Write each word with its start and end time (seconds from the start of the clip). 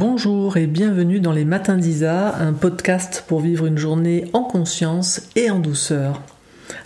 Bonjour 0.00 0.56
et 0.58 0.68
bienvenue 0.68 1.18
dans 1.18 1.32
les 1.32 1.44
Matins 1.44 1.76
d'Isa, 1.76 2.36
un 2.36 2.52
podcast 2.52 3.24
pour 3.26 3.40
vivre 3.40 3.66
une 3.66 3.78
journée 3.78 4.26
en 4.32 4.44
conscience 4.44 5.22
et 5.34 5.50
en 5.50 5.58
douceur. 5.58 6.22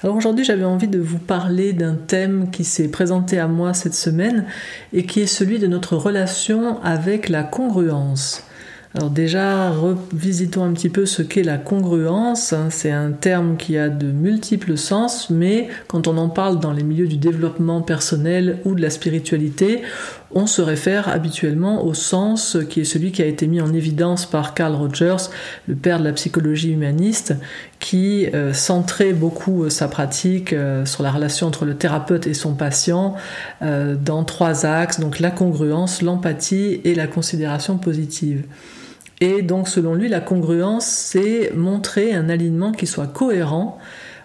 Alors 0.02 0.16
aujourd'hui 0.16 0.46
j'avais 0.46 0.64
envie 0.64 0.88
de 0.88 0.98
vous 0.98 1.18
parler 1.18 1.75
d'un 1.75 1.94
thème 1.94 2.50
qui 2.50 2.64
s'est 2.64 2.88
présenté 2.88 3.38
à 3.38 3.48
moi 3.48 3.75
cette 3.75 3.92
semaine 3.92 4.46
et 4.94 5.04
qui 5.04 5.20
est 5.20 5.26
celui 5.26 5.58
de 5.58 5.67
notre 5.67 5.94
relation 5.94 6.83
avec 6.83 7.28
la 7.28 7.42
congruence. 7.42 8.45
Alors 8.95 9.09
déjà, 9.09 9.71
revisitons 9.71 10.64
un 10.64 10.73
petit 10.75 10.91
peu 10.91 11.07
ce 11.07 11.23
qu'est 11.23 11.43
la 11.43 11.57
congruence. 11.57 12.53
Hein. 12.53 12.69
C'est 12.69 12.91
un 12.91 13.12
terme 13.12 13.57
qui 13.57 13.79
a 13.79 13.89
de 13.89 14.12
multiples 14.12 14.77
sens, 14.77 15.30
mais 15.30 15.69
quand 15.89 16.09
on 16.09 16.19
en 16.19 16.29
parle 16.29 16.61
dans 16.61 16.75
les 16.75 16.83
milieux 16.83 17.09
du 17.09 17.16
développement 17.16 17.80
personnel 17.80 18.59
ou 18.66 18.75
de 18.75 18.83
la 18.83 18.91
spiritualité, 18.91 19.80
on 20.34 20.47
se 20.47 20.61
réfère 20.61 21.09
habituellement 21.09 21.87
au 21.87 21.95
sens 21.95 22.59
qui 22.69 22.80
est 22.80 22.84
celui 22.84 23.12
qui 23.12 23.23
a 23.23 23.27
été 23.27 23.47
mis 23.47 23.62
en 23.62 23.73
évidence 23.73 24.27
par 24.27 24.52
Carl 24.52 24.75
Rogers, 24.75 25.29
le 25.69 25.74
père 25.74 25.98
de 25.98 26.05
la 26.05 26.12
psychologie 26.12 26.73
humaniste, 26.73 27.34
qui 27.80 28.27
euh, 28.27 28.52
centrait 28.52 29.15
beaucoup 29.15 29.65
euh, 29.65 29.70
sa 29.70 29.88
pratique 29.88 30.52
euh, 30.52 30.84
sur 30.84 31.02
la 31.02 31.11
relation 31.11 31.47
entre 31.47 31.65
le 31.65 31.77
thérapeute 31.77 32.27
et 32.27 32.34
son 32.34 32.55
patient 32.55 33.15
dans 33.62 34.24
trois 34.24 34.66
axes, 34.66 35.01
donc 35.01 35.19
la 35.20 35.30
congruence, 35.30 36.02
l'empathie 36.02 36.80
et 36.84 36.95
la 36.95 37.06
considération 37.06 37.79
positive. 37.79 38.43
Et 39.23 39.43
donc 39.43 39.69
selon 39.69 39.95
lui, 39.95 40.09
la 40.09 40.21
congruence, 40.21 40.85
c'est 40.85 41.53
montrer 41.55 42.12
un 42.12 42.29
alignement 42.29 42.73
qui 42.73 42.89
soit 42.89 43.07
cohérent 43.07 43.79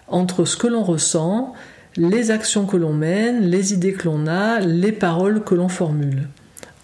entre 0.08 0.44
ce 0.44 0.56
que 0.56 0.66
l'on 0.66 0.82
ressent, 0.82 1.52
les 1.96 2.32
actions 2.32 2.66
que 2.66 2.76
l'on 2.76 2.94
mène, 2.94 3.42
les 3.42 3.72
idées 3.72 3.92
que 3.92 4.06
l'on 4.06 4.26
a, 4.26 4.58
les 4.58 4.90
paroles 4.90 5.44
que 5.44 5.54
l'on 5.54 5.68
formule. 5.68 6.26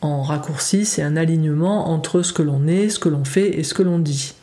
En 0.00 0.22
raccourci, 0.22 0.84
c'est 0.84 1.02
un 1.02 1.16
alignement 1.16 1.88
entre 1.88 2.22
ce 2.22 2.32
que 2.32 2.42
l'on 2.42 2.68
est, 2.68 2.88
ce 2.88 3.00
que 3.00 3.08
l'on 3.08 3.24
fait 3.24 3.58
et 3.58 3.64
ce 3.64 3.74
que 3.74 3.82
l'on 3.82 3.98
dit. 3.98 4.34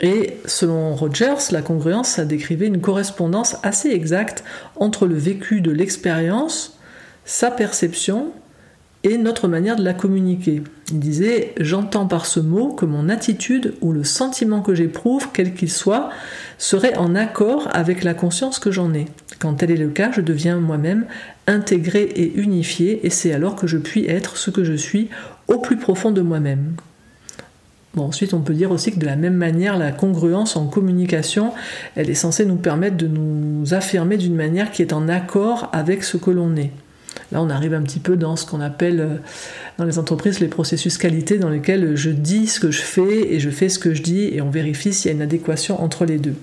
Et 0.00 0.38
selon 0.44 0.96
Rogers, 0.96 1.52
la 1.52 1.62
congruence, 1.62 2.08
ça 2.08 2.24
décrivait 2.24 2.66
une 2.66 2.80
correspondance 2.80 3.56
assez 3.62 3.90
exacte 3.90 4.42
entre 4.74 5.06
le 5.06 5.14
vécu 5.14 5.60
de 5.60 5.70
l'expérience, 5.70 6.76
sa 7.24 7.52
perception 7.52 8.32
et 9.02 9.16
notre 9.16 9.48
manière 9.48 9.76
de 9.76 9.84
la 9.84 9.94
communiquer. 9.94 10.62
Il 10.90 10.98
disait 10.98 11.54
J'entends 11.58 12.06
par 12.06 12.26
ce 12.26 12.40
mot 12.40 12.68
que 12.68 12.84
mon 12.84 13.08
attitude 13.08 13.74
ou 13.80 13.92
le 13.92 14.04
sentiment 14.04 14.60
que 14.60 14.74
j'éprouve, 14.74 15.28
quel 15.32 15.54
qu'il 15.54 15.70
soit, 15.70 16.10
serait 16.58 16.96
en 16.96 17.14
accord 17.14 17.68
avec 17.72 18.04
la 18.04 18.14
conscience 18.14 18.58
que 18.58 18.70
j'en 18.70 18.92
ai. 18.92 19.06
Quand 19.38 19.54
tel 19.54 19.70
est 19.70 19.76
le 19.76 19.88
cas, 19.88 20.12
je 20.12 20.20
deviens 20.20 20.58
moi-même 20.58 21.06
intégré 21.46 22.02
et 22.02 22.38
unifié, 22.38 23.06
et 23.06 23.10
c'est 23.10 23.32
alors 23.32 23.56
que 23.56 23.66
je 23.66 23.78
puis 23.78 24.06
être 24.06 24.36
ce 24.36 24.50
que 24.50 24.64
je 24.64 24.74
suis 24.74 25.08
au 25.48 25.58
plus 25.58 25.76
profond 25.76 26.10
de 26.10 26.20
moi-même. 26.20 26.74
Bon, 27.94 28.04
ensuite, 28.04 28.34
on 28.34 28.40
peut 28.40 28.54
dire 28.54 28.70
aussi 28.70 28.92
que 28.92 29.00
de 29.00 29.06
la 29.06 29.16
même 29.16 29.34
manière, 29.34 29.76
la 29.76 29.90
congruence 29.90 30.56
en 30.56 30.66
communication, 30.66 31.52
elle 31.96 32.08
est 32.08 32.14
censée 32.14 32.46
nous 32.46 32.56
permettre 32.56 32.96
de 32.96 33.08
nous 33.08 33.74
affirmer 33.74 34.16
d'une 34.16 34.36
manière 34.36 34.70
qui 34.70 34.82
est 34.82 34.92
en 34.92 35.08
accord 35.08 35.70
avec 35.72 36.04
ce 36.04 36.16
que 36.16 36.30
l'on 36.30 36.54
est. 36.54 36.70
Là, 37.32 37.42
on 37.42 37.50
arrive 37.50 37.74
un 37.74 37.82
petit 37.82 38.00
peu 38.00 38.16
dans 38.16 38.36
ce 38.36 38.46
qu'on 38.46 38.60
appelle 38.60 39.00
euh, 39.00 39.16
dans 39.78 39.84
les 39.84 39.98
entreprises 39.98 40.40
les 40.40 40.48
processus 40.48 40.98
qualité, 40.98 41.38
dans 41.38 41.50
lesquels 41.50 41.96
je 41.96 42.10
dis 42.10 42.46
ce 42.46 42.60
que 42.60 42.70
je 42.70 42.82
fais 42.82 43.32
et 43.32 43.40
je 43.40 43.50
fais 43.50 43.68
ce 43.68 43.78
que 43.78 43.94
je 43.94 44.02
dis 44.02 44.30
et 44.32 44.40
on 44.40 44.50
vérifie 44.50 44.92
s'il 44.92 45.10
y 45.10 45.12
a 45.12 45.16
une 45.16 45.22
adéquation 45.22 45.82
entre 45.82 46.04
les 46.04 46.18
deux. 46.18 46.34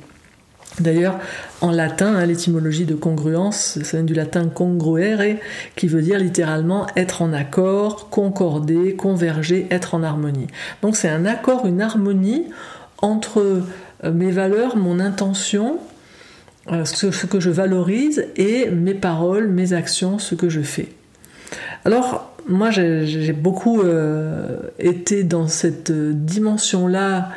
D'ailleurs, 0.79 1.17
en 1.61 1.71
latin, 1.71 2.15
hein, 2.15 2.25
l'étymologie 2.25 2.85
de 2.85 2.93
congruence, 2.93 3.79
ça 3.83 3.97
vient 3.97 4.03
du 4.03 4.13
latin 4.13 4.47
congruere, 4.47 5.37
qui 5.75 5.87
veut 5.87 6.03
dire 6.03 6.19
littéralement 6.19 6.85
être 6.95 7.23
en 7.23 7.33
accord, 7.33 8.09
concorder, 8.09 8.95
converger, 8.95 9.65
être 9.71 9.95
en 9.95 10.03
harmonie. 10.03 10.47
Donc 10.83 10.95
c'est 10.95 11.09
un 11.09 11.25
accord, 11.25 11.65
une 11.65 11.81
harmonie 11.81 12.45
entre 12.99 13.63
euh, 14.03 14.11
mes 14.11 14.29
valeurs, 14.29 14.77
mon 14.77 14.99
intention, 14.99 15.79
euh, 16.71 16.85
ce, 16.85 17.25
que 17.25 17.39
je 17.39 17.49
valorise 17.49 18.25
et 18.35 18.69
mes 18.69 18.93
paroles, 18.93 19.47
mes 19.47 19.73
actions, 19.73 20.19
ce 20.19 20.35
que 20.35 20.49
je 20.49 20.61
fais. 20.61 20.89
Alors, 21.85 22.33
moi, 22.47 22.71
j'ai 22.71 23.33
beaucoup 23.33 23.81
euh, 23.81 24.57
été 24.79 25.23
dans 25.23 25.47
cette 25.47 25.91
dimension-là 25.91 27.29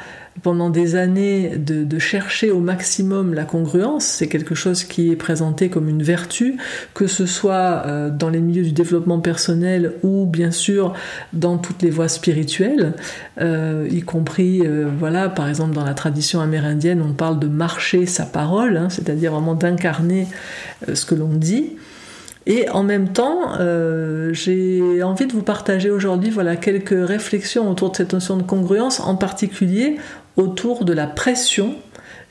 pendant 0.43 0.71
des 0.71 0.95
années 0.97 1.57
de, 1.57 1.99
chercher 1.99 2.51
au 2.51 2.61
maximum 2.61 3.35
la 3.35 3.45
congruence, 3.45 4.07
c'est 4.07 4.27
quelque 4.27 4.55
chose 4.55 4.85
qui 4.85 5.11
est 5.11 5.17
présenté 5.17 5.69
comme 5.69 5.89
une 5.89 6.03
vertu, 6.03 6.57
que 6.95 7.07
ce 7.07 7.27
soit 7.27 7.83
euh, 7.85 8.11
dans 8.11 8.31
les 8.31 8.41
milieux 8.41 8.63
du 8.63 8.73
développement 8.73 9.21
personnel 9.21 9.93
ou 10.03 10.25
bien 10.25 10.51
sûr 10.51 10.95
dans 11.35 11.59
toutes 11.59 11.83
les 11.83 11.91
voies 11.91 12.09
spirituelles, 12.09 12.95
euh, 13.41 13.87
y 13.91 14.01
compris, 14.01 14.63
euh, 14.65 14.89
voilà, 14.99 15.29
par 15.29 15.47
exemple 15.49 15.75
dans 15.75 15.85
la 15.85 15.95
tradition 15.95 16.41
amérindienne, 16.41 17.03
on 17.07 17.13
parle 17.13 17.39
de 17.39 17.49
marcher 17.49 18.07
sa 18.07 18.25
parole, 18.25 18.79
hein, 18.79 18.89
c'est-à-dire 18.89 19.33
vraiment 19.33 19.55
d'incarner 19.55 20.27
ce 20.93 21.05
que 21.05 21.15
l'on 21.15 21.29
dit. 21.29 21.77
Et 22.47 22.69
en 22.71 22.83
même 22.83 23.11
temps, 23.11 23.53
j'ai 24.33 25.03
envie 25.03 25.27
de 25.27 25.33
vous 25.33 25.43
partager 25.43 25.91
aujourd'hui 25.91 26.31
voilà, 26.31 26.57
quelques 26.57 26.97
réflexions 27.07 27.71
autour 27.71 27.91
de 27.91 27.97
cette 27.97 28.15
notion 28.15 28.39
de 28.39 28.43
congruence, 28.43 28.99
en 28.99 29.15
particulier 29.15 29.99
autour 30.41 30.85
de 30.85 30.93
la 30.93 31.07
pression 31.07 31.75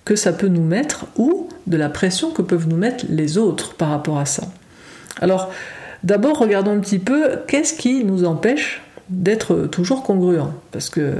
que 0.05 0.15
ça 0.15 0.33
peut 0.33 0.47
nous 0.47 0.63
mettre 0.63 1.05
ou 1.17 1.47
de 1.67 1.77
la 1.77 1.89
pression 1.89 2.31
que 2.31 2.41
peuvent 2.41 2.67
nous 2.67 2.77
mettre 2.77 3.05
les 3.09 3.37
autres 3.37 3.75
par 3.75 3.89
rapport 3.89 4.17
à 4.17 4.25
ça. 4.25 4.43
Alors, 5.21 5.51
d'abord, 6.03 6.37
regardons 6.37 6.71
un 6.71 6.79
petit 6.79 6.99
peu 6.99 7.39
qu'est-ce 7.47 7.73
qui 7.73 8.03
nous 8.03 8.25
empêche 8.25 8.81
d'être 9.09 9.67
toujours 9.67 10.03
congruent. 10.03 10.51
Parce 10.71 10.89
que 10.89 11.13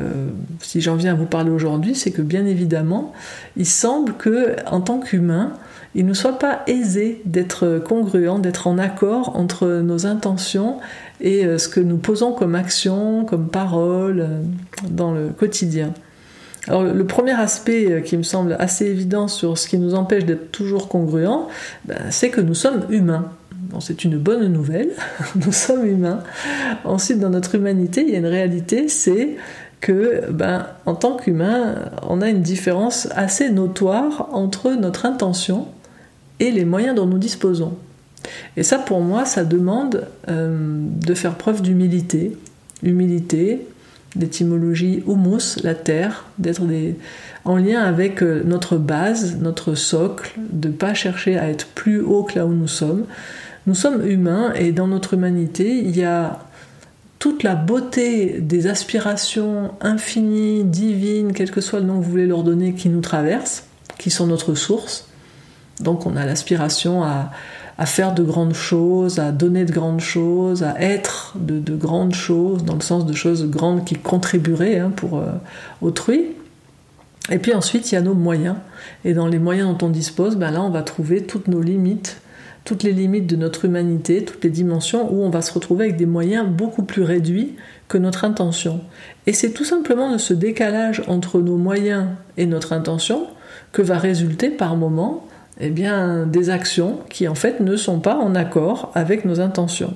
si 0.62 0.82
j'en 0.82 0.96
viens 0.96 1.14
à 1.14 1.16
vous 1.16 1.26
parler 1.26 1.50
aujourd'hui, 1.50 1.96
c'est 1.96 2.12
que 2.12 2.22
bien 2.22 2.46
évidemment, 2.46 3.14
il 3.58 3.66
semble 3.66 4.14
que 4.14 4.56
en 4.68 4.82
tant 4.82 5.00
qu'humain, 5.00 5.54
il 5.96 6.06
ne 6.06 6.14
soit 6.14 6.38
pas 6.38 6.62
aisé 6.68 7.22
d'être 7.26 7.80
congruent, 7.80 8.40
d'être 8.40 8.68
en 8.68 8.78
accord 8.78 9.36
entre 9.36 9.82
nos 9.82 10.06
intentions 10.06 10.78
et 11.20 11.46
euh, 11.46 11.58
ce 11.58 11.68
que 11.68 11.80
nous 11.80 11.98
posons 11.98 12.32
comme 12.32 12.54
action, 12.54 13.26
comme 13.26 13.48
parole 13.48 14.20
euh, 14.20 14.42
dans 14.90 15.12
le 15.12 15.30
quotidien. 15.30 15.94
Alors 16.68 16.84
le 16.84 17.06
premier 17.06 17.32
aspect 17.32 17.92
euh, 17.92 18.02
qui 18.02 18.18
me 18.18 18.24
semble 18.24 18.56
assez 18.60 18.86
évident 18.86 19.28
sur 19.28 19.58
ce 19.58 19.68
qui 19.68 19.78
nous 19.78 19.96
empêche 19.96 20.26
d'être 20.26 20.52
toujours 20.52 20.88
congruents, 20.88 21.48
ben, 21.86 21.98
c'est 22.10 22.30
que 22.30 22.42
nous 22.42 22.54
sommes 22.54 22.86
humains. 22.90 23.32
c'est 23.80 24.04
une 24.04 24.18
bonne 24.18 24.52
nouvelle, 24.52 24.90
nous 25.36 25.52
sommes 25.52 25.86
humains. 25.86 26.24
Ensuite, 26.84 27.20
dans 27.20 27.30
notre 27.30 27.56
humanité, 27.56 28.04
il 28.06 28.10
y 28.10 28.16
a 28.16 28.20
une 28.20 28.26
réalité, 28.26 28.88
c'est 28.88 29.38
que, 29.82 30.30
ben, 30.32 30.68
en 30.86 30.96
tant 30.96 31.16
qu'humain, 31.16 31.76
on 32.08 32.22
a 32.22 32.30
une 32.30 32.42
différence 32.42 33.08
assez 33.16 33.50
notoire 33.50 34.30
entre 34.34 34.72
notre 34.72 35.06
intention 35.06 35.68
et 36.40 36.52
les 36.52 36.66
moyens 36.66 36.96
dont 36.96 37.06
nous 37.06 37.18
disposons. 37.18 37.78
Et 38.58 38.64
ça, 38.64 38.78
pour 38.78 39.02
moi, 39.02 39.26
ça 39.26 39.44
demande 39.44 40.08
euh, 40.28 40.58
de 40.60 41.14
faire 41.14 41.36
preuve 41.36 41.62
d'humilité. 41.62 42.38
Humilité, 42.84 43.66
d'étymologie 44.16 45.04
humus, 45.08 45.62
la 45.64 45.76
terre, 45.76 46.26
d'être 46.38 46.62
en 47.46 47.58
lien 47.58 47.82
avec 47.82 48.24
euh, 48.24 48.42
notre 48.46 48.78
base, 48.78 49.38
notre 49.40 49.76
socle, 49.76 50.32
de 50.38 50.70
ne 50.70 50.74
pas 50.74 50.94
chercher 50.94 51.38
à 51.38 51.50
être 51.50 51.68
plus 51.68 52.02
haut 52.02 52.24
que 52.24 52.40
là 52.40 52.46
où 52.46 52.54
nous 52.54 52.68
sommes. 52.68 53.06
Nous 53.68 53.76
sommes 53.76 54.06
humains 54.08 54.54
et 54.54 54.72
dans 54.72 54.88
notre 54.88 55.14
humanité, 55.14 55.78
il 55.78 55.96
y 55.96 56.04
a 56.04 56.40
toute 57.20 57.44
la 57.44 57.56
beauté 57.56 58.40
des 58.40 58.68
aspirations 58.68 59.74
infinies, 59.82 60.64
divines, 60.64 61.34
quel 61.34 61.52
que 61.52 61.62
soit 61.62 61.80
le 61.80 61.86
nom 61.86 62.00
que 62.00 62.06
vous 62.06 62.12
voulez 62.12 62.28
leur 62.28 62.44
donner, 62.44 62.74
qui 62.74 62.90
nous 62.90 63.02
traversent, 63.02 63.66
qui 63.98 64.10
sont 64.10 64.28
notre 64.28 64.56
source. 64.56 65.08
Donc 65.82 66.06
on 66.06 66.16
a 66.16 66.26
l'aspiration 66.26 67.04
à, 67.04 67.32
faire 67.86 68.14
de 68.14 68.24
grandes 68.24 68.54
choses, 68.54 69.20
à 69.20 69.32
donner 69.32 69.66
de 69.66 69.72
grandes 69.72 70.02
choses, 70.02 70.64
à 70.64 70.76
être 70.82 71.34
de, 71.38 71.76
grandes 71.76 72.14
choses, 72.14 72.66
dans 72.66 72.76
le 72.76 72.82
sens 72.82 73.06
de 73.06 73.14
choses 73.14 73.50
grandes 73.50 73.86
qui 73.86 73.96
contribueraient 73.96 74.80
hein, 74.80 74.92
pour 74.96 75.20
euh, 75.20 75.32
autrui. 75.82 76.26
Et 77.32 77.38
puis 77.38 77.54
ensuite, 77.54 77.92
il 77.92 77.96
y 77.96 77.98
a 77.98 78.02
nos 78.02 78.16
moyens. 78.16 78.58
Et 79.06 79.14
dans 79.14 79.28
les 79.28 79.40
moyens 79.40 79.70
dont 79.70 79.88
on 79.88 79.90
dispose, 79.90 80.36
ben 80.36 80.52
là, 80.52 80.62
on 80.62 80.70
va 80.70 80.82
trouver 80.82 81.24
toutes 81.24 81.48
nos 81.48 81.62
limites, 81.62 82.22
toutes 82.66 82.84
les 82.84 82.92
limites 82.92 83.28
de 83.28 83.36
notre 83.36 83.66
humanité, 83.66 84.26
toutes 84.26 84.44
les 84.44 84.50
dimensions 84.50 85.12
où 85.14 85.24
on 85.24 85.30
va 85.30 85.42
se 85.42 85.54
retrouver 85.54 85.86
avec 85.86 85.98
des 85.98 86.06
moyens 86.06 86.48
beaucoup 86.48 86.84
plus 86.84 87.04
réduits 87.04 87.56
que 87.88 87.98
notre 87.98 88.26
intention. 88.26 88.82
Et 89.26 89.34
c'est 89.34 89.52
tout 89.52 89.66
simplement 89.66 90.12
de 90.12 90.18
ce 90.18 90.34
décalage 90.34 91.04
entre 91.08 91.40
nos 91.40 91.58
moyens 91.58 92.08
et 92.36 92.46
notre 92.46 92.74
intention 92.74 93.28
que 93.72 93.82
va 93.82 93.98
résulter 93.98 94.50
par 94.50 94.76
moment 94.76 95.26
eh 95.60 95.70
bien, 95.70 96.26
des 96.26 96.50
actions 96.50 97.00
qui 97.10 97.28
en 97.28 97.36
fait 97.36 97.60
ne 97.60 97.76
sont 97.76 98.00
pas 98.00 98.16
en 98.16 98.36
accord 98.36 98.92
avec 98.96 99.26
nos 99.26 99.40
intentions. 99.42 99.94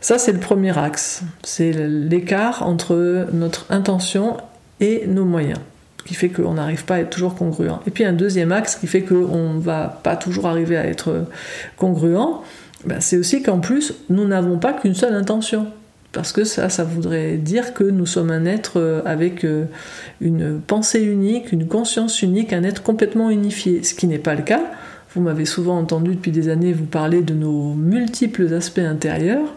Ça, 0.00 0.18
c'est 0.18 0.32
le 0.32 0.40
premier 0.40 0.76
axe. 0.76 1.22
C'est 1.42 1.72
l'écart 1.72 2.66
entre 2.66 3.28
notre 3.32 3.66
intention 3.70 4.38
et 4.80 5.04
nos 5.06 5.24
moyens, 5.24 5.58
qui 6.06 6.14
fait 6.14 6.30
qu'on 6.30 6.54
n'arrive 6.54 6.84
pas 6.84 6.96
à 6.96 6.98
être 7.00 7.10
toujours 7.10 7.34
congruent. 7.34 7.78
Et 7.86 7.90
puis 7.90 8.04
un 8.04 8.14
deuxième 8.14 8.50
axe 8.50 8.76
qui 8.76 8.86
fait 8.86 9.02
qu'on 9.02 9.54
ne 9.54 9.60
va 9.60 10.00
pas 10.02 10.16
toujours 10.16 10.46
arriver 10.46 10.76
à 10.76 10.86
être 10.86 11.26
congruent, 11.76 12.42
ben, 12.86 13.00
c'est 13.00 13.18
aussi 13.18 13.42
qu'en 13.42 13.58
plus, 13.58 13.94
nous 14.08 14.26
n'avons 14.26 14.58
pas 14.58 14.72
qu'une 14.72 14.94
seule 14.94 15.14
intention. 15.14 15.66
Parce 16.12 16.32
que 16.32 16.44
ça, 16.44 16.68
ça 16.68 16.84
voudrait 16.84 17.36
dire 17.36 17.72
que 17.72 17.84
nous 17.84 18.06
sommes 18.06 18.30
un 18.30 18.44
être 18.44 18.80
euh, 18.80 19.02
avec 19.04 19.44
euh, 19.44 19.66
une 20.20 20.60
pensée 20.60 21.02
unique, 21.02 21.52
une 21.52 21.66
conscience 21.66 22.22
unique, 22.22 22.52
un 22.52 22.64
être 22.64 22.82
complètement 22.82 23.30
unifié, 23.30 23.82
ce 23.84 23.94
qui 23.94 24.06
n'est 24.06 24.18
pas 24.18 24.34
le 24.34 24.42
cas. 24.42 24.62
Vous 25.14 25.20
m'avez 25.20 25.44
souvent 25.44 25.78
entendu 25.78 26.14
depuis 26.14 26.32
des 26.32 26.48
années 26.48 26.72
vous 26.72 26.84
parler 26.84 27.22
de 27.22 27.34
nos 27.34 27.74
multiples 27.74 28.52
aspects 28.54 28.78
intérieurs. 28.78 29.54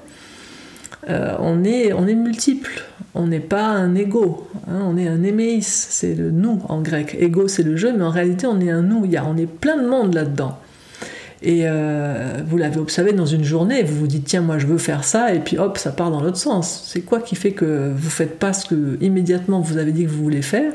Euh, 1.10 1.36
on, 1.40 1.64
est, 1.64 1.92
multiple, 2.16 2.86
on 3.14 3.28
n'est 3.28 3.42
pas 3.42 3.66
un 3.66 3.94
ego, 3.94 4.48
hein, 4.68 4.80
on 4.86 4.96
est 4.96 5.08
un 5.08 5.22
éméis, 5.22 5.64
c'est 5.64 6.16
le 6.16 6.32
nous 6.32 6.62
en 6.70 6.82
grec. 6.82 7.18
Ego 7.20 7.50
c'est 7.50 7.64
le 7.64 7.76
jeu, 7.76 7.94
mais 7.96 8.04
en 8.04 8.10
réalité 8.10 8.48
on 8.48 8.62
est 8.62 8.70
un 8.70 8.84
nous, 8.84 9.04
il 9.06 9.22
on 9.28 9.36
est 9.36 9.48
plein 9.48 9.76
de 9.76 9.88
monde 9.88 10.14
là-dedans. 10.14 10.58
Et 11.46 11.64
euh, 11.66 12.42
vous 12.48 12.58
l'avez 12.58 12.80
observé 12.80 13.12
dans 13.12 13.26
une 13.26 13.44
journée, 13.44 13.84
vous 13.84 14.00
vous 14.00 14.08
dites 14.08 14.24
tiens 14.24 14.40
moi 14.40 14.60
je 14.60 14.66
veux 14.66 14.78
faire 14.78 15.04
ça 15.04 15.34
et 15.34 15.40
puis 15.40 15.58
hop 15.58 15.78
ça 15.78 15.92
part 15.92 16.10
dans 16.10 16.22
l'autre 16.22 16.38
sens. 16.38 16.84
C'est 16.88 17.02
quoi 17.02 17.20
qui 17.20 17.36
fait 17.36 17.52
que 17.52 17.92
vous 17.94 18.10
faites 18.10 18.40
pas 18.40 18.54
ce 18.54 18.66
que 18.66 18.98
immédiatement 19.02 19.60
vous 19.60 19.78
avez 19.78 19.92
dit 19.92 20.06
que 20.06 20.10
vous 20.10 20.24
voulez 20.24 20.42
faire? 20.42 20.72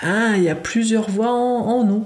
Ah, 0.00 0.34
il 0.36 0.44
y 0.44 0.48
a 0.48 0.54
plusieurs 0.54 1.10
voix 1.10 1.32
en, 1.32 1.82
nous. 1.82 2.04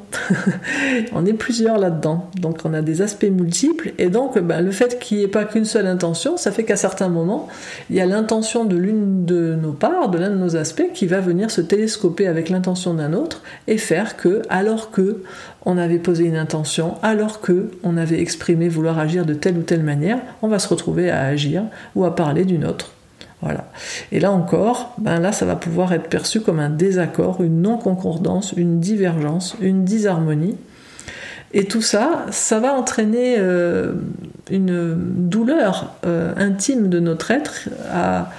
on 1.12 1.26
est 1.26 1.34
plusieurs 1.34 1.78
là-dedans. 1.78 2.30
Donc 2.40 2.60
on 2.64 2.72
a 2.72 2.80
des 2.80 3.02
aspects 3.02 3.30
multiples. 3.30 3.92
Et 3.98 4.08
donc 4.08 4.38
ben, 4.38 4.62
le 4.62 4.70
fait 4.70 4.98
qu'il 4.98 5.18
n'y 5.18 5.24
ait 5.24 5.28
pas 5.28 5.44
qu'une 5.44 5.66
seule 5.66 5.86
intention, 5.86 6.38
ça 6.38 6.52
fait 6.52 6.64
qu'à 6.64 6.76
certains 6.76 7.10
moments, 7.10 7.48
il 7.90 7.96
y 7.96 8.00
a 8.00 8.06
l'intention 8.06 8.64
de 8.64 8.76
l'une 8.76 9.26
de 9.26 9.54
nos 9.54 9.72
parts, 9.72 10.08
de 10.08 10.16
l'un 10.16 10.30
de 10.30 10.36
nos 10.36 10.56
aspects, 10.56 10.90
qui 10.94 11.06
va 11.06 11.20
venir 11.20 11.50
se 11.50 11.60
télescoper 11.60 12.26
avec 12.26 12.48
l'intention 12.48 12.94
d'un 12.94 13.12
autre 13.12 13.42
et 13.68 13.76
faire 13.76 14.16
que, 14.16 14.40
alors 14.48 14.90
que 14.90 15.22
on 15.66 15.76
avait 15.76 15.98
posé 15.98 16.24
une 16.24 16.36
intention, 16.36 16.94
alors 17.02 17.42
que 17.42 17.72
on 17.82 17.98
avait 17.98 18.20
exprimé 18.20 18.70
vouloir 18.70 18.98
agir 18.98 19.26
de 19.26 19.34
telle 19.34 19.58
ou 19.58 19.62
telle 19.62 19.82
manière, 19.82 20.18
on 20.40 20.48
va 20.48 20.58
se 20.58 20.68
retrouver 20.68 21.10
à 21.10 21.24
agir 21.24 21.64
ou 21.94 22.06
à 22.06 22.14
parler 22.14 22.46
d'une 22.46 22.64
autre. 22.64 22.92
Et 24.12 24.20
là 24.20 24.30
encore, 24.30 24.94
ben 24.98 25.18
là, 25.18 25.32
ça 25.32 25.44
va 25.46 25.56
pouvoir 25.56 25.92
être 25.92 26.08
perçu 26.08 26.40
comme 26.40 26.60
un 26.60 26.70
désaccord, 26.70 27.42
une 27.42 27.62
non-concordance, 27.62 28.52
une 28.56 28.80
divergence, 28.80 29.56
une 29.60 29.84
disharmonie. 29.84 30.56
Et 31.54 31.64
tout 31.64 31.82
ça, 31.82 32.26
ça 32.30 32.60
va 32.60 32.72
entraîner 32.72 33.36
euh, 33.38 33.92
une 34.50 34.94
douleur 35.28 35.94
euh, 36.06 36.32
intime 36.36 36.88
de 36.88 36.98
notre 37.00 37.30
être 37.30 37.68
à, 37.90 38.30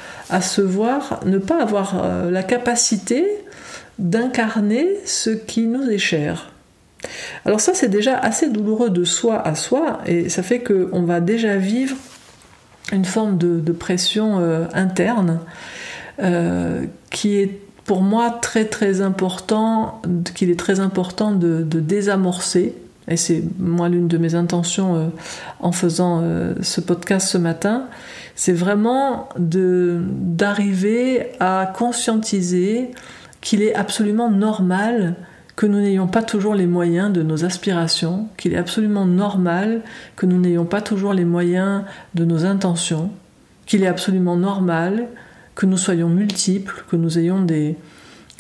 se 0.41 0.61
voir 0.61 1.19
ne 1.25 1.38
pas 1.38 1.61
avoir 1.61 2.01
euh, 2.03 2.31
la 2.31 2.41
capacité 2.41 3.27
d'incarner 3.99 4.88
ce 5.06 5.29
qui 5.29 5.67
nous 5.67 5.88
est 5.91 5.99
cher. 5.99 6.49
Alors 7.45 7.61
ça, 7.61 7.75
c'est 7.75 7.89
déjà 7.89 8.17
assez 8.17 8.49
douloureux 8.49 8.89
de 8.89 9.03
soi 9.03 9.45
à 9.45 9.53
soi, 9.53 9.99
et 10.07 10.29
ça 10.29 10.41
fait 10.41 10.61
qu'on 10.61 11.03
va 11.03 11.19
déjà 11.19 11.57
vivre 11.57 11.95
une 12.91 13.06
forme 13.06 13.38
de, 13.38 13.71
pression 13.71 14.39
euh, 14.39 14.65
interne 14.74 15.39
euh, 16.21 16.85
qui 17.09 17.38
est 17.38 17.59
pour 17.85 18.01
moi 18.01 18.30
très 18.30 18.65
très 18.65 19.01
important, 19.01 20.01
qu'il 20.35 20.50
est 20.50 20.59
très 20.59 20.80
important 20.80 21.31
de, 21.31 21.63
désamorcer. 21.63 22.75
Et 23.09 23.18
c'est 23.18 23.44
moi 23.59 23.89
l'une 23.89 24.07
de 24.07 24.18
mes 24.18 24.35
intentions 24.35 24.95
euh, 24.95 25.07
en 25.59 25.71
faisant 25.71 26.24
ce 26.62 26.81
podcast 26.81 27.27
ce 27.27 27.38
matin, 27.38 27.88
c'est 28.35 28.53
vraiment 28.53 29.27
d'arriver 29.38 31.27
à 31.39 31.71
conscientiser 31.75 32.91
qu'il 33.41 33.62
est 33.62 33.75
absolument 33.75 34.31
normal 34.31 35.15
que 35.55 35.65
nous 35.65 35.79
n'ayons 35.79 36.07
pas 36.07 36.23
toujours 36.23 36.55
les 36.55 36.65
moyens 36.65 37.11
de 37.13 37.21
nos 37.21 37.45
aspirations, 37.45 38.27
qu'il 38.38 38.53
est 38.53 38.57
absolument 38.57 39.05
normal 39.05 39.81
que 40.15 40.25
nous 40.25 40.39
n'ayons 40.39 40.65
pas 40.65 40.81
toujours 40.81 41.13
les 41.13 41.25
moyens 41.25 41.83
de 42.15 42.25
nos 42.25 42.45
intentions, 42.45 43.11
qu'il 43.65 43.83
est 43.83 43.88
absolument 43.88 44.35
normal 44.35 45.07
que 45.55 45.65
nous 45.65 45.77
soyons 45.77 46.09
multiples, 46.09 46.83
que 46.89 46.95
nous 46.95 47.19
ayons 47.19 47.44
des, 47.44 47.77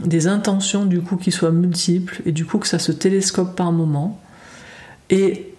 des 0.03 0.27
intentions 0.27 0.85
du 0.85 1.01
coup 1.01 1.17
qui 1.17 1.31
soient 1.31 1.51
multiples 1.51 2.21
et 2.25 2.31
du 2.31 2.45
coup 2.45 2.57
que 2.57 2.67
ça 2.67 2.79
se 2.79 2.91
télescope 2.91 3.55
par 3.55 3.71
moment. 3.71 4.19
Et 5.11 5.53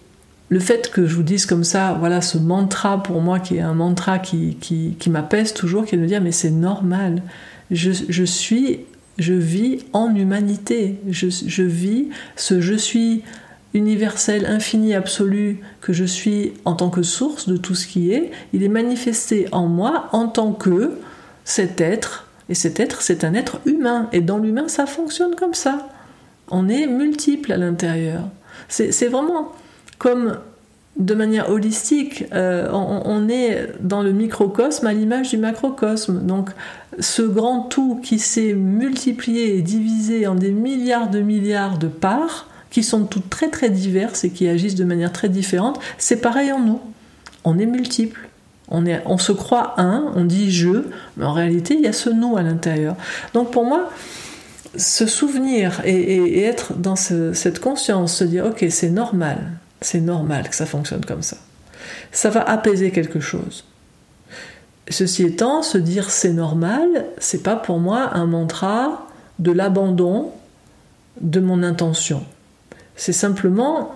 le 0.49 0.59
fait 0.59 0.91
que 0.91 1.07
je 1.07 1.15
vous 1.15 1.23
dise 1.23 1.45
comme 1.45 1.63
ça, 1.63 1.95
voilà 1.97 2.21
ce 2.21 2.37
mantra 2.37 3.01
pour 3.01 3.21
moi 3.21 3.39
qui 3.39 3.55
est 3.55 3.61
un 3.61 3.73
mantra 3.73 4.19
qui, 4.19 4.57
qui, 4.59 4.97
qui 4.99 5.09
m'apaise 5.09 5.53
toujours, 5.53 5.85
qui 5.85 5.95
est 5.95 5.97
de 5.97 6.03
me 6.03 6.07
dire 6.07 6.21
mais 6.21 6.33
c'est 6.33 6.51
normal, 6.51 7.23
je, 7.71 7.91
je 8.09 8.23
suis 8.23 8.81
je 9.17 9.33
vis 9.33 9.79
en 9.93 10.13
humanité. 10.13 10.99
Je, 11.09 11.63
vis 11.63 12.09
ce 12.35 12.61
je 12.61 12.75
suis 12.75 13.23
universel, 13.73 14.45
infini, 14.45 14.93
absolu 14.93 15.59
que 15.81 15.93
je 15.93 16.05
suis 16.05 16.53
en 16.65 16.75
tant 16.75 16.89
que 16.89 17.03
source 17.03 17.47
de 17.47 17.57
tout 17.57 17.75
ce 17.75 17.87
qui 17.87 18.11
est. 18.11 18.31
Il 18.53 18.63
est 18.63 18.69
manifesté 18.69 19.47
en 19.51 19.67
moi 19.67 20.09
en 20.11 20.27
tant 20.27 20.53
que 20.53 20.91
cet 21.43 21.81
être. 21.81 22.27
Et 22.49 22.55
cet 22.55 22.79
être, 22.79 23.01
c'est 23.01 23.23
un 23.23 23.33
être 23.33 23.59
humain. 23.65 24.09
Et 24.11 24.21
dans 24.21 24.37
l'humain, 24.37 24.67
ça 24.67 24.85
fonctionne 24.85 25.35
comme 25.35 25.53
ça. 25.53 25.89
On 26.49 26.69
est 26.69 26.87
multiple 26.87 27.51
à 27.51 27.57
l'intérieur. 27.57 28.23
C'est 28.67 29.07
vraiment 29.07 29.51
comme 29.97 30.37
de 30.97 31.13
manière 31.13 31.49
holistique. 31.49 32.25
Euh, 32.33 32.69
on, 32.71 33.27
est 33.27 33.69
dans 33.81 34.01
le 34.01 34.11
microcosme 34.11 34.87
à 34.87 34.93
l'image 34.93 35.29
du 35.29 35.37
macrocosme. 35.37 36.25
Donc 36.25 36.49
ce 36.99 37.21
grand 37.21 37.61
tout 37.61 37.99
qui 38.01 38.19
s'est 38.19 38.53
multiplié 38.53 39.57
et 39.57 39.61
divisé 39.61 40.27
en 40.27 40.35
des 40.35 40.51
milliards 40.51 41.09
de 41.09 41.19
milliards 41.19 41.77
de 41.77 41.87
parts, 41.87 42.47
qui 42.69 42.83
sont 42.83 43.05
toutes 43.05 43.29
très 43.29 43.49
très 43.49 43.69
diverses 43.69 44.23
et 44.23 44.29
qui 44.31 44.47
agissent 44.47 44.75
de 44.75 44.83
manière 44.83 45.11
très 45.11 45.29
différente, 45.29 45.79
c'est 45.97 46.21
pareil 46.21 46.51
en 46.51 46.59
nous. 46.59 46.81
On 47.43 47.57
est 47.57 47.65
multiples. 47.65 48.27
On, 48.67 48.85
est, 48.85 49.01
on 49.05 49.17
se 49.17 49.31
croit 49.31 49.79
un, 49.79 50.11
on 50.15 50.25
dit 50.25 50.51
je, 50.51 50.85
mais 51.17 51.25
en 51.25 51.33
réalité 51.33 51.75
il 51.75 51.81
y 51.81 51.87
a 51.87 51.93
ce 51.93 52.09
nous 52.09 52.35
à 52.35 52.41
l'intérieur. 52.41 52.95
Donc 53.33 53.51
pour 53.51 53.63
moi, 53.63 53.89
se 54.75 55.05
souvenir 55.05 55.81
et, 55.85 56.43
être 56.43 56.73
dans 56.73 56.95
cette 56.95 57.59
conscience, 57.59 58.15
se 58.15 58.23
dire 58.23 58.45
ok 58.45 58.65
c'est 58.69 58.89
normal, 58.89 59.37
c'est 59.81 60.01
normal 60.01 60.49
que 60.49 60.55
ça 60.55 60.65
fonctionne 60.65 61.05
comme 61.05 61.21
ça. 61.21 61.37
Ça 62.11 62.29
va 62.29 62.41
apaiser 62.41 62.91
quelque 62.91 63.19
chose. 63.19 63.65
Ceci 64.89 65.23
étant, 65.23 65.63
se 65.63 65.77
dire 65.77 66.09
c'est 66.09 66.33
normal, 66.33 67.05
c'est 67.17 67.43
pas 67.43 67.55
pour 67.55 67.79
moi 67.79 68.11
un 68.13 68.25
mantra 68.25 69.07
de 69.39 69.51
l'abandon 69.51 70.31
de 71.21 71.39
mon 71.39 71.63
intention. 71.63 72.23
C'est 72.95 73.13
simplement 73.13 73.93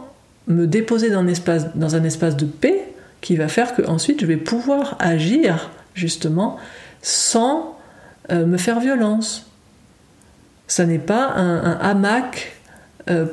me 0.48 0.66
déposer 0.66 1.10
dans 1.12 1.20
un, 1.20 1.28
espace, 1.28 1.76
dans 1.76 1.96
un 1.96 2.04
espace 2.04 2.36
de 2.36 2.46
paix 2.46 2.94
qui 3.22 3.36
va 3.36 3.48
faire 3.48 3.76
que 3.76 3.84
ensuite 3.84 4.22
je 4.22 4.26
vais 4.26 4.38
pouvoir 4.38 4.96
agir 5.00 5.70
justement 5.94 6.58
sans 7.02 7.78
euh, 8.32 8.46
me 8.46 8.58
faire 8.58 8.80
violence. 8.80 9.46
Ça 10.68 10.86
n'est 10.86 11.00
pas 11.00 11.34
un 11.36 11.78
hamac 11.82 12.59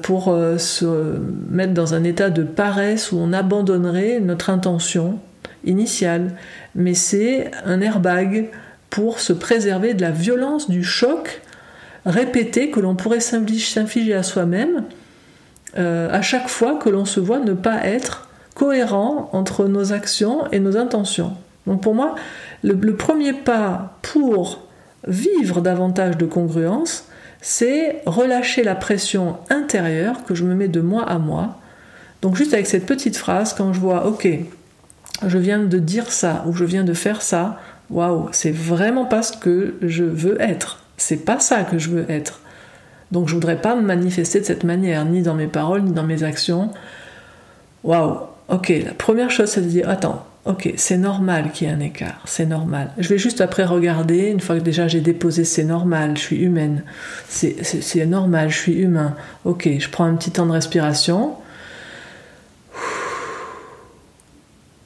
pour 0.03 0.29
euh, 0.29 0.59
se 0.59 1.19
mettre 1.51 1.75
dans 1.75 1.95
un 1.95 2.05
état 2.05 2.31
de 2.31 2.43
paresse 2.43 3.13
où 3.13 3.19
on 3.19 3.33
abandonnerait 3.33 4.21
notre 4.21 4.51
intention 4.51 5.19
initiale. 5.65 6.33
Mais 6.75 6.95
c'est 6.95 7.51
un 7.65 7.81
airbag 7.81 8.51
pour 8.91 9.21
se 9.21 9.33
préserver 9.33 9.95
de 9.95 10.03
la 10.03 10.13
violence 10.13 10.71
du 10.71 10.85
choc 10.85 11.43
répété 12.07 12.71
que 12.71 12.81
l'on 12.81 12.95
pourrait 12.95 13.21
s'infliger 13.21 14.15
à 14.15 14.23
soi-même 14.23 14.85
euh, 15.77 16.09
à 16.11 16.23
chaque 16.23 16.49
fois 16.49 16.77
que 16.77 16.89
l'on 16.89 17.05
se 17.05 17.21
voit 17.21 17.41
ne 17.41 17.53
pas 17.53 17.85
être 17.85 18.29
cohérent 18.55 19.29
entre 19.33 19.67
nos 19.67 19.93
actions 19.93 20.51
et 20.53 20.61
nos 20.61 20.77
intentions. 20.77 21.37
Donc 21.67 21.83
pour 21.83 21.95
moi, 21.95 22.15
le 22.63 22.95
premier 22.95 23.33
pas 23.33 23.99
pour 24.03 24.69
vivre 25.07 25.61
davantage 25.61 26.17
de 26.17 26.25
congruence, 26.25 27.07
c'est 27.49 28.03
relâcher 28.07 28.65
la 28.65 28.75
pression 28.75 29.37
intérieure 29.51 30.25
que 30.25 30.35
je 30.35 30.43
me 30.43 30.57
mets 30.57 30.67
de 30.67 30.81
moi 30.81 31.05
à 31.05 31.19
moi. 31.19 31.61
Donc 32.21 32.35
juste 32.35 32.53
avec 32.53 32.67
cette 32.67 32.87
petite 32.87 33.17
phrase, 33.17 33.55
quand 33.55 33.73
je 33.73 33.79
vois, 33.79 34.09
ok, 34.09 34.29
je 35.25 35.39
viens 35.39 35.61
de 35.61 35.79
dire 35.79 36.11
ça 36.11 36.43
ou 36.49 36.53
je 36.53 36.65
viens 36.65 36.83
de 36.83 36.93
faire 36.93 37.23
ça, 37.23 37.61
waouh, 37.89 38.29
c'est 38.33 38.51
vraiment 38.51 39.05
pas 39.05 39.23
ce 39.23 39.37
que 39.37 39.77
je 39.81 40.03
veux 40.03 40.43
être. 40.43 40.81
C'est 40.97 41.25
pas 41.25 41.39
ça 41.39 41.63
que 41.63 41.79
je 41.79 41.91
veux 41.91 42.11
être. 42.11 42.41
Donc 43.13 43.29
je 43.29 43.35
voudrais 43.35 43.61
pas 43.61 43.77
me 43.77 43.83
manifester 43.83 44.41
de 44.41 44.45
cette 44.45 44.65
manière, 44.65 45.05
ni 45.05 45.23
dans 45.23 45.35
mes 45.35 45.47
paroles, 45.47 45.83
ni 45.83 45.93
dans 45.93 46.03
mes 46.03 46.25
actions. 46.25 46.73
Waouh, 47.85 48.23
ok, 48.49 48.73
la 48.85 48.95
première 48.95 49.31
chose 49.31 49.51
c'est 49.51 49.61
de 49.63 49.69
dire, 49.69 49.89
attends, 49.89 50.27
Ok, 50.47 50.73
c'est 50.77 50.97
normal 50.97 51.51
qu'il 51.51 51.67
y 51.67 51.71
ait 51.71 51.75
un 51.75 51.81
écart, 51.81 52.21
c'est 52.25 52.47
normal. 52.47 52.93
Je 52.99 53.09
vais 53.09 53.19
juste 53.19 53.41
après 53.41 53.65
regarder, 53.65 54.29
une 54.29 54.39
fois 54.39 54.55
que 54.57 54.61
déjà 54.61 54.87
j'ai 54.87 55.01
déposé 55.01 55.45
c'est 55.45 55.65
normal, 55.65 56.17
je 56.17 56.23
suis 56.23 56.37
humaine, 56.37 56.85
c'est 57.29 58.07
normal, 58.07 58.49
je 58.51 58.57
suis 58.57 58.75
humain. 58.75 59.17
Ok, 59.45 59.69
je 59.77 59.89
prends 59.91 60.05
un 60.05 60.15
petit 60.15 60.31
temps 60.31 60.47
de 60.47 60.53
respiration. 60.53 61.35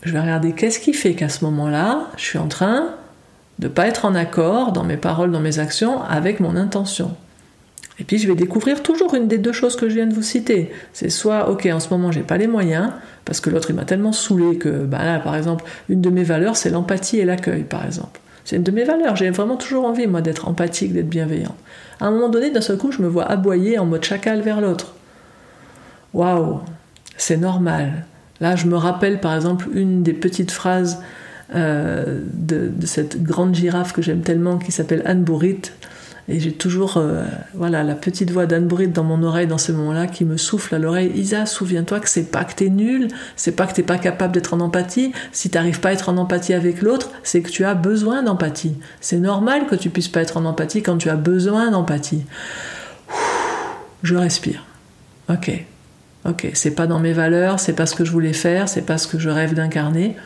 Je 0.02 0.12
vais 0.12 0.20
regarder 0.20 0.52
qu'est-ce 0.52 0.78
qui 0.78 0.94
fait 0.94 1.12
qu'à 1.12 1.28
ce 1.28 1.44
moment-là, 1.44 2.08
je 2.16 2.24
suis 2.24 2.38
en 2.38 2.48
train 2.48 2.94
de 3.58 3.68
ne 3.68 3.72
pas 3.72 3.86
être 3.86 4.06
en 4.06 4.14
accord 4.14 4.72
dans 4.72 4.84
mes 4.84 4.96
paroles, 4.96 5.30
dans 5.30 5.40
mes 5.40 5.58
actions 5.58 6.02
avec 6.04 6.40
mon 6.40 6.56
intention? 6.56 7.14
Et 8.00 8.04
puis 8.04 8.18
je 8.18 8.26
vais 8.26 8.34
découvrir 8.34 8.82
toujours 8.82 9.14
une 9.14 9.28
des 9.28 9.38
deux 9.38 9.52
choses 9.52 9.76
que 9.76 9.88
je 9.88 9.94
viens 9.94 10.06
de 10.06 10.14
vous 10.14 10.22
citer. 10.22 10.70
C'est 10.92 11.10
soit, 11.10 11.50
ok, 11.50 11.68
en 11.72 11.80
ce 11.80 11.90
moment 11.90 12.10
j'ai 12.10 12.22
pas 12.22 12.38
les 12.38 12.46
moyens, 12.46 12.90
parce 13.24 13.40
que 13.40 13.50
l'autre 13.50 13.70
il 13.70 13.76
m'a 13.76 13.84
tellement 13.84 14.12
saoulé 14.12 14.56
que, 14.56 14.84
bah 14.84 15.04
là, 15.04 15.18
par 15.20 15.36
exemple, 15.36 15.64
une 15.88 16.00
de 16.00 16.10
mes 16.10 16.24
valeurs 16.24 16.56
c'est 16.56 16.70
l'empathie 16.70 17.18
et 17.18 17.24
l'accueil, 17.24 17.62
par 17.62 17.84
exemple. 17.84 18.20
C'est 18.44 18.56
une 18.56 18.62
de 18.62 18.70
mes 18.70 18.84
valeurs. 18.84 19.16
J'ai 19.16 19.30
vraiment 19.30 19.56
toujours 19.56 19.84
envie, 19.84 20.06
moi, 20.06 20.22
d'être 20.22 20.48
empathique, 20.48 20.92
d'être 20.92 21.08
bienveillant. 21.08 21.54
À 22.00 22.06
un 22.06 22.10
moment 22.10 22.30
donné, 22.30 22.50
d'un 22.50 22.62
seul 22.62 22.78
coup, 22.78 22.90
je 22.90 23.02
me 23.02 23.06
vois 23.06 23.24
aboyer 23.30 23.78
en 23.78 23.86
mode 23.86 24.02
chacal 24.02 24.40
vers 24.40 24.60
l'autre. 24.60 24.94
Waouh, 26.14 26.60
c'est 27.16 27.36
normal. 27.36 28.06
Là, 28.40 28.56
je 28.56 28.66
me 28.66 28.76
rappelle 28.76 29.20
par 29.20 29.34
exemple 29.34 29.68
une 29.74 30.02
des 30.02 30.14
petites 30.14 30.50
phrases 30.50 31.02
euh, 31.54 32.22
de, 32.32 32.70
cette 32.86 33.22
grande 33.22 33.54
girafe 33.54 33.92
que 33.92 34.02
j'aime 34.02 34.22
tellement 34.22 34.58
qui 34.58 34.72
s'appelle 34.72 35.02
Anne 35.04 35.22
Bourrit. 35.22 35.60
Et 36.30 36.38
j'ai 36.38 36.52
toujours 36.52 36.96
euh, 36.96 37.24
voilà, 37.54 37.82
la 37.82 37.96
petite 37.96 38.30
voix 38.30 38.46
d'Anne 38.46 38.68
Bourrit 38.68 38.86
dans 38.86 39.02
mon 39.02 39.24
oreille 39.24 39.48
dans 39.48 39.58
ce 39.58 39.72
moment-là 39.72 40.06
qui 40.06 40.24
me 40.24 40.36
souffle 40.36 40.72
à 40.76 40.78
l'oreille. 40.78 41.10
Isa, 41.16 41.44
souviens-toi 41.44 41.98
que 41.98 42.08
c'est 42.08 42.30
pas 42.30 42.44
que 42.44 42.54
t'es 42.54 42.68
nul, 42.68 43.08
c'est 43.34 43.56
pas 43.56 43.66
que 43.66 43.72
t'es 43.72 43.82
pas 43.82 43.98
capable 43.98 44.32
d'être 44.32 44.54
en 44.54 44.60
empathie. 44.60 45.12
Si 45.32 45.50
t'arrives 45.50 45.80
pas 45.80 45.88
à 45.88 45.92
être 45.92 46.08
en 46.08 46.16
empathie 46.16 46.54
avec 46.54 46.82
l'autre, 46.82 47.10
c'est 47.24 47.42
que 47.42 47.50
tu 47.50 47.64
as 47.64 47.74
besoin 47.74 48.22
d'empathie. 48.22 48.76
C'est 49.00 49.18
normal 49.18 49.66
que 49.66 49.74
tu 49.74 49.90
puisses 49.90 50.06
pas 50.06 50.22
être 50.22 50.36
en 50.36 50.44
empathie 50.44 50.82
quand 50.82 50.98
tu 50.98 51.10
as 51.10 51.16
besoin 51.16 51.72
d'empathie. 51.72 52.22
Je 54.04 54.14
respire. 54.14 54.64
Ok. 55.28 55.66
Ok, 56.26 56.48
c'est 56.54 56.76
pas 56.76 56.86
dans 56.86 57.00
mes 57.00 57.12
valeurs, 57.12 57.58
c'est 57.58 57.72
pas 57.72 57.86
ce 57.86 57.96
que 57.96 58.04
je 58.04 58.12
voulais 58.12 58.34
faire, 58.34 58.68
c'est 58.68 58.82
pas 58.82 58.98
ce 58.98 59.08
que 59.08 59.18
je 59.18 59.30
rêve 59.30 59.54
d'incarner. 59.54 60.16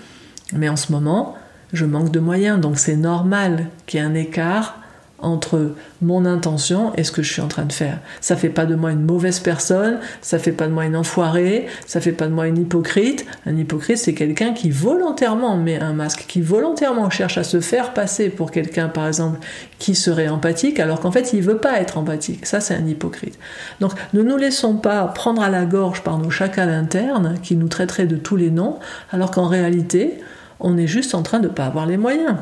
Mais 0.53 0.69
en 0.69 0.77
ce 0.77 0.93
moment, 0.93 1.35
je 1.73 1.87
manque 1.87 2.11
de 2.11 2.21
moyens, 2.21 2.61
donc 2.61 2.79
c'est 2.79 2.97
normal 2.97 3.69
qu'il 3.87 4.01
y 4.01 4.03
ait 4.03 4.07
un 4.07 4.15
écart 4.15 4.81
entre 5.25 5.73
mon 6.03 6.25
intention 6.25 6.93
et 6.97 7.05
ce 7.05 7.13
que 7.13 7.23
je 7.23 7.33
suis 7.33 7.43
en 7.43 7.49
train 7.49 7.65
de 7.65 7.73
faire. 7.73 7.99
Ça 8.21 8.37
fait 8.37 8.49
pas 8.49 8.67
de 8.67 8.75
moi 8.75 8.93
une 8.93 9.05
mauvaise 9.05 9.41
personne, 9.41 9.99
ça 10.21 10.39
fait 10.39 10.53
pas 10.53 10.67
de 10.67 10.73
moi 10.73 10.85
une 10.85 10.97
enfoirée, 10.97 11.67
ça 11.87 12.01
fait 12.01 12.13
pas 12.13 12.27
de 12.27 12.33
moi 12.33 12.47
une 12.47 12.59
hypocrite. 12.59 13.27
Un 13.47 13.57
hypocrite, 13.57 13.99
c'est 13.99 14.15
quelqu'un 14.15 14.53
qui 14.53 14.71
volontairement 14.71 15.57
met 15.57 15.81
un 15.81 15.93
masque, 15.93 16.27
qui 16.29 16.41
volontairement 16.41 17.11
cherche 17.11 17.39
à 17.39 17.45
se 17.45 17.61
faire 17.61 17.95
passer 17.95 18.29
pour 18.29 18.51
quelqu'un, 18.51 18.89
par 18.89 19.07
exemple, 19.07 19.39
qui 19.79 19.95
serait 19.95 20.29
empathique, 20.29 20.79
alors 20.79 21.01
qu'en 21.01 21.11
fait, 21.11 21.33
il 21.33 21.43
veut 21.43 21.59
pas 21.59 21.81
être 21.81 21.99
empathique. 21.99 22.47
Ça, 22.47 22.61
c'est 22.61 22.75
un 22.75 22.87
hypocrite. 22.87 23.39
Donc, 23.81 23.93
ne 24.13 24.23
nous 24.23 24.37
laissons 24.37 24.77
pas 24.77 25.05
prendre 25.07 25.43
à 25.43 25.51
la 25.51 25.65
gorge 25.65 26.03
par 26.03 26.19
nos 26.19 26.31
chacals 26.31 26.71
internes 26.71 27.37
qui 27.43 27.57
nous 27.57 27.69
traiteraient 27.69 28.07
de 28.07 28.17
tous 28.17 28.37
les 28.37 28.51
noms, 28.51 28.79
alors 29.11 29.31
qu'en 29.31 29.47
réalité, 29.47 30.19
on 30.61 30.77
est 30.77 30.87
juste 30.87 31.15
en 31.15 31.23
train 31.23 31.41
de 31.41 31.49
pas 31.49 31.67
avoir 31.67 31.87
les 31.87 31.97
moyens. 31.97 32.37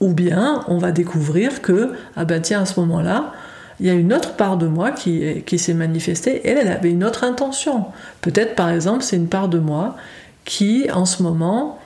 Ou 0.00 0.12
bien 0.12 0.64
on 0.68 0.78
va 0.78 0.92
découvrir 0.92 1.62
que, 1.62 1.92
ah 2.16 2.24
ben 2.24 2.40
tiens, 2.40 2.62
à 2.62 2.66
ce 2.66 2.80
moment-là, 2.80 3.32
il 3.80 3.86
y 3.86 3.90
a 3.90 3.94
une 3.94 4.12
autre 4.12 4.34
part 4.34 4.58
de 4.58 4.66
moi 4.66 4.92
qui, 4.92 5.58
s'est 5.58 5.74
manifestée 5.74 6.36
et 6.46 6.50
elle 6.50 6.68
avait 6.68 6.90
une 6.90 7.02
autre 7.02 7.24
intention. 7.24 7.86
Peut-être 8.20 8.54
par 8.54 8.70
exemple 8.70 9.02
c'est 9.02 9.16
une 9.16 9.28
part 9.28 9.48
de 9.48 9.58
moi 9.58 9.96
qui 10.44 10.90
en 10.92 11.06
ce 11.06 11.22
moment 11.22 11.78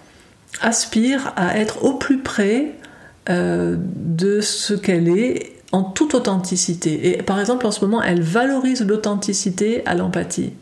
aspire 0.61 1.33
à 1.37 1.59
être 1.59 1.85
au 1.85 1.95
plus 1.95 2.19
près 2.19 2.73
euh, 3.31 3.77
de 3.79 4.41
ce 4.41 4.75
qu'elle 4.75 5.09
est 5.09 5.53
en 5.71 5.85
toute 5.85 6.15
authenticité. 6.15 7.11
Et 7.11 7.23
par 7.23 7.39
exemple 7.39 7.65
en 7.65 7.71
ce 7.71 7.85
moment 7.85 8.03
elle 8.03 8.23
valorise 8.23 8.85
l'authenticité 8.85 9.87
à 9.87 9.95
l'empathie. 9.95 10.53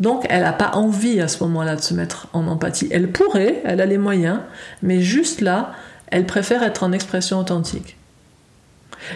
Donc 0.00 0.26
elle 0.28 0.42
n'a 0.42 0.52
pas 0.52 0.72
envie 0.74 1.20
à 1.20 1.28
ce 1.28 1.42
moment-là 1.44 1.76
de 1.76 1.82
se 1.82 1.94
mettre 1.94 2.26
en 2.32 2.48
empathie. 2.48 2.88
Elle 2.90 3.12
pourrait, 3.12 3.62
elle 3.64 3.80
a 3.80 3.86
les 3.86 3.98
moyens, 3.98 4.40
mais 4.82 5.00
juste 5.00 5.40
là, 5.40 5.72
elle 6.14 6.26
préfère 6.26 6.62
être 6.62 6.84
en 6.84 6.92
expression 6.92 7.40
authentique. 7.40 7.96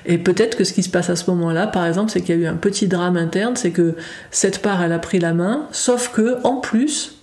Et 0.04 0.18
peut-être 0.18 0.56
que 0.56 0.64
ce 0.64 0.72
qui 0.72 0.82
se 0.82 0.90
passe 0.90 1.10
à 1.10 1.14
ce 1.14 1.30
moment-là, 1.30 1.68
par 1.68 1.86
exemple, 1.86 2.10
c'est 2.10 2.20
qu'il 2.20 2.34
y 2.34 2.38
a 2.38 2.42
eu 2.42 2.46
un 2.48 2.56
petit 2.56 2.88
drame 2.88 3.16
interne, 3.16 3.54
c'est 3.54 3.70
que 3.70 3.94
cette 4.32 4.60
part, 4.62 4.82
elle 4.82 4.90
a 4.90 4.98
pris 4.98 5.20
la 5.20 5.32
main, 5.32 5.68
sauf 5.70 6.10
que, 6.10 6.38
en 6.42 6.56
plus, 6.56 7.17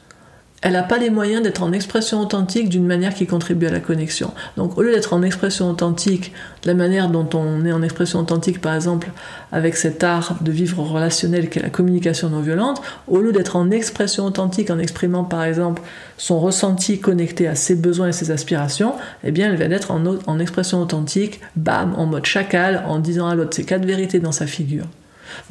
elle 0.66 0.72
n'a 0.72 0.82
pas 0.82 0.98
les 0.98 1.12
moyens 1.12 1.44
d'être 1.44 1.62
en 1.62 1.72
expression 1.74 2.20
authentique 2.22 2.70
d'une 2.70 2.88
manière 2.88 3.14
qui 3.14 3.28
contribue 3.28 3.68
à 3.68 3.72
la 3.72 3.80
connexion. 3.80 4.32
Donc 4.58 4.80
au 4.80 4.82
lieu 4.82 4.92
d'être 4.92 5.14
en 5.14 5.22
expression 5.22 5.70
authentique, 5.70 6.34
de 6.64 6.68
la 6.70 6.74
manière 6.74 7.08
dont 7.08 7.30
on 7.36 7.64
est 7.66 7.72
en 7.72 7.84
expression 7.84 8.20
authentique, 8.20 8.60
par 8.60 8.74
exemple, 8.74 9.12
avec 9.52 9.78
cet 9.78 10.04
art 10.04 10.38
de 10.42 10.52
vivre 10.52 10.82
relationnel 10.82 11.50
qu'est 11.50 11.62
la 11.62 11.70
communication 11.70 12.32
non 12.32 12.40
violente, 12.40 12.82
au 13.08 13.20
lieu 13.20 13.32
d'être 13.32 13.58
en 13.58 13.70
expression 13.70 14.26
authentique, 14.26 14.72
en 14.72 14.80
exprimant 14.80 15.24
par 15.24 15.44
exemple 15.44 15.84
son 16.18 16.40
ressenti 16.40 17.00
connecté 17.00 17.48
à 17.48 17.54
ses 17.54 17.76
besoins 17.76 18.08
et 18.08 18.12
ses 18.12 18.32
aspirations, 18.32 18.96
eh 19.24 19.30
bien 19.30 19.52
elle 19.52 19.58
va 19.58 19.66
être 19.66 19.92
en, 19.92 20.04
en 20.26 20.40
expression 20.40 20.82
authentique, 20.82 21.42
bam, 21.56 21.94
en 21.96 22.08
mode 22.08 22.26
chacal, 22.26 22.84
en 22.88 22.98
disant 22.98 23.28
à 23.28 23.36
l'autre 23.36 23.56
ses 23.56 23.66
quatre 23.66 23.86
vérités 23.86 24.20
dans 24.20 24.32
sa 24.32 24.48
figure. 24.48 24.86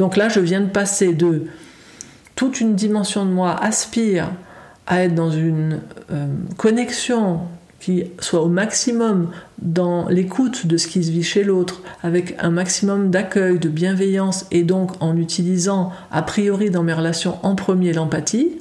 Donc 0.00 0.16
là, 0.16 0.28
je 0.28 0.40
viens 0.40 0.61
de 0.61 0.71
passer 0.71 1.14
de 1.14 1.44
toute 2.35 2.61
une 2.61 2.75
dimension 2.75 3.25
de 3.25 3.30
moi 3.30 3.56
aspire 3.62 4.33
à 4.86 5.04
être 5.04 5.14
dans 5.14 5.30
une 5.30 5.80
euh, 6.12 6.26
connexion 6.56 7.40
qui 7.80 8.04
soit 8.18 8.40
au 8.40 8.48
maximum 8.48 9.30
dans 9.60 10.08
l'écoute 10.08 10.66
de 10.66 10.78
ce 10.78 10.86
qui 10.86 11.04
se 11.04 11.10
vit 11.10 11.22
chez 11.22 11.44
l'autre, 11.44 11.82
avec 12.02 12.34
un 12.38 12.50
maximum 12.50 13.10
d'accueil, 13.10 13.58
de 13.58 13.68
bienveillance, 13.68 14.46
et 14.50 14.62
donc 14.62 14.92
en 15.00 15.18
utilisant 15.18 15.92
a 16.10 16.22
priori 16.22 16.70
dans 16.70 16.82
mes 16.82 16.94
relations 16.94 17.36
en 17.42 17.54
premier 17.54 17.92
l'empathie. 17.92 18.52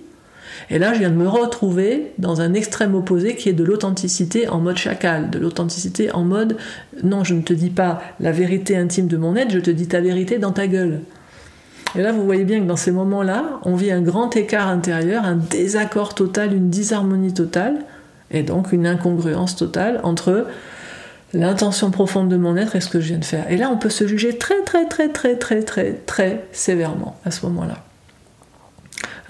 Et 0.70 0.78
là, 0.78 0.94
je 0.94 1.00
viens 1.00 1.10
de 1.10 1.16
me 1.16 1.28
retrouver 1.28 2.12
dans 2.18 2.42
un 2.42 2.54
extrême 2.54 2.96
opposé 2.96 3.36
qui 3.36 3.48
est 3.48 3.54
de 3.54 3.64
l'authenticité 3.64 4.50
en 4.50 4.60
mode 4.60 4.78
chacal, 4.78 5.30
de 5.30 5.40
l'authenticité 5.40 6.12
en 6.12 6.24
mode 6.24 6.58
non, 7.02 7.24
je 7.24 7.34
ne 7.34 7.42
te 7.42 7.54
dis 7.54 7.70
pas 7.70 8.02
la 8.20 8.32
vérité 8.32 8.76
intime 8.76 9.08
de 9.08 9.18
mon 9.18 9.36
être, 9.36 9.52
je 9.52 9.60
te 9.60 9.72
dis 9.72 9.88
ta 9.88 10.02
vérité 10.02 10.38
dans 10.38 10.52
ta 10.52 10.68
gueule. 10.68 11.00
Et 11.96 12.02
là, 12.02 12.12
vous 12.12 12.26
voyez 12.26 12.44
bien 12.44 12.60
que 12.60 12.66
dans 12.66 12.76
ces 12.76 12.92
moments-là, 12.92 13.60
on 13.64 13.76
vit 13.76 13.92
un 13.92 14.02
grand 14.02 14.36
écart 14.36 14.68
intérieur, 14.68 15.26
un 15.26 15.36
désaccord 15.36 16.16
total, 16.16 16.54
une 16.54 16.70
disharmonie 16.70 17.34
totale, 17.34 17.86
et 18.32 18.42
donc 18.42 18.72
une 18.72 18.88
incongruence 18.88 19.56
totale 19.56 20.00
entre 20.04 20.48
l'intention 21.34 21.92
profonde 21.92 22.30
de 22.30 22.38
mon 22.38 22.58
être 22.58 22.76
et 22.76 22.82
ce 22.82 22.90
que 22.90 23.00
je 23.00 23.10
viens 23.10 23.20
de 23.20 23.26
faire. 23.26 23.50
Et 23.52 23.58
là, 23.58 23.70
on 23.72 23.78
peut 23.78 23.90
se 23.90 24.08
juger 24.08 24.38
très, 24.38 24.62
très, 24.64 24.88
très, 24.88 25.10
très, 25.10 25.36
très, 25.36 25.62
très, 25.62 25.94
très 25.94 26.46
sévèrement 26.52 27.20
à 27.26 27.32
ce 27.32 27.46
moment-là. 27.46 27.84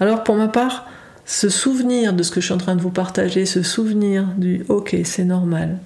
Alors, 0.00 0.24
pour 0.24 0.36
ma 0.36 0.48
part, 0.48 0.86
ce 1.26 1.48
souvenir 1.48 2.12
de 2.12 2.22
ce 2.22 2.30
que 2.30 2.40
je 2.40 2.46
suis 2.46 2.54
en 2.54 2.58
train 2.58 2.76
de 2.76 2.82
vous 2.82 2.90
partager, 2.90 3.46
ce 3.46 3.62
souvenir 3.62 4.24
du 4.36 4.64
OK, 4.68 4.96
c'est 5.04 5.24
normal. 5.24 5.78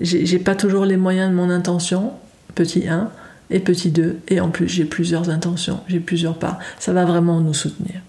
J'ai 0.00 0.38
pas 0.38 0.54
toujours 0.54 0.84
les 0.84 0.96
moyens 0.96 1.30
de 1.30 1.34
mon 1.34 1.50
intention, 1.50 2.12
petit 2.54 2.88
1 2.88 3.10
et 3.50 3.60
petit 3.60 3.90
2, 3.90 4.20
et 4.28 4.40
en 4.40 4.50
plus 4.50 4.68
j'ai 4.68 4.84
plusieurs 4.84 5.30
intentions, 5.30 5.80
j'ai 5.88 6.00
plusieurs 6.00 6.38
parts. 6.38 6.58
Ça 6.78 6.92
va 6.92 7.04
vraiment 7.04 7.40
nous 7.40 7.54
soutenir. 7.54 8.00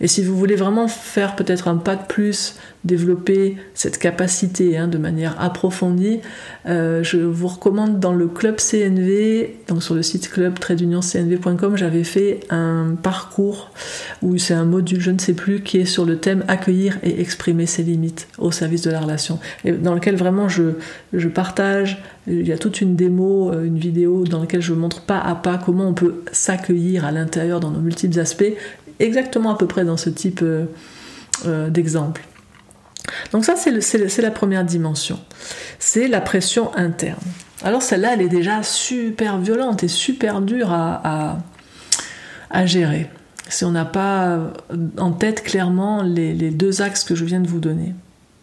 Et 0.00 0.08
si 0.08 0.22
vous 0.22 0.36
voulez 0.36 0.56
vraiment 0.56 0.88
faire 0.88 1.36
peut-être 1.36 1.68
un 1.68 1.76
pas 1.76 1.96
de 1.96 2.06
plus, 2.06 2.56
développer 2.84 3.56
cette 3.74 3.98
capacité 3.98 4.78
hein, 4.78 4.88
de 4.88 4.98
manière 4.98 5.40
approfondie, 5.40 6.20
euh, 6.66 7.02
je 7.02 7.18
vous 7.18 7.48
recommande 7.48 7.98
dans 7.98 8.12
le 8.12 8.28
club 8.28 8.56
CNV, 8.56 9.56
donc 9.68 9.82
sur 9.82 9.94
le 9.94 10.02
site 10.02 10.30
club-cnv.com, 10.30 11.76
j'avais 11.76 12.04
fait 12.04 12.40
un 12.50 12.94
parcours 13.02 13.72
où 14.22 14.38
c'est 14.38 14.54
un 14.54 14.64
module, 14.64 15.00
je 15.00 15.10
ne 15.10 15.18
sais 15.18 15.34
plus, 15.34 15.62
qui 15.62 15.78
est 15.78 15.84
sur 15.84 16.04
le 16.04 16.18
thème 16.18 16.44
accueillir 16.48 16.98
et 17.02 17.20
exprimer 17.20 17.66
ses 17.66 17.82
limites 17.82 18.28
au 18.38 18.52
service 18.52 18.82
de 18.82 18.90
la 18.90 19.00
relation, 19.00 19.38
et 19.64 19.72
dans 19.72 19.94
lequel 19.94 20.16
vraiment 20.16 20.48
je, 20.48 20.74
je 21.12 21.28
partage. 21.28 22.02
Il 22.28 22.46
y 22.46 22.52
a 22.52 22.58
toute 22.58 22.80
une 22.80 22.96
démo, 22.96 23.52
euh, 23.52 23.64
une 23.64 23.78
vidéo 23.78 24.24
dans 24.24 24.40
laquelle 24.40 24.62
je 24.62 24.72
montre 24.74 25.02
pas 25.02 25.18
à 25.18 25.34
pas 25.34 25.58
comment 25.58 25.88
on 25.88 25.94
peut 25.94 26.22
s'accueillir 26.32 27.04
à 27.04 27.12
l'intérieur 27.12 27.60
dans 27.60 27.70
nos 27.70 27.80
multiples 27.80 28.18
aspects 28.18 28.52
exactement 28.98 29.50
à 29.50 29.58
peu 29.58 29.66
près 29.66 29.84
dans 29.84 29.96
ce 29.96 30.10
type 30.10 30.40
euh, 30.42 30.66
euh, 31.46 31.70
d'exemple. 31.70 32.22
Donc 33.32 33.44
ça, 33.44 33.54
c'est 33.56 34.22
la 34.22 34.30
première 34.30 34.64
dimension. 34.64 35.18
C'est 35.78 36.08
la 36.08 36.20
pression 36.20 36.74
interne. 36.76 37.20
Alors 37.62 37.82
celle-là, 37.82 38.14
elle 38.14 38.22
est 38.22 38.28
déjà 38.28 38.62
super 38.62 39.38
violente 39.38 39.84
et 39.84 39.88
super 39.88 40.40
dure 40.40 40.72
à, 40.72 41.38
gérer. 42.64 43.08
Si 43.48 43.64
on 43.64 43.70
n'a 43.70 43.84
pas 43.84 44.40
en 44.98 45.12
tête 45.12 45.44
clairement 45.44 46.02
les 46.02 46.50
deux 46.50 46.82
axes 46.82 47.04
que 47.04 47.14
je 47.14 47.24
viens 47.24 47.40
de 47.40 47.46
vous 47.46 47.60
donner 47.60 47.94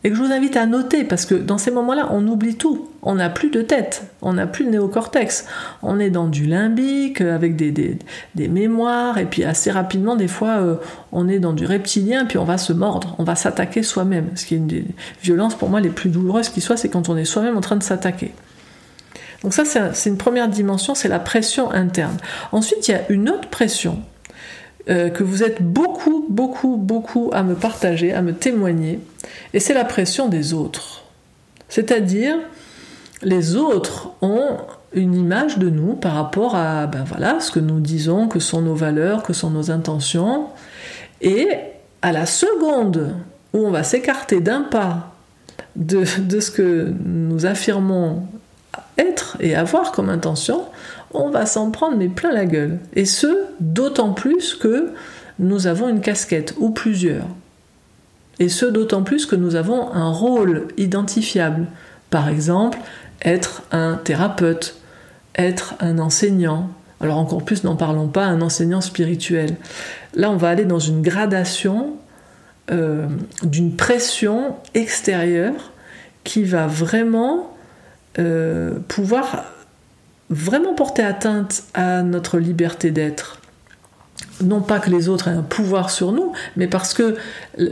et 0.04 0.10
que 0.10 0.16
je 0.16 0.22
vous 0.22 0.32
invite 0.32 0.58
à 0.58 0.66
noter 0.66 1.04
parce 1.04 1.26
que 1.26 1.36
dans 1.36 1.58
ces 1.58 1.72
moments-là, 1.72 2.10
on 2.12 2.28
oublie 2.28 2.56
tout. 2.56 2.90
On 3.02 3.16
n'a 3.16 3.30
plus 3.30 3.50
de 3.50 3.62
tête, 3.62 4.04
on 4.22 4.34
n'a 4.34 4.48
plus 4.48 4.66
de 4.66 4.70
néocortex. 4.70 5.46
On 5.82 6.00
est 6.00 6.10
dans 6.10 6.28
du 6.28 6.46
limbique 6.46 7.22
avec 7.22 7.56
des, 7.56 7.72
des, 7.72 8.48
mémoires 8.48 9.18
et 9.18 9.26
puis 9.26 9.44
assez 9.44 9.72
rapidement, 9.72 10.16
des 10.16 10.28
fois, 10.28 10.60
euh, 10.60 10.76
on 11.12 11.30
est 11.30 11.40
dans 11.40 11.54
du 11.54 11.66
reptilien 11.66 12.26
puis 12.26 12.38
on 12.38 12.46
va 12.46 12.58
se 12.58 12.74
mordre, 12.74 13.16
on 13.18 13.24
va 13.24 13.36
s'attaquer 13.36 13.84
soi-même. 13.84 14.28
Ce 14.36 14.46
qui 14.46 14.56
est 14.56 14.58
une 14.58 14.68
des 14.68 14.86
violences 15.22 15.56
pour 15.56 15.70
moi 15.70 15.80
les 15.80 15.90
plus 15.90 16.10
douloureuses 16.10 16.50
qui 16.50 16.62
soit, 16.62 16.78
c'est 16.78 16.90
quand 16.90 17.10
on 17.10 17.18
est 17.18 17.26
soi-même 17.26 17.58
en 17.58 17.62
train 17.62 17.78
de 17.78 17.84
s'attaquer. 17.84 18.34
Donc 19.44 19.54
ça, 19.54 19.64
c'est 19.66 20.10
une 20.10 20.18
première 20.18 20.48
dimension, 20.48 20.96
c'est 20.96 21.10
la 21.10 21.20
pression 21.20 21.70
interne. 21.72 22.18
Ensuite, 22.54 22.88
il 22.88 22.92
y 22.92 22.94
a 22.96 23.02
une 23.10 23.30
autre 23.30 23.50
pression 23.50 24.02
euh, 24.90 25.10
que 25.10 25.24
vous 25.24 25.44
êtes 25.44 25.62
beaucoup, 25.62 26.26
beaucoup, 26.30 26.78
beaucoup 26.78 27.30
à 27.34 27.44
me 27.44 27.56
partager, 27.56 28.14
à 28.14 28.22
me 28.22 28.34
témoigner, 28.34 29.00
et 29.54 29.60
c'est 29.60 29.74
la 29.74 29.86
pression 29.86 30.28
des 30.28 30.54
autres. 30.54 31.04
C'est-à-dire, 31.70 32.36
les 33.22 33.56
autres 33.56 34.12
ont 34.22 34.58
une 34.94 35.16
image 35.16 35.58
de 35.58 35.70
nous 35.70 35.94
par 35.94 36.14
rapport 36.14 36.56
à 36.56 36.86
ben 36.88 37.04
voilà, 37.08 37.40
ce 37.40 37.52
que 37.52 37.60
nous 37.60 37.80
disons, 37.80 38.28
que 38.28 38.40
sont 38.40 38.62
nos 38.62 38.76
valeurs, 38.76 39.24
que 39.24 39.34
sont 39.34 39.50
nos 39.50 39.72
intentions, 39.72 40.48
et 41.22 41.48
à 42.02 42.12
la 42.12 42.26
seconde 42.26 43.16
où 43.54 43.60
on 43.60 43.72
va 43.72 43.84
s'écarter 43.84 44.42
d'un 44.42 44.62
pas 44.62 45.14
de, 45.76 46.04
de 46.20 46.40
ce 46.40 46.52
que 46.52 46.94
nous 47.06 47.46
affirmons 47.46 48.28
être 48.98 49.38
et 49.40 49.56
avoir 49.56 49.92
comme 49.92 50.10
intention, 50.10 50.66
on 51.14 51.30
va 51.30 51.46
s'en 51.46 51.72
prendre 51.72 51.98
mais 51.98 52.10
plein 52.10 52.32
la 52.32 52.46
gueule. 52.46 52.80
Et 52.94 53.06
ce, 53.06 53.46
d'autant 53.60 54.14
plus 54.14 54.56
que 54.56 54.92
nous 55.40 55.68
avons 55.68 55.90
une 55.90 56.02
casquette 56.02 56.56
ou 56.58 56.70
plusieurs. 56.70 57.28
Et 58.40 58.50
ce, 58.50 58.66
d'autant 58.66 59.04
plus 59.04 59.26
que 59.26 59.36
nous 59.36 59.56
avons 59.56 59.92
un 59.94 60.12
rôle 60.12 60.68
identifiable. 60.78 61.68
Par 62.10 62.30
exemple, 62.30 62.80
être 63.24 63.64
un 63.72 63.96
thérapeute, 63.96 64.76
être 65.36 65.76
un 65.80 66.00
enseignant. 66.00 66.70
Alors 67.00 67.18
encore 67.18 67.44
plus, 67.44 67.64
n'en 67.64 67.76
parlons 67.76 68.08
pas, 68.08 68.26
un 68.26 68.42
enseignant 68.42 68.82
spirituel. 68.82 69.56
Là, 70.16 70.30
on 70.30 70.38
va 70.38 70.50
aller 70.50 70.66
dans 70.66 70.80
une 70.80 71.02
gradation 71.02 71.96
euh, 72.72 73.08
d'une 73.44 73.76
pression 73.76 74.56
extérieure 74.74 75.72
qui 76.24 76.44
va 76.44 76.68
vraiment 76.68 77.54
euh, 78.20 78.80
pouvoir 78.88 79.46
vraiment 80.30 80.74
porter 80.74 81.04
atteinte 81.04 81.64
à 81.74 82.02
notre 82.02 82.38
liberté 82.40 82.92
d'être 82.92 83.40
non 84.42 84.62
pas 84.62 84.80
que 84.80 84.90
les 84.90 85.10
autres 85.10 85.28
aient 85.28 85.32
un 85.32 85.44
pouvoir 85.44 85.90
sur 85.90 86.12
nous, 86.12 86.34
mais 86.56 86.68
parce 86.68 86.94
que 86.94 87.16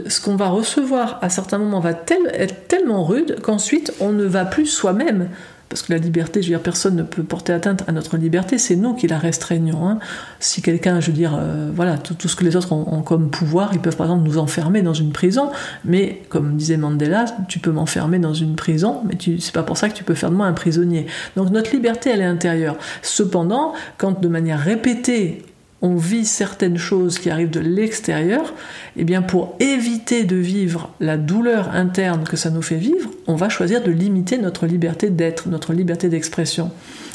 ce 0.06 0.20
qu'on 0.20 0.36
va 0.36 0.48
recevoir 0.48 1.18
à 1.22 1.28
certains 1.28 1.58
moments 1.58 1.80
va 1.80 1.90
être 1.90 2.68
tellement 2.68 3.04
rude 3.04 3.40
qu'ensuite 3.42 3.92
on 4.00 4.12
ne 4.12 4.24
va 4.24 4.44
plus 4.44 4.66
soi-même. 4.66 5.28
Parce 5.72 5.80
que 5.80 5.92
la 5.94 5.98
liberté, 5.98 6.42
je 6.42 6.48
veux 6.48 6.52
dire, 6.52 6.62
personne 6.62 6.96
ne 6.96 7.02
peut 7.02 7.22
porter 7.22 7.54
atteinte 7.54 7.82
à 7.88 7.92
notre 7.92 8.18
liberté, 8.18 8.58
c'est 8.58 8.76
nous 8.76 8.92
qui 8.92 9.06
la 9.06 9.18
restreignons. 9.18 9.88
Hein. 9.88 10.00
Si 10.38 10.60
quelqu'un, 10.60 11.00
je 11.00 11.06
veux 11.06 11.16
dire, 11.16 11.34
euh, 11.34 11.70
voilà, 11.74 11.96
tout, 11.96 12.28
ce 12.28 12.36
que 12.36 12.44
les 12.44 12.56
autres 12.56 12.72
ont, 12.72 13.00
comme 13.00 13.30
pouvoir, 13.30 13.70
ils 13.72 13.80
peuvent 13.80 13.96
par 13.96 14.06
exemple 14.06 14.28
nous 14.28 14.36
enfermer 14.36 14.82
dans 14.82 14.92
une 14.92 15.12
prison, 15.12 15.50
mais 15.86 16.20
comme 16.28 16.58
disait 16.58 16.76
Mandela, 16.76 17.24
tu 17.48 17.58
peux 17.58 17.70
m'enfermer 17.70 18.18
dans 18.18 18.34
une 18.34 18.54
prison, 18.54 19.00
mais 19.06 19.16
c'est 19.40 19.54
pas 19.54 19.62
pour 19.62 19.78
ça 19.78 19.88
que 19.88 19.94
tu 19.94 20.04
peux 20.04 20.12
faire 20.12 20.30
de 20.30 20.36
moi 20.36 20.46
un 20.46 20.52
prisonnier. 20.52 21.06
Donc 21.36 21.48
notre 21.48 21.72
liberté, 21.72 22.10
elle 22.10 22.20
est 22.20 22.24
intérieure. 22.24 22.76
Cependant, 23.00 23.72
quand 23.96 24.20
de 24.20 24.28
manière 24.28 24.60
répétée, 24.60 25.42
on 25.82 25.96
vit 25.96 26.24
certaines 26.24 26.78
choses 26.78 27.18
qui 27.18 27.28
arrivent 27.28 27.50
de 27.50 27.60
l'extérieur, 27.60 28.54
eh 28.96 29.04
bien 29.04 29.20
pour 29.20 29.56
éviter 29.60 30.24
de 30.24 30.36
vivre 30.36 30.90
la 31.00 31.16
douleur 31.16 31.70
interne 31.74 32.24
que 32.24 32.36
ça 32.36 32.50
nous 32.50 32.62
fait 32.62 32.76
vivre, 32.76 33.10
on 33.26 33.34
va 33.34 33.48
choisir 33.48 33.82
de 33.82 33.90
limiter 33.90 34.38
notre 34.38 34.66
liberté 34.66 35.10
d'être, 35.10 35.48
notre 35.48 35.72
liberté 35.72 36.08
d'expression. 36.08 36.70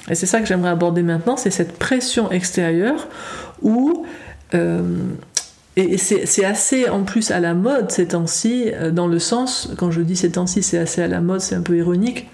Et 0.10 0.16
c'est 0.16 0.26
ça 0.26 0.42
que 0.42 0.46
j'aimerais 0.46 0.70
aborder 0.70 1.02
maintenant, 1.02 1.38
c'est 1.38 1.50
cette 1.50 1.80
pression 1.80 2.30
extérieure 2.30 3.08
où 3.62 4.06
euh, 4.54 4.82
et 5.78 5.98
c'est 5.98 6.44
assez 6.44 6.90
en 6.90 7.04
plus 7.04 7.30
à 7.30 7.40
la 7.40 7.54
mode 7.54 7.92
ces 7.92 8.08
temps-ci, 8.08 8.72
euh, 8.74 8.90
dans 8.90 9.06
le 9.06 9.20
sens, 9.20 9.70
quand 9.78 9.92
je 9.92 10.02
dis 10.02 10.16
ces 10.16 10.32
temps-ci, 10.32 10.64
c'est 10.64 10.80
assez 10.80 11.04
à 11.04 11.08
la 11.08 11.22
mode, 11.22 11.40
c'est 11.40 11.54
un 11.54 11.62
peu 11.62 11.78
ironique, 11.78 12.28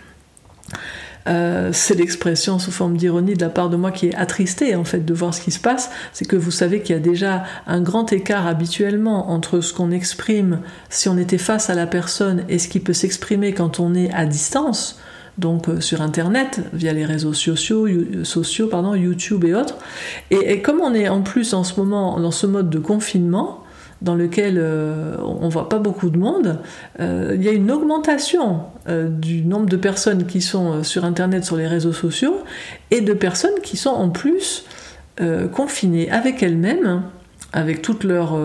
euh, 1.27 1.69
c'est 1.71 1.95
l'expression 1.95 2.59
sous 2.59 2.71
forme 2.71 2.97
d'ironie 2.97 3.35
de 3.35 3.41
la 3.41 3.49
part 3.49 3.69
de 3.69 3.77
moi 3.77 3.91
qui 3.91 4.07
est 4.07 4.15
attristée 4.15 4.75
en 4.75 4.83
fait 4.83 5.05
de 5.05 5.13
voir 5.13 5.33
ce 5.33 5.41
qui 5.41 5.51
se 5.51 5.59
passe, 5.59 5.89
c'est 6.11 6.25
que 6.25 6.35
vous 6.35 6.51
savez 6.51 6.81
qu'il 6.81 6.95
y 6.95 6.97
a 6.97 7.01
déjà 7.01 7.43
un 7.65 7.81
grand 7.81 8.11
écart 8.11 8.45
habituellement 8.45 9.31
entre 9.31 9.61
ce 9.61 9.73
qu'on 9.73 9.91
exprime 9.91 10.59
si 10.89 11.07
on 11.07 11.17
était 11.17 11.37
face 11.37 11.69
à 11.69 11.75
la 11.75 11.87
personne 11.87 12.43
et 12.49 12.59
ce 12.59 12.67
qui 12.67 12.79
peut 12.79 12.93
s'exprimer 12.93 13.53
quand 13.53 13.79
on 13.79 13.95
est 13.95 14.13
à 14.13 14.25
distance, 14.25 14.99
donc 15.37 15.69
euh, 15.69 15.79
sur 15.79 16.01
internet, 16.01 16.61
via 16.73 16.91
les 16.91 17.05
réseaux 17.05 17.33
sociaux, 17.33 17.87
sociaux 18.23 18.67
pardon, 18.67 18.93
YouTube 18.93 19.45
et 19.45 19.55
autres. 19.55 19.77
et, 20.29 20.61
comme 20.61 20.81
on 20.81 20.93
est 20.93 21.07
en 21.07 21.21
plus 21.21 21.53
en 21.53 21.63
ce 21.63 21.79
moment 21.79 22.19
dans 22.19 22.31
ce 22.31 22.47
mode 22.47 22.69
de 22.69 22.79
confinement, 22.79 23.62
dans 24.03 24.15
lequel 24.15 24.57
euh, 24.60 25.15
on 25.24 25.48
voit 25.48 25.69
pas 25.69 25.79
beaucoup 25.79 26.10
de 26.10 26.17
monde, 26.17 26.60
euh, 27.00 27.31
il 27.36 27.43
y 27.43 27.48
a 27.48 27.53
une 27.53 27.72
augmentation 27.72 28.63
euh, 28.89 29.07
du 29.07 29.43
nombre 29.43 29.67
de 29.67 29.77
personnes 29.77 30.25
qui 30.25 30.41
sont 30.41 30.83
sur 30.83 31.05
Internet, 31.05 31.45
sur 31.45 31.55
les 31.55 31.67
réseaux 31.67 31.93
sociaux, 31.93 32.43
et 32.91 33.00
de 33.00 33.13
personnes 33.13 33.60
qui 33.63 33.77
sont 33.77 33.89
en 33.89 34.10
plus 34.10 34.65
confinées 35.51 36.10
avec 36.10 36.41
elles-mêmes, 36.41 37.04
avec 37.51 37.84
toutes 37.84 38.04
leurs 38.04 38.36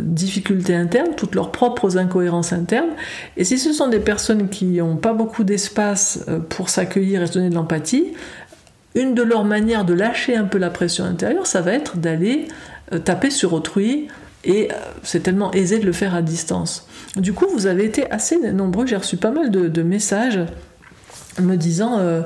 difficultés 0.00 0.74
internes, 0.74 1.10
toutes 1.14 1.34
leurs 1.34 1.52
propres 1.52 1.98
incohérences 1.98 2.54
internes. 2.54 2.94
Et 3.36 3.44
si 3.44 3.58
ce 3.58 3.74
sont 3.74 3.88
des 3.88 3.98
personnes 3.98 4.48
qui 4.48 4.64
n'ont 4.64 4.96
pas 4.96 5.12
beaucoup 5.12 5.44
d'espace 5.44 6.24
pour 6.48 6.70
s'accueillir 6.70 7.22
et 7.22 7.26
se 7.26 7.34
donner 7.34 7.50
de 7.50 7.54
l'empathie, 7.54 8.14
une 8.94 9.12
de 9.12 9.22
leurs 9.22 9.44
manières 9.44 9.84
de 9.84 9.92
lâcher 9.92 10.34
un 10.36 10.44
peu 10.44 10.56
la 10.56 10.70
pression 10.70 11.04
intérieure, 11.04 11.46
ça 11.46 11.60
va 11.60 11.74
être 11.74 11.98
d'aller 11.98 12.48
taper 13.04 13.28
sur 13.28 13.52
autrui, 13.52 14.08
et 14.46 14.70
euh, 14.70 14.74
c'est 15.02 15.24
tellement 15.24 15.52
aisé 15.52 15.78
de 15.78 15.84
le 15.84 15.92
faire 15.92 16.14
à 16.14 16.22
distance. 16.22 16.86
Du 17.16 17.32
coup, 17.32 17.46
vous 17.52 17.66
avez 17.66 17.84
été 17.84 18.10
assez 18.10 18.38
nombreux, 18.52 18.86
j'ai 18.86 18.96
reçu 18.96 19.16
pas 19.16 19.30
mal 19.30 19.50
de, 19.50 19.82
messages 19.82 20.40
me 21.40 21.56
disant 21.56 21.98
euh, 21.98 22.22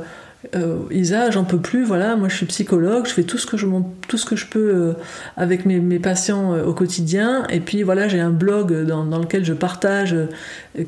euh, 0.55 0.79
Isa, 0.91 1.31
j'en 1.31 1.45
peux 1.45 1.59
plus, 1.59 1.85
voilà, 1.85 2.17
moi 2.17 2.29
je 2.29 2.37
suis 2.37 2.47
psychologue, 2.47 3.07
je 3.07 3.13
fais 3.13 3.23
tout 3.23 3.39
ce 3.39 3.47
que 3.47 3.57
je, 3.57 3.67
tout 4.09 4.19
ce 4.19 4.25
que 4.25 4.37
je 4.37 4.47
peux 4.47 4.95
avec 5.37 5.67
mes, 5.67 5.99
patients 5.99 6.57
au 6.61 6.75
quotidien, 6.75 7.47
et 7.49 7.61
puis 7.61 7.83
voilà, 7.83 8.09
j'ai 8.09 8.21
un 8.21 8.31
blog 8.31 8.85
dans, 8.85 9.19
lequel 9.19 9.45
je 9.45 9.53
partage 9.53 10.15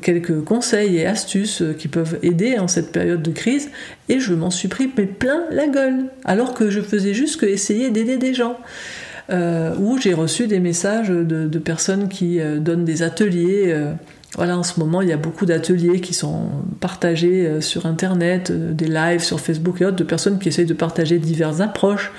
quelques 0.01 0.43
conseils 0.43 0.97
et 0.97 1.05
astuces 1.05 1.63
qui 1.77 1.87
peuvent 1.87 2.17
aider 2.23 2.57
en 2.59 2.67
cette 2.67 2.91
période 2.91 3.21
de 3.21 3.31
crise, 3.31 3.69
et 4.09 4.19
je 4.19 4.33
m'en 4.33 4.51
suis 4.51 4.69
pris 4.69 4.87
plein 4.87 5.43
la 5.51 5.67
gueule, 5.67 6.05
alors 6.25 6.53
que 6.53 6.69
je 6.69 6.81
faisais 6.81 7.13
juste 7.13 7.39
que 7.39 7.45
essayer 7.45 7.89
d'aider 7.89 8.17
des 8.17 8.33
gens. 8.33 8.57
Euh, 9.29 9.73
où 9.79 9.97
j'ai 9.97 10.13
reçu 10.13 10.47
des 10.47 10.59
messages 10.59 11.07
de, 11.07 11.59
personnes 11.59 12.09
qui 12.09 12.41
euh, 12.41 12.59
donnent 12.59 12.83
des 12.83 13.03
ateliers. 13.03 13.65
Euh, 13.67 13.93
voilà, 14.35 14.57
en 14.57 14.63
ce 14.63 14.79
moment, 14.79 15.01
il 15.01 15.07
y 15.07 15.13
a 15.13 15.17
beaucoup 15.17 15.45
d'ateliers 15.45 16.01
qui 16.01 16.13
sont 16.13 16.49
partagés 16.81 17.61
sur 17.61 17.85
Internet, 17.85 18.51
des 18.51 18.87
lives 18.87 19.21
sur 19.21 19.39
Facebook 19.39 19.79
et 19.79 19.85
autres, 19.85 19.95
de 19.95 20.03
personnes 20.03 20.39
qui 20.39 20.49
essayent 20.49 20.65
de 20.65 20.73
partager 20.73 21.19
diverses 21.19 21.59
approches 21.59 22.11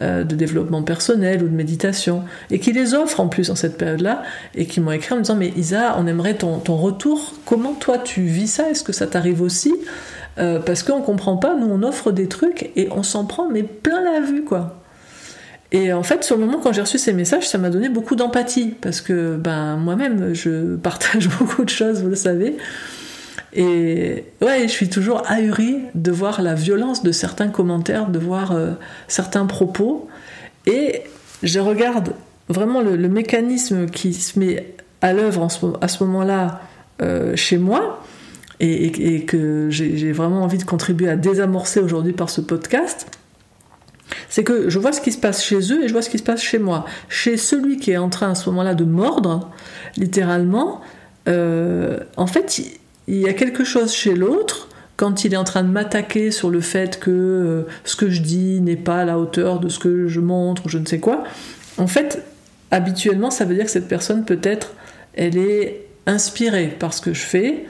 de 0.00 0.34
développement 0.34 0.82
personnel 0.82 1.44
ou 1.44 1.46
de 1.46 1.54
méditation, 1.54 2.24
et 2.50 2.58
qui 2.58 2.72
les 2.72 2.92
offrent 2.94 3.20
en 3.20 3.28
plus 3.28 3.50
en 3.50 3.54
cette 3.54 3.78
période-là, 3.78 4.24
et 4.56 4.66
qui 4.66 4.80
m'ont 4.80 4.90
écrit 4.90 5.14
en 5.14 5.18
me 5.18 5.22
disant, 5.22 5.36
mais 5.36 5.52
Isa, 5.56 5.94
on 5.96 6.08
aimerait 6.08 6.34
ton, 6.34 6.58
retour, 6.58 7.34
comment 7.44 7.74
toi 7.74 7.98
tu 7.98 8.22
vis 8.22 8.48
ça, 8.48 8.68
est-ce 8.68 8.82
que 8.82 8.92
ça 8.92 9.06
t'arrive 9.06 9.40
aussi? 9.40 9.72
Parce 10.34 10.82
qu'on 10.82 11.02
comprend 11.02 11.36
pas, 11.36 11.54
nous 11.54 11.68
on 11.68 11.84
offre 11.84 12.10
des 12.10 12.26
trucs 12.26 12.72
et 12.74 12.88
on 12.90 13.04
s'en 13.04 13.26
prend 13.26 13.48
mais 13.48 13.62
plein 13.62 14.02
la 14.02 14.18
vue, 14.18 14.42
quoi. 14.42 14.79
Et 15.72 15.92
en 15.92 16.02
fait, 16.02 16.24
sur 16.24 16.36
le 16.36 16.46
moment, 16.46 16.58
quand 16.58 16.72
j'ai 16.72 16.80
reçu 16.80 16.98
ces 16.98 17.12
messages, 17.12 17.48
ça 17.48 17.58
m'a 17.58 17.70
donné 17.70 17.88
beaucoup 17.88 18.16
d'empathie, 18.16 18.74
parce 18.80 19.00
que 19.00 19.36
ben, 19.36 19.76
moi-même, 19.76 20.34
je 20.34 20.76
partage 20.82 21.28
beaucoup 21.28 21.64
de 21.64 21.70
choses, 21.70 22.02
vous 22.02 22.08
le 22.08 22.16
savez. 22.16 22.56
Et 23.52 24.24
ouais, 24.42 24.62
je 24.62 24.68
suis 24.68 24.88
toujours 24.88 25.22
ahurie 25.28 25.78
de 25.94 26.10
voir 26.10 26.40
la 26.42 26.54
violence 26.54 27.02
de 27.02 27.12
certains 27.12 27.48
commentaires, 27.48 28.08
de 28.08 28.18
voir 28.18 28.52
euh, 28.52 28.72
certains 29.08 29.46
propos. 29.46 30.08
Et 30.66 31.02
je 31.42 31.58
regarde 31.58 32.12
vraiment 32.48 32.80
le, 32.80 32.96
mécanisme 33.08 33.86
qui 33.86 34.12
se 34.12 34.38
met 34.38 34.74
à 35.00 35.12
l'œuvre 35.12 35.48
à 35.80 35.88
ce 35.88 36.04
moment-là 36.04 36.60
euh, 37.00 37.34
chez 37.36 37.58
moi, 37.58 38.04
et, 38.60 39.14
et 39.16 39.24
que 39.24 39.68
j'ai 39.70 40.12
vraiment 40.12 40.42
envie 40.42 40.58
de 40.58 40.64
contribuer 40.64 41.08
à 41.08 41.16
désamorcer 41.16 41.80
aujourd'hui 41.80 42.12
par 42.12 42.28
ce 42.28 42.42
podcast 42.42 43.06
c'est 44.30 44.44
que 44.44 44.70
je 44.70 44.78
vois 44.78 44.92
ce 44.92 45.02
qui 45.02 45.12
se 45.12 45.18
passe 45.18 45.44
chez 45.44 45.72
eux 45.72 45.84
et 45.84 45.88
je 45.88 45.92
vois 45.92 46.00
ce 46.00 46.08
qui 46.08 46.16
se 46.16 46.22
passe 46.22 46.40
chez 46.40 46.58
moi. 46.58 46.86
Chez 47.10 47.36
celui 47.36 47.76
qui 47.76 47.90
est 47.90 47.98
en 47.98 48.08
train 48.08 48.30
à 48.30 48.34
ce 48.34 48.48
moment-là 48.48 48.74
de 48.74 48.84
mordre, 48.84 49.50
littéralement, 49.96 50.80
euh, 51.28 51.98
en 52.16 52.26
fait, 52.26 52.62
il 53.08 53.16
y 53.16 53.28
a 53.28 53.34
quelque 53.34 53.64
chose 53.64 53.92
chez 53.92 54.14
l'autre 54.14 54.68
quand 54.96 55.24
il 55.24 55.34
est 55.34 55.36
en 55.36 55.44
train 55.44 55.62
de 55.64 55.68
m'attaquer 55.68 56.30
sur 56.30 56.48
le 56.48 56.60
fait 56.60 57.00
que 57.00 57.10
euh, 57.10 57.62
ce 57.84 57.96
que 57.96 58.08
je 58.08 58.22
dis 58.22 58.60
n'est 58.60 58.76
pas 58.76 59.00
à 59.00 59.04
la 59.04 59.18
hauteur 59.18 59.58
de 59.58 59.68
ce 59.68 59.78
que 59.78 60.06
je 60.08 60.20
montre 60.20 60.66
ou 60.66 60.68
je 60.68 60.78
ne 60.78 60.86
sais 60.86 61.00
quoi. 61.00 61.24
En 61.76 61.88
fait, 61.88 62.22
habituellement, 62.70 63.30
ça 63.30 63.44
veut 63.44 63.54
dire 63.54 63.64
que 63.64 63.70
cette 63.70 63.88
personne, 63.88 64.24
peut-être, 64.24 64.74
elle 65.14 65.38
est 65.38 65.86
inspirée 66.06 66.76
par 66.78 66.94
ce 66.94 67.00
que 67.00 67.14
je 67.14 67.22
fais, 67.22 67.66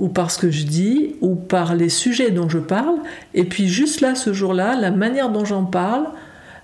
ou 0.00 0.08
par 0.08 0.30
ce 0.30 0.38
que 0.38 0.50
je 0.50 0.64
dis, 0.64 1.14
ou 1.20 1.36
par 1.36 1.74
les 1.76 1.90
sujets 1.90 2.30
dont 2.30 2.48
je 2.48 2.58
parle, 2.58 2.96
et 3.34 3.44
puis 3.44 3.68
juste 3.68 4.00
là, 4.00 4.14
ce 4.14 4.32
jour-là, 4.32 4.74
la 4.74 4.90
manière 4.90 5.30
dont 5.30 5.44
j'en 5.44 5.64
parle, 5.64 6.06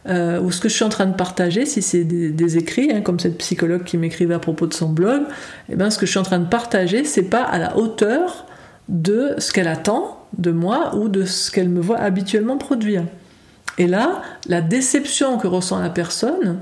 euh, 0.08 0.40
ou 0.40 0.50
ce 0.50 0.60
que 0.60 0.68
je 0.68 0.74
suis 0.74 0.84
en 0.84 0.88
train 0.88 1.06
de 1.06 1.14
partager, 1.14 1.66
si 1.66 1.82
c'est 1.82 2.04
des, 2.04 2.56
écrits, 2.56 2.90
hein, 2.92 3.02
comme 3.02 3.20
cette 3.20 3.38
psychologue 3.38 3.84
qui 3.84 3.98
m'écrivait 3.98 4.34
à 4.34 4.38
propos 4.38 4.66
de 4.66 4.72
son 4.72 4.88
blog, 4.88 5.22
eh 5.68 5.76
bien 5.76 5.90
ce 5.90 5.98
que 5.98 6.06
je 6.06 6.12
suis 6.12 6.18
en 6.18 6.24
train 6.24 6.38
de 6.38 6.48
partager, 6.48 7.04
c'est 7.04 7.24
pas 7.24 7.42
à 7.42 7.58
la 7.58 7.76
hauteur 7.76 8.46
de 8.88 9.34
ce 9.38 9.52
qu'elle 9.52 9.68
attend 9.68 10.26
de 10.38 10.50
moi 10.52 10.96
ou 10.96 11.08
de 11.08 11.24
ce 11.24 11.50
qu'elle 11.50 11.68
me 11.68 11.80
voit 11.80 11.98
habituellement 11.98 12.56
produire. 12.56 13.04
Et 13.78 13.86
là, 13.86 14.22
la 14.48 14.62
déception 14.62 15.36
que 15.36 15.46
ressent 15.46 15.78
la 15.78 15.90
personne, 15.90 16.60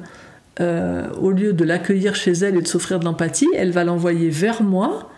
euh, 0.61 1.07
au 1.21 1.31
lieu 1.31 1.53
de 1.53 1.65
l'accueillir 1.65 2.17
chez 2.17 2.33
elle 2.33 2.57
et 2.57 2.63
de 2.63 2.67
s'offrir 2.67 2.99
de 2.99 3.05
l'empathie, 3.05 3.49
elle 3.55 3.71
va 3.71 3.85
l'envoyer 3.85 4.31
vers 4.31 4.63
moi 4.63 5.11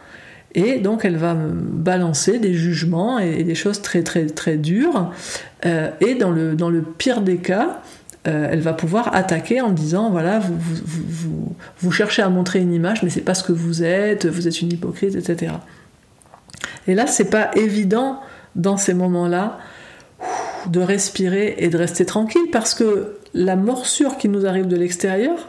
et 0.55 0.79
donc 0.79 1.05
elle 1.05 1.17
va 1.17 1.35
balancer 1.35 2.39
des 2.39 2.55
jugements 2.55 3.19
et 3.19 3.45
des 3.45 3.55
choses 3.55 3.83
très 3.83 4.03
très 4.03 4.27
très 4.27 4.57
dures. 4.57 5.13
Euh, 5.65 5.91
et 6.01 6.15
dans 6.15 6.31
le, 6.31 6.55
dans 6.55 6.71
le 6.71 6.83
pire 6.83 7.21
des 7.21 7.39
cas, 7.39 7.83
euh, 8.27 8.49
elle 8.51 8.61
va 8.61 8.73
pouvoir 8.73 9.15
attaquer 9.15 9.61
en 9.61 9.71
disant 9.71 10.11
voilà, 10.11 10.39
vous, 10.39 10.57
vous, 10.59 11.57
vous, 11.79 11.93
cherchez 11.93 12.23
à 12.23 12.29
montrer 12.29 12.61
une 12.61 12.73
image, 12.73 13.03
mais 13.03 13.11
c'est 13.11 13.21
pas 13.21 13.35
ce 13.35 13.45
que 13.45 13.53
vous 13.53 13.83
êtes, 13.83 14.27
vous 14.27 14.49
êtes 14.49 14.61
une 14.61 14.73
hypocrite, 14.73 15.15
etc. 15.15 15.53
Et 16.89 16.95
là, 16.95 17.07
c'est 17.07 17.31
pas 17.31 17.51
évident 17.55 18.21
dans 18.55 18.77
ces 18.77 18.95
moments-là 18.95 19.59
de 20.69 20.81
respirer 20.81 21.55
et 21.59 21.69
de 21.69 21.77
rester 21.77 22.05
tranquille 22.05 22.49
parce 22.51 22.75
que 22.75 23.19
la 23.35 23.57
morsure 23.57 24.17
qui 24.17 24.29
nous 24.29 24.47
arrive 24.47 24.67
de 24.67 24.77
l'extérieur, 24.77 25.49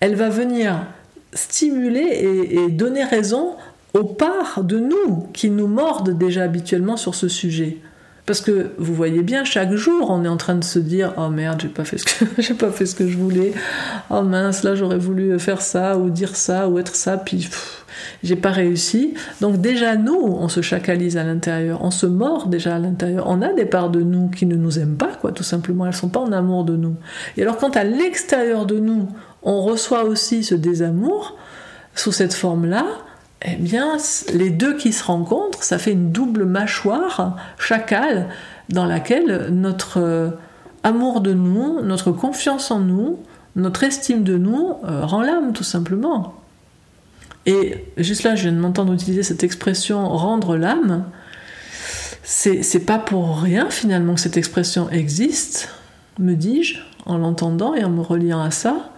elle 0.00 0.14
va 0.14 0.28
venir 0.28 0.86
stimuler 1.32 2.48
et, 2.50 2.70
donner 2.70 3.04
raison 3.04 3.54
parts 4.04 4.64
de 4.64 4.78
nous 4.78 5.28
qui 5.32 5.50
nous 5.50 5.66
mordent 5.66 6.16
déjà 6.16 6.42
habituellement 6.42 6.96
sur 6.96 7.14
ce 7.14 7.28
sujet. 7.28 7.78
Parce 8.28 8.42
que 8.42 8.72
vous 8.76 8.92
voyez 8.92 9.22
bien, 9.22 9.44
chaque 9.44 9.72
jour, 9.72 10.10
on 10.10 10.22
est 10.22 10.28
en 10.28 10.36
train 10.36 10.54
de 10.54 10.62
se 10.62 10.78
dire 10.78 11.14
Oh 11.16 11.30
merde, 11.30 11.62
j'ai 11.62 11.68
pas 11.68 11.86
fait 11.86 11.96
ce 11.96 12.04
que 12.04 12.26
j'ai 12.42 12.52
pas 12.52 12.70
fait 12.70 12.84
ce 12.84 12.94
que 12.94 13.08
je 13.08 13.16
voulais. 13.16 13.54
Oh 14.10 14.20
mince, 14.20 14.64
là 14.64 14.74
j'aurais 14.74 14.98
voulu 14.98 15.38
faire 15.38 15.62
ça 15.62 15.96
ou 15.96 16.10
dire 16.10 16.36
ça 16.36 16.68
ou 16.68 16.78
être 16.78 16.94
ça, 16.94 17.16
puis 17.16 17.48
j'ai 18.22 18.36
pas 18.36 18.50
réussi. 18.50 19.14
Donc 19.40 19.62
déjà 19.62 19.96
nous, 19.96 20.20
on 20.20 20.50
se 20.50 20.60
chacalise 20.60 21.16
à 21.16 21.24
l'intérieur, 21.24 21.82
on 21.82 21.90
se 21.90 22.04
mord 22.04 22.48
déjà 22.48 22.76
à 22.76 22.78
l'intérieur. 22.78 23.24
On 23.28 23.40
a 23.40 23.54
des 23.54 23.64
parts 23.64 23.88
de 23.88 24.02
nous 24.02 24.28
qui 24.28 24.44
ne 24.44 24.56
nous 24.56 24.78
aiment 24.78 24.98
pas, 24.98 25.14
quoi, 25.18 25.32
tout 25.32 25.42
simplement. 25.42 25.86
Elles 25.86 25.94
sont 25.94 26.10
pas 26.10 26.20
en 26.20 26.30
amour 26.32 26.64
de 26.64 26.76
nous. 26.76 26.96
Et 27.38 27.42
alors 27.42 27.56
quand 27.56 27.78
à 27.78 27.84
l'extérieur 27.84 28.66
de 28.66 28.78
nous, 28.78 29.08
on 29.42 29.62
reçoit 29.62 30.04
aussi 30.04 30.44
ce 30.44 30.54
désamour 30.54 31.38
sous 31.94 32.12
cette 32.12 32.34
forme-là, 32.34 32.84
eh 33.42 33.56
bien, 33.56 33.96
les 34.32 34.50
deux 34.50 34.76
qui 34.76 34.92
se 34.92 35.04
rencontrent, 35.04 35.62
ça 35.62 35.78
fait 35.78 35.92
une 35.92 36.10
double 36.10 36.44
mâchoire 36.44 37.36
chacale 37.58 38.28
dans 38.68 38.84
laquelle 38.84 39.48
notre 39.52 40.00
euh, 40.00 40.30
amour 40.82 41.20
de 41.20 41.32
nous, 41.32 41.80
notre 41.82 42.10
confiance 42.10 42.70
en 42.70 42.80
nous, 42.80 43.18
notre 43.54 43.84
estime 43.84 44.24
de 44.24 44.36
nous 44.36 44.74
euh, 44.84 45.04
rend 45.04 45.22
l'âme 45.22 45.52
tout 45.52 45.64
simplement. 45.64 46.34
Et 47.46 47.86
juste 47.96 48.24
là, 48.24 48.34
je 48.34 48.42
viens 48.42 48.52
de 48.52 48.58
m'entendre 48.58 48.92
utiliser 48.92 49.22
cette 49.22 49.44
expression 49.44 50.06
rendre 50.08 50.56
l'âme. 50.56 51.04
C'est 52.22 52.84
pas 52.84 52.98
pour 52.98 53.40
rien 53.40 53.70
finalement 53.70 54.14
que 54.14 54.20
cette 54.20 54.36
expression 54.36 54.90
existe, 54.90 55.70
me 56.18 56.34
dis-je, 56.34 56.80
en 57.06 57.16
l'entendant 57.16 57.74
et 57.74 57.84
en 57.84 57.88
me 57.88 58.02
reliant 58.02 58.42
à 58.42 58.50
ça. 58.50 58.90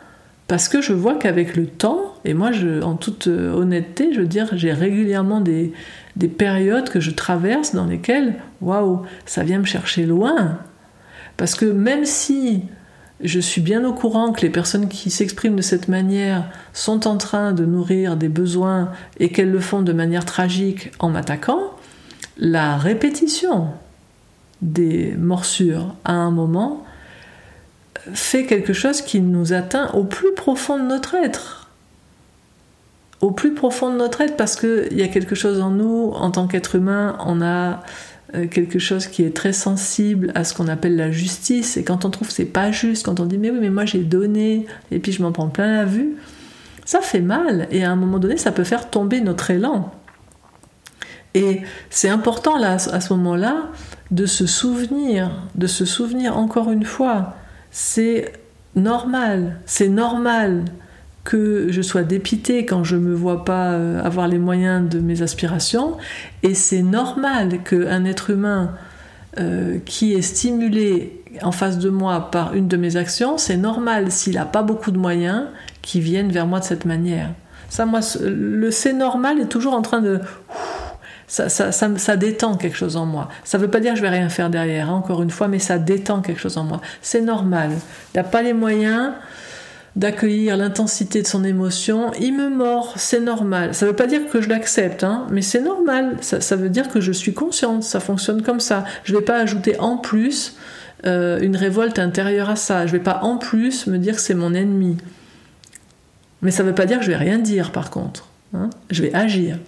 Parce 0.48 0.68
que 0.68 0.80
je 0.80 0.92
vois 0.92 1.14
qu'avec 1.14 1.54
le 1.54 1.66
temps, 1.66 2.09
et 2.24 2.34
moi, 2.34 2.50
en 2.82 2.94
toute 2.96 3.28
euh, 3.28 3.52
honnêteté, 3.52 4.12
je 4.12 4.20
veux 4.20 4.26
dire, 4.26 4.48
j'ai 4.52 4.72
régulièrement 4.72 5.40
des, 5.40 5.72
des 6.16 6.28
périodes 6.28 6.90
que 6.90 7.00
je 7.00 7.10
traverse 7.10 7.74
dans 7.74 7.86
lesquelles, 7.86 8.36
waouh, 8.60 9.02
ça 9.26 9.42
vient 9.42 9.58
me 9.58 9.64
chercher 9.64 10.04
loin. 10.04 10.58
Parce 11.36 11.54
que 11.54 11.64
même 11.64 12.04
si 12.04 12.62
je 13.22 13.40
suis 13.40 13.60
bien 13.60 13.84
au 13.84 13.92
courant 13.92 14.32
que 14.32 14.42
les 14.42 14.50
personnes 14.50 14.88
qui 14.88 15.10
s'expriment 15.10 15.56
de 15.56 15.62
cette 15.62 15.88
manière 15.88 16.50
sont 16.72 17.06
en 17.06 17.16
train 17.16 17.52
de 17.52 17.64
nourrir 17.64 18.16
des 18.16 18.28
besoins 18.28 18.90
et 19.18 19.30
qu'elles 19.30 19.50
le 19.50 19.60
font 19.60 19.82
de 19.82 19.92
manière 19.92 20.24
tragique 20.24 20.90
en 20.98 21.10
m'attaquant, 21.10 21.60
la 22.36 22.76
répétition 22.76 23.68
des 24.62 25.14
morsures 25.16 25.94
à 26.04 26.12
un 26.12 26.30
moment 26.30 26.84
fait 28.14 28.46
quelque 28.46 28.72
chose 28.72 29.02
qui 29.02 29.20
nous 29.20 29.52
atteint 29.52 29.90
au 29.92 30.04
plus 30.04 30.32
profond 30.34 30.78
de 30.78 30.84
notre 30.84 31.14
être. 31.14 31.59
Au 33.20 33.30
plus 33.30 33.52
profond 33.52 33.92
de 33.92 33.96
notre 33.96 34.22
être, 34.22 34.36
parce 34.36 34.56
qu'il 34.56 34.96
y 34.96 35.02
a 35.02 35.08
quelque 35.08 35.34
chose 35.34 35.60
en 35.60 35.70
nous, 35.70 36.12
en 36.14 36.30
tant 36.30 36.46
qu'être 36.46 36.76
humain, 36.76 37.18
on 37.26 37.42
a 37.42 37.82
euh, 38.34 38.46
quelque 38.46 38.78
chose 38.78 39.06
qui 39.06 39.22
est 39.22 39.36
très 39.36 39.52
sensible 39.52 40.32
à 40.34 40.44
ce 40.44 40.54
qu'on 40.54 40.68
appelle 40.68 40.96
la 40.96 41.10
justice. 41.10 41.76
Et 41.76 41.84
quand 41.84 42.04
on 42.04 42.10
trouve 42.10 42.30
c'est 42.30 42.46
pas 42.46 42.70
juste, 42.70 43.04
quand 43.04 43.20
on 43.20 43.26
dit 43.26 43.38
mais 43.38 43.50
oui, 43.50 43.58
mais 43.60 43.70
moi 43.70 43.84
j'ai 43.84 44.00
donné, 44.00 44.66
et 44.90 44.98
puis 44.98 45.12
je 45.12 45.22
m'en 45.22 45.32
prends 45.32 45.48
plein 45.48 45.76
la 45.76 45.84
vue, 45.84 46.16
ça 46.84 47.00
fait 47.00 47.20
mal. 47.20 47.68
Et 47.70 47.84
à 47.84 47.90
un 47.90 47.96
moment 47.96 48.18
donné, 48.18 48.36
ça 48.36 48.52
peut 48.52 48.64
faire 48.64 48.88
tomber 48.88 49.20
notre 49.20 49.50
élan. 49.50 49.92
Et 51.34 51.60
c'est 51.90 52.08
important 52.08 52.58
là, 52.58 52.72
à 52.74 53.00
ce 53.00 53.12
moment-là, 53.12 53.68
de 54.10 54.26
se 54.26 54.46
souvenir, 54.46 55.30
de 55.54 55.66
se 55.66 55.84
souvenir 55.84 56.36
encore 56.36 56.70
une 56.70 56.84
fois 56.84 57.36
c'est 57.70 58.32
normal, 58.74 59.60
c'est 59.66 59.88
normal 59.88 60.64
que 61.24 61.66
je 61.70 61.82
sois 61.82 62.02
dépité 62.02 62.64
quand 62.64 62.84
je 62.84 62.96
ne 62.96 63.02
me 63.02 63.14
vois 63.14 63.44
pas 63.44 63.72
euh, 63.72 64.02
avoir 64.02 64.26
les 64.26 64.38
moyens 64.38 64.88
de 64.88 65.00
mes 65.00 65.22
aspirations, 65.22 65.96
et 66.42 66.54
c'est 66.54 66.82
normal 66.82 67.62
qu'un 67.62 68.04
être 68.04 68.30
humain 68.30 68.72
euh, 69.38 69.78
qui 69.84 70.14
est 70.14 70.22
stimulé 70.22 71.22
en 71.42 71.52
face 71.52 71.78
de 71.78 71.90
moi 71.90 72.30
par 72.30 72.54
une 72.54 72.68
de 72.68 72.76
mes 72.76 72.96
actions, 72.96 73.38
c'est 73.38 73.56
normal 73.56 74.10
s'il 74.10 74.34
n'a 74.34 74.44
pas 74.44 74.62
beaucoup 74.62 74.90
de 74.90 74.98
moyens 74.98 75.44
qu'il 75.82 76.02
vienne 76.02 76.30
vers 76.30 76.46
moi 76.46 76.60
de 76.60 76.64
cette 76.64 76.84
manière. 76.84 77.30
Ça, 77.68 77.86
moi, 77.86 78.00
le 78.20 78.70
c'est 78.72 78.92
normal 78.92 79.38
est 79.38 79.46
toujours 79.46 79.74
en 79.74 79.82
train 79.82 80.00
de 80.00 80.20
ça, 81.28 81.48
ça, 81.48 81.70
ça, 81.70 82.16
détend 82.16 82.56
quelque 82.56 82.76
chose 82.76 82.96
en 82.96 83.06
moi. 83.06 83.28
Ça 83.44 83.56
ne 83.56 83.62
veut 83.62 83.70
pas 83.70 83.78
dire 83.78 83.92
que 83.92 83.98
je 83.98 84.02
vais 84.02 84.08
rien 84.08 84.28
faire 84.28 84.50
derrière, 84.50 84.90
hein, 84.90 84.94
encore 84.94 85.22
une 85.22 85.30
fois, 85.30 85.46
mais 85.46 85.60
ça 85.60 85.78
détend 85.78 86.22
quelque 86.22 86.40
chose 86.40 86.58
en 86.58 86.64
moi. 86.64 86.80
C'est 87.02 87.20
normal. 87.20 87.70
Il 88.12 88.16
n'a 88.16 88.24
pas 88.24 88.42
les 88.42 88.52
moyens 88.52 89.12
d'accueillir 89.96 90.56
l'intensité 90.56 91.22
de 91.22 91.26
son 91.26 91.44
émotion, 91.44 92.12
il 92.20 92.36
me 92.36 92.48
mord, 92.48 92.94
c'est 92.96 93.20
normal. 93.20 93.74
Ça 93.74 93.86
ne 93.86 93.90
veut 93.90 93.96
pas 93.96 94.06
dire 94.06 94.28
que 94.30 94.40
je 94.40 94.48
l'accepte, 94.48 95.02
hein, 95.04 95.26
mais 95.30 95.42
c'est 95.42 95.60
normal. 95.60 96.16
Ça, 96.20 96.56
veut 96.56 96.68
dire 96.68 96.88
que 96.88 97.00
je 97.00 97.12
suis 97.12 97.34
consciente, 97.34 97.82
ça 97.82 98.00
fonctionne 98.00 98.42
comme 98.42 98.60
ça. 98.60 98.84
Je 99.04 99.12
ne 99.12 99.18
vais 99.18 99.24
pas 99.24 99.38
ajouter 99.38 99.78
en 99.80 99.96
plus 99.96 100.56
euh, 101.06 101.40
une 101.40 101.56
révolte 101.56 101.98
intérieure 101.98 102.50
à 102.50 102.56
ça. 102.56 102.86
Je 102.86 102.92
ne 102.92 102.98
vais 102.98 103.04
pas 103.04 103.20
en 103.22 103.36
plus 103.36 103.86
me 103.86 103.98
dire 103.98 104.14
que 104.14 104.20
c'est 104.20 104.34
mon 104.34 104.54
ennemi. 104.54 104.96
Mais 106.42 106.50
ça 106.50 106.62
ne 106.62 106.68
veut 106.68 106.74
pas 106.74 106.86
dire 106.86 106.98
que 106.98 107.04
je 107.04 107.10
vais 107.10 107.16
rien 107.16 107.38
dire, 107.38 107.72
par 107.72 107.90
contre. 107.90 108.28
Hein. 108.54 108.70
Je 108.90 109.02
vais 109.02 109.14
agir. 109.14 109.58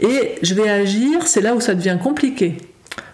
Et 0.00 0.36
je 0.42 0.54
vais 0.54 0.68
agir, 0.68 1.26
c'est 1.26 1.40
là 1.40 1.54
où 1.54 1.60
ça 1.60 1.74
devient 1.74 1.98
compliqué. 2.00 2.58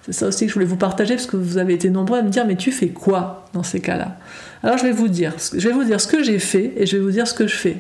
C'est 0.03 0.13
ça 0.13 0.27
aussi 0.27 0.45
que 0.47 0.49
je 0.49 0.55
voulais 0.55 0.67
vous 0.67 0.77
partager 0.77 1.15
parce 1.15 1.27
que 1.27 1.37
vous 1.37 1.59
avez 1.59 1.75
été 1.75 1.91
nombreux 1.91 2.19
à 2.19 2.23
me 2.23 2.31
dire 2.31 2.47
mais 2.47 2.57
tu 2.57 2.73
fais 2.73 2.89
quoi 2.89 3.47
dans 3.53 3.63
ces 3.63 3.81
cas-là? 3.81 4.17
Alors 4.63 4.79
je 4.79 4.85
vais 4.85 4.93
vous 4.93 5.09
dire, 5.09 5.35
ce 5.39 6.07
que 6.07 6.23
j'ai 6.23 6.39
fait 6.39 6.73
et 6.77 6.87
je 6.87 6.97
vais 6.97 7.03
vous 7.03 7.11
dire 7.11 7.27
ce 7.27 7.35
que 7.35 7.47
je 7.47 7.57
fais. 7.57 7.77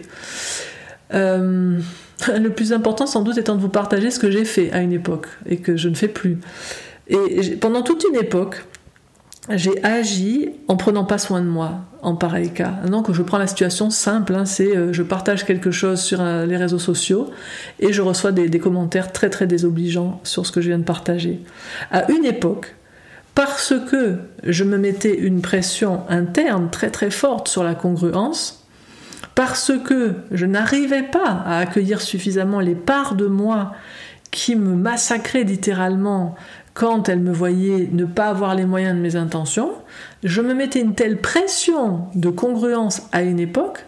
Euh, 1.14 1.78
le 2.38 2.50
plus 2.50 2.72
important 2.72 3.06
sans 3.06 3.22
doute 3.22 3.38
étant 3.38 3.56
de 3.56 3.60
vous 3.60 3.68
partager 3.68 4.10
ce 4.10 4.18
que 4.18 4.30
j'ai 4.30 4.44
fait 4.44 4.70
à 4.72 4.80
une 4.80 4.92
époque 4.92 5.26
et 5.46 5.58
que 5.58 5.76
je 5.76 5.88
ne 5.88 5.94
fais 5.94 6.08
plus. 6.08 6.38
Et 7.08 7.56
pendant 7.56 7.82
toute 7.82 8.04
une 8.08 8.16
époque, 8.16 8.64
j'ai 9.48 9.82
agi 9.82 10.50
en 10.68 10.76
prenant 10.76 11.04
pas 11.04 11.18
soin 11.18 11.40
de 11.40 11.46
moi 11.46 11.80
en 12.02 12.14
pareil 12.14 12.50
cas. 12.50 12.74
Donc 12.86 13.10
je 13.12 13.22
prends 13.22 13.38
la 13.38 13.46
situation 13.46 13.90
simple, 13.90 14.34
hein, 14.34 14.44
c'est 14.44 14.76
euh, 14.76 14.92
je 14.92 15.02
partage 15.02 15.44
quelque 15.44 15.70
chose 15.70 16.00
sur 16.00 16.20
euh, 16.20 16.46
les 16.46 16.56
réseaux 16.56 16.78
sociaux 16.78 17.30
et 17.78 17.92
je 17.92 18.02
reçois 18.02 18.32
des, 18.32 18.58
commentaires 18.58 19.12
très 19.12 19.30
très 19.30 19.46
désobligeants 19.46 20.20
sur 20.24 20.46
ce 20.46 20.52
que 20.52 20.60
je 20.60 20.68
viens 20.68 20.78
de 20.78 20.84
partager. 20.84 21.40
À 21.90 22.10
une 22.10 22.24
époque, 22.24 22.74
parce 23.34 23.74
que 23.90 24.18
je 24.44 24.64
me 24.64 24.76
mettais 24.76 25.16
une 25.16 25.40
pression 25.40 26.02
interne 26.08 26.68
très 26.70 26.90
très 26.90 27.10
forte 27.10 27.48
sur 27.48 27.64
la 27.64 27.74
congruence, 27.74 28.66
parce 29.34 29.72
que 29.84 30.14
je 30.32 30.46
n'arrivais 30.46 31.04
pas 31.04 31.42
à 31.46 31.58
accueillir 31.58 32.00
suffisamment 32.00 32.60
les 32.60 32.74
parts 32.74 33.14
de 33.14 33.26
moi 33.26 33.72
qui 34.30 34.54
me 34.54 34.74
massacraient 34.74 35.44
littéralement 35.44 36.36
quand 36.74 37.08
elle 37.08 37.20
me 37.20 37.32
voyait 37.32 37.88
ne 37.92 38.04
pas 38.04 38.28
avoir 38.28 38.54
les 38.54 38.64
moyens 38.64 38.96
de 38.96 39.00
mes 39.00 39.16
intentions, 39.16 39.72
je 40.22 40.40
me 40.40 40.54
mettais 40.54 40.80
une 40.80 40.94
telle 40.94 41.18
pression 41.18 42.06
de 42.14 42.30
congruence 42.30 43.02
à 43.12 43.22
une 43.22 43.40
époque 43.40 43.86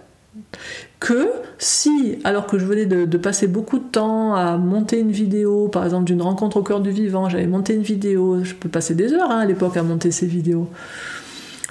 que 0.98 1.28
si, 1.58 2.18
alors 2.24 2.46
que 2.46 2.58
je 2.58 2.64
venais 2.64 2.86
de, 2.86 3.16
passer 3.18 3.48
beaucoup 3.48 3.78
de 3.78 3.84
temps 3.84 4.34
à 4.34 4.56
monter 4.56 4.98
une 5.00 5.10
vidéo, 5.10 5.68
par 5.68 5.84
exemple 5.84 6.04
d'une 6.04 6.22
rencontre 6.22 6.58
au 6.58 6.62
cœur 6.62 6.80
du 6.80 6.90
vivant, 6.90 7.28
j'avais 7.28 7.46
monté 7.46 7.74
une 7.74 7.82
vidéo, 7.82 8.42
je 8.44 8.54
peux 8.54 8.68
passer 8.68 8.94
des 8.94 9.12
heures 9.12 9.30
hein, 9.30 9.40
à 9.40 9.44
l'époque 9.44 9.76
à 9.76 9.82
monter 9.82 10.10
ces 10.10 10.26
vidéos, 10.26 10.68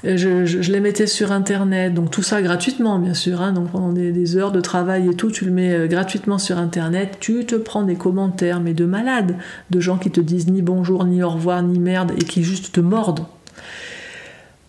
je, 0.04 0.72
les 0.72 0.80
mettais 0.80 1.08
sur 1.08 1.32
internet, 1.32 1.94
donc 1.94 2.10
tout 2.12 2.24
ça 2.24 2.42
gratuitement 2.42 2.98
bien 3.00 3.14
sûr, 3.14 3.42
hein. 3.42 3.52
donc 3.52 3.72
pendant 3.72 3.92
des, 3.92 4.38
heures 4.38 4.52
de 4.52 4.62
travail 4.62 5.10
et 5.10 5.14
tout, 5.14 5.30
tu 5.32 5.46
le 5.46 5.52
mets 5.52 5.74
euh, 5.74 5.88
gratuitement 5.88 6.38
sur 6.38 6.58
internet, 6.58 7.18
tu 7.20 7.46
te 7.46 7.56
prends 7.56 7.84
des 7.84 7.96
commentaires, 7.96 8.60
mais 8.60 8.74
de 8.74 8.86
malades, 8.86 9.36
de 9.70 9.80
gens 9.80 9.98
qui 9.98 10.10
te 10.10 10.20
disent 10.20 10.48
ni 10.48 10.62
bonjour, 10.62 11.06
ni 11.06 11.22
au 11.22 11.30
revoir, 11.30 11.62
ni 11.62 11.80
merde, 11.80 12.14
et 12.18 12.24
qui 12.24 12.44
juste 12.44 12.74
te 12.74 12.80
mordent. 12.80 13.26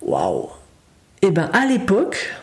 Waouh 0.02 0.48
eh 1.24 1.30
ben 1.30 1.48
à 1.52 1.66
l'époque, 1.66 2.34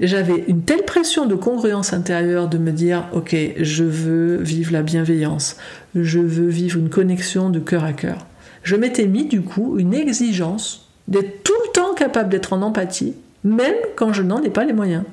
j'avais 0.00 0.44
une 0.48 0.62
telle 0.62 0.84
pression 0.84 1.24
de 1.24 1.34
congruence 1.34 1.94
intérieure 1.94 2.48
de 2.48 2.58
me 2.58 2.70
dire 2.70 3.08
ok 3.12 3.34
je 3.58 3.84
veux 3.84 4.36
vivre 4.36 4.72
la 4.72 4.82
bienveillance 4.82 5.56
je 5.94 6.18
veux 6.18 6.48
vivre 6.48 6.78
une 6.78 6.90
connexion 6.90 7.48
de 7.48 7.58
cœur 7.58 7.84
à 7.84 7.94
cœur 7.94 8.26
je 8.62 8.76
m'étais 8.76 9.06
mis 9.06 9.24
du 9.24 9.40
coup 9.40 9.78
une 9.78 9.94
exigence 9.94 10.85
d'être 11.08 11.42
tout 11.42 11.54
le 11.66 11.72
temps 11.72 11.94
capable 11.94 12.28
d'être 12.28 12.52
en 12.52 12.62
empathie, 12.62 13.14
même 13.44 13.76
quand 13.94 14.12
je 14.12 14.22
n'en 14.22 14.42
ai 14.42 14.50
pas 14.50 14.64
les 14.64 14.72
moyens. 14.72 15.04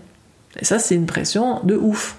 Et 0.59 0.65
ça, 0.65 0.79
c'est 0.79 0.95
une 0.95 1.05
pression 1.05 1.59
de 1.63 1.75
ouf. 1.75 2.17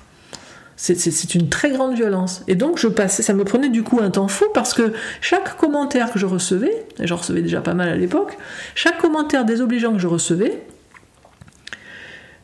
C'est 0.77 1.35
une 1.37 1.49
très 1.49 1.71
grande 1.71 1.95
violence. 1.95 2.43
Et 2.49 2.57
donc, 2.57 2.79
je 2.79 2.89
passais, 2.89 3.23
ça 3.23 3.33
me 3.33 3.45
prenait 3.45 3.69
du 3.69 3.85
coup 3.85 4.01
un 4.03 4.11
temps 4.11 4.27
fou 4.27 4.45
parce 4.53 4.75
que 4.75 4.93
chaque 5.21 5.57
commentaire 5.57 6.13
que 6.13 6.19
je 6.19 6.27
recevais, 6.27 6.87
et 6.99 7.07
j'en 7.07 7.17
recevais 7.17 7.43
déjà 7.43 7.61
pas 7.61 7.75
mal 7.75 7.89
à 7.89 7.97
l'époque, 7.97 8.37
chaque 8.75 8.99
commentaire 8.99 9.45
désobligeant 9.45 9.93
que 9.93 10.01
je 10.01 10.09
recevais, 10.09 10.63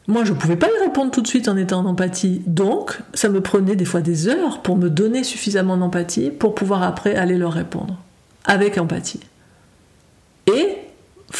moi, 0.06 0.24
je 0.24 0.32
ne 0.32 0.38
pouvais 0.38 0.56
pas 0.56 0.66
y 0.66 0.84
répondre 0.84 1.12
tout 1.12 1.22
de 1.22 1.26
suite 1.28 1.46
en 1.46 1.56
étant 1.56 1.80
en 1.80 1.86
empathie. 1.86 2.42
Donc, 2.46 2.98
ça 3.14 3.28
me 3.28 3.40
prenait 3.40 3.76
des 3.76 3.84
fois 3.84 4.00
des 4.00 4.26
heures 4.26 4.60
pour 4.60 4.76
me 4.76 4.90
donner 4.90 5.22
suffisamment 5.22 5.76
d'empathie 5.76 6.30
pour 6.30 6.54
pouvoir 6.54 6.82
après 6.82 7.14
aller 7.14 7.36
leur 7.36 7.52
répondre. 7.52 7.96
Avec 8.44 8.78
empathie. 8.78 9.20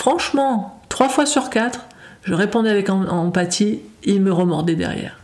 Franchement, 0.01 0.81
trois 0.89 1.11
fois 1.11 1.27
sur 1.27 1.51
quatre, 1.51 1.81
je 2.23 2.33
répondais 2.33 2.71
avec 2.71 2.89
empathie, 2.89 3.81
ils 4.03 4.23
me 4.23 4.33
remordaient 4.33 4.75
derrière. 4.75 5.19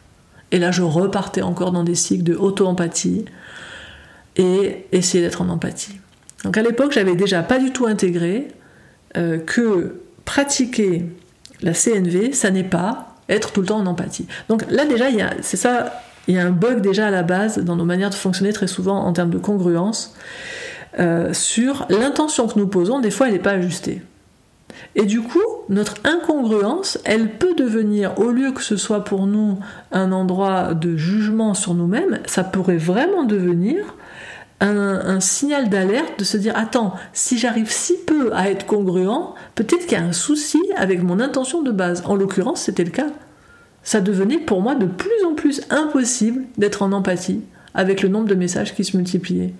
Et 0.52 0.58
là, 0.58 0.70
je 0.70 0.82
repartais 0.82 1.40
encore 1.40 1.72
dans 1.72 1.82
des 1.82 1.94
cycles 1.94 2.24
de 2.24 2.34
auto-empathie 2.34 3.24
et 4.36 4.84
essayer 4.92 5.24
d'être 5.24 5.40
en 5.40 5.48
empathie. 5.48 5.98
Donc 6.44 6.58
à 6.58 6.62
l'époque, 6.62 6.92
j'avais 6.92 7.16
déjà 7.16 7.42
pas 7.42 7.58
du 7.58 7.72
tout 7.72 7.86
intégré 7.86 8.48
euh, 9.16 9.38
que 9.38 10.02
pratiquer 10.26 11.06
la 11.62 11.72
CNV, 11.72 12.34
ça 12.34 12.50
n'est 12.50 12.62
pas 12.62 13.14
être 13.30 13.52
tout 13.52 13.62
le 13.62 13.68
temps 13.68 13.78
en 13.78 13.86
empathie. 13.86 14.26
Donc 14.50 14.66
là 14.68 14.84
déjà, 14.84 15.06
c'est 15.40 15.56
ça, 15.56 16.02
il 16.28 16.34
y 16.34 16.38
a 16.38 16.44
un 16.44 16.50
bug 16.50 16.82
déjà 16.82 17.06
à 17.06 17.10
la 17.10 17.22
base 17.22 17.56
dans 17.60 17.76
nos 17.76 17.86
manières 17.86 18.10
de 18.10 18.14
fonctionner 18.14 18.52
très 18.52 18.66
souvent 18.66 19.06
en 19.06 19.14
termes 19.14 19.30
de 19.30 19.38
congruence 19.38 20.14
euh, 20.98 21.32
sur 21.32 21.86
l'intention 21.88 22.46
que 22.46 22.58
nous 22.58 22.68
posons. 22.68 23.00
Des 23.00 23.10
fois, 23.10 23.28
elle 23.28 23.32
n'est 23.32 23.38
pas 23.38 23.52
ajustée. 23.52 24.02
Et 24.98 25.04
du 25.04 25.20
coup, 25.20 25.42
notre 25.68 25.96
incongruence, 26.04 26.98
elle 27.04 27.36
peut 27.36 27.54
devenir, 27.54 28.18
au 28.18 28.30
lieu 28.30 28.50
que 28.52 28.62
ce 28.62 28.78
soit 28.78 29.04
pour 29.04 29.26
nous 29.26 29.58
un 29.92 30.10
endroit 30.10 30.72
de 30.72 30.96
jugement 30.96 31.52
sur 31.52 31.74
nous-mêmes, 31.74 32.20
ça 32.24 32.42
pourrait 32.44 32.78
vraiment 32.78 33.24
devenir 33.24 33.94
un, 34.60 35.20
signal 35.20 35.68
d'alerte 35.68 36.18
de 36.18 36.24
se 36.24 36.38
dire 36.38 36.54
attends, 36.56 36.94
si 37.12 37.36
j'arrive 37.36 37.70
si 37.70 37.94
peu 38.06 38.34
à 38.34 38.48
être 38.48 38.64
congruent, 38.64 39.34
peut-être 39.54 39.86
qu'il 39.86 39.98
y 39.98 40.00
a 40.00 40.04
un 40.04 40.14
souci 40.14 40.62
avec 40.76 41.02
mon 41.02 41.20
intention 41.20 41.62
de 41.62 41.72
base. 41.72 42.02
En 42.06 42.14
l'occurrence, 42.14 42.62
c'était 42.62 42.84
le 42.84 42.90
cas. 42.90 43.08
Ça 43.82 44.00
devenait 44.00 44.38
pour 44.38 44.62
moi 44.62 44.74
de 44.74 44.86
plus 44.86 45.24
en 45.28 45.34
plus 45.34 45.60
impossible 45.68 46.44
d'être 46.56 46.82
en 46.82 46.92
empathie 46.92 47.42
avec 47.74 48.02
le 48.02 48.08
nombre 48.08 48.28
de 48.28 48.34
messages 48.34 48.74
qui 48.74 48.82
se 48.82 48.96
multipliaient. 48.96 49.52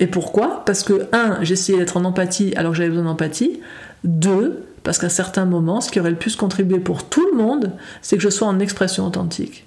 Et 0.00 0.08
pourquoi? 0.08 0.64
Parce 0.66 0.82
que, 0.82 1.08
un, 1.12 1.38
j'essayais 1.42 1.78
d'être 1.78 1.96
en 1.96 2.04
empathie 2.04 2.52
alors 2.56 2.72
que 2.72 2.78
j'avais 2.78 2.90
besoin 2.90 3.04
d'empathie. 3.04 3.60
Deux, 4.02 4.64
parce 4.82 4.98
qu'à 4.98 5.08
certains 5.08 5.44
moments, 5.44 5.80
ce 5.80 5.90
qui 5.90 6.00
aurait 6.00 6.10
le 6.10 6.16
plus 6.16 6.36
contribué 6.36 6.78
pour 6.78 7.04
tout 7.04 7.26
le 7.30 7.36
monde, 7.36 7.72
c'est 8.02 8.16
que 8.16 8.22
je 8.22 8.30
sois 8.30 8.48
en 8.48 8.58
expression 8.58 9.06
authentique 9.06 9.66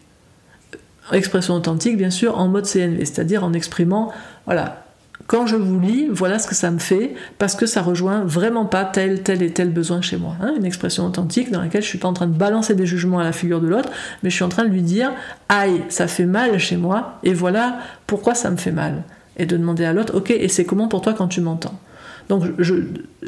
expression 1.11 1.55
authentique, 1.55 1.97
bien 1.97 2.09
sûr, 2.09 2.37
en 2.37 2.47
mode 2.47 2.65
CNV, 2.65 2.99
c'est-à-dire 3.05 3.43
en 3.43 3.53
exprimant, 3.53 4.11
voilà, 4.45 4.85
quand 5.27 5.47
je 5.47 5.55
vous 5.55 5.79
lis, 5.79 6.07
voilà 6.09 6.39
ce 6.39 6.47
que 6.47 6.55
ça 6.55 6.71
me 6.71 6.79
fait, 6.79 7.13
parce 7.37 7.55
que 7.55 7.65
ça 7.65 7.81
rejoint 7.81 8.23
vraiment 8.23 8.65
pas 8.65 8.83
tel, 8.85 9.23
tel 9.23 9.41
et 9.41 9.51
tel 9.51 9.69
besoin 9.69 10.01
chez 10.01 10.17
moi. 10.17 10.35
Hein. 10.41 10.53
une 10.57 10.65
expression 10.65 11.05
authentique 11.05 11.51
dans 11.51 11.61
laquelle 11.61 11.81
je 11.81 11.87
suis 11.87 11.97
pas 11.97 12.07
en 12.07 12.13
train 12.13 12.27
de 12.27 12.37
balancer 12.37 12.75
des 12.75 12.85
jugements 12.85 13.19
à 13.19 13.23
la 13.23 13.31
figure 13.31 13.61
de 13.61 13.67
l'autre, 13.67 13.89
mais 14.21 14.29
je 14.29 14.35
suis 14.35 14.43
en 14.43 14.49
train 14.49 14.63
de 14.63 14.69
lui 14.69 14.81
dire, 14.81 15.11
aïe, 15.49 15.83
ça 15.89 16.07
fait 16.07 16.25
mal 16.25 16.57
chez 16.59 16.77
moi, 16.77 17.19
et 17.23 17.33
voilà 17.33 17.79
pourquoi 18.07 18.35
ça 18.35 18.49
me 18.49 18.57
fait 18.57 18.71
mal. 18.71 19.03
Et 19.37 19.45
de 19.45 19.57
demander 19.57 19.85
à 19.85 19.93
l'autre, 19.93 20.15
ok, 20.15 20.31
et 20.31 20.47
c'est 20.47 20.65
comment 20.65 20.87
pour 20.87 21.01
toi 21.01 21.13
quand 21.13 21.27
tu 21.27 21.41
m'entends? 21.41 21.79
Donc, 22.29 22.43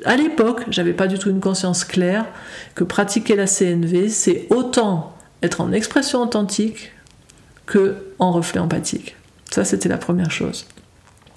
à 0.06 0.16
l'époque, 0.16 0.66
j'avais 0.70 0.94
pas 0.94 1.08
du 1.08 1.20
tout 1.20 1.30
une 1.30 1.42
conscience 1.42 1.84
claire 1.84 2.26
que 2.76 2.84
pratiquer 2.84 3.36
la 3.36 3.48
CNV, 3.48 4.10
c'est 4.10 4.48
autant 4.50 5.16
être 5.42 5.62
en 5.62 5.72
expression 5.72 6.22
authentique 6.22 6.94
que 7.66 7.96
en 8.20 8.32
reflet 8.32 8.60
empathique. 8.60 9.16
Ça, 9.52 9.64
c'était 9.64 9.90
la 9.90 9.98
première 9.98 10.32
chose. 10.32 10.66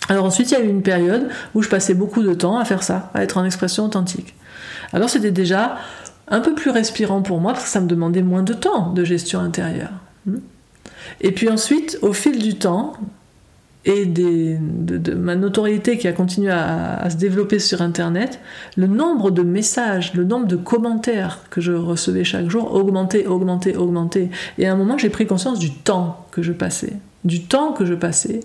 Alors 0.09 0.25
ensuite, 0.25 0.51
il 0.51 0.55
y 0.55 0.57
a 0.57 0.65
eu 0.65 0.69
une 0.69 0.83
période 0.83 1.29
où 1.55 1.63
je 1.63 1.69
passais 1.69 1.95
beaucoup 1.95 2.23
de 2.23 2.33
temps 2.33 2.59
à 2.59 2.65
faire 2.65 2.83
ça, 2.83 3.11
à 3.15 3.23
être 3.23 3.37
en 3.37 3.45
expression 3.45 3.85
authentique. 3.85 4.35
Alors 4.93 5.11
c'était 5.11 5.31
déjà 5.31 5.79
un 6.29 6.41
peu 6.41 6.55
plus 6.55 6.71
respirant 6.71 7.21
pour 7.23 7.41
moi 7.41 7.53
parce 7.53 7.65
que 7.65 7.71
ça 7.71 7.81
me 7.81 7.87
demandait 7.87 8.23
moins 8.23 8.43
de 8.43 8.55
temps 8.55 8.93
de 8.93 9.05
gestion 9.05 9.41
intérieure. 9.41 9.93
Et 11.21 11.33
puis 11.33 11.49
ensuite, 11.49 11.99
au 12.03 12.13
fil 12.13 12.39
du 12.39 12.57
temps, 12.57 12.95
et 13.85 14.07
de, 14.07 15.15
ma 15.15 15.35
notoriété 15.35 15.99
qui 15.99 16.09
a 16.09 16.13
continué 16.13 16.51
à, 16.51 17.09
se 17.11 17.17
développer 17.17 17.59
sur 17.59 17.81
Internet, 17.81 18.41
le 18.77 18.87
nombre 18.87 19.31
de 19.31 19.43
messages, 19.43 20.15
le 20.15 20.25
nombre 20.25 20.47
de 20.47 20.57
commentaires 20.57 21.41
que 21.51 21.61
je 21.61 21.73
recevais 21.73 22.25
chaque 22.25 22.51
jour 22.51 22.75
augmentait, 22.75 23.27
augmentait, 23.27 23.77
augmentait. 23.77 24.31
Et 24.59 24.67
à 24.67 24.73
un 24.73 24.77
moment, 24.77 24.99
j'ai 24.99 25.11
pris 25.11 25.27
conscience 25.27 25.59
du 25.59 25.73
temps 25.73 26.27
que 26.31 26.43
je 26.43 26.53
passais, 26.53 26.95
du 27.25 27.45
temps 27.45 27.73
que 27.73 27.85
je 27.85 27.95
passais 27.95 28.41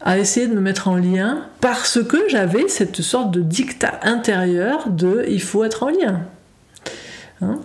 à 0.00 0.18
essayer 0.18 0.46
de 0.46 0.54
me 0.54 0.60
mettre 0.60 0.88
en 0.88 0.96
lien 0.96 1.42
parce 1.60 2.02
que 2.02 2.28
j'avais 2.28 2.68
cette 2.68 3.02
sorte 3.02 3.30
de 3.32 3.40
dictat 3.40 3.98
intérieur 4.02 4.88
de 4.90 5.24
il 5.28 5.42
faut 5.42 5.64
être 5.64 5.82
en 5.82 5.88
lien. 5.88 6.22
Hein? 7.40 7.60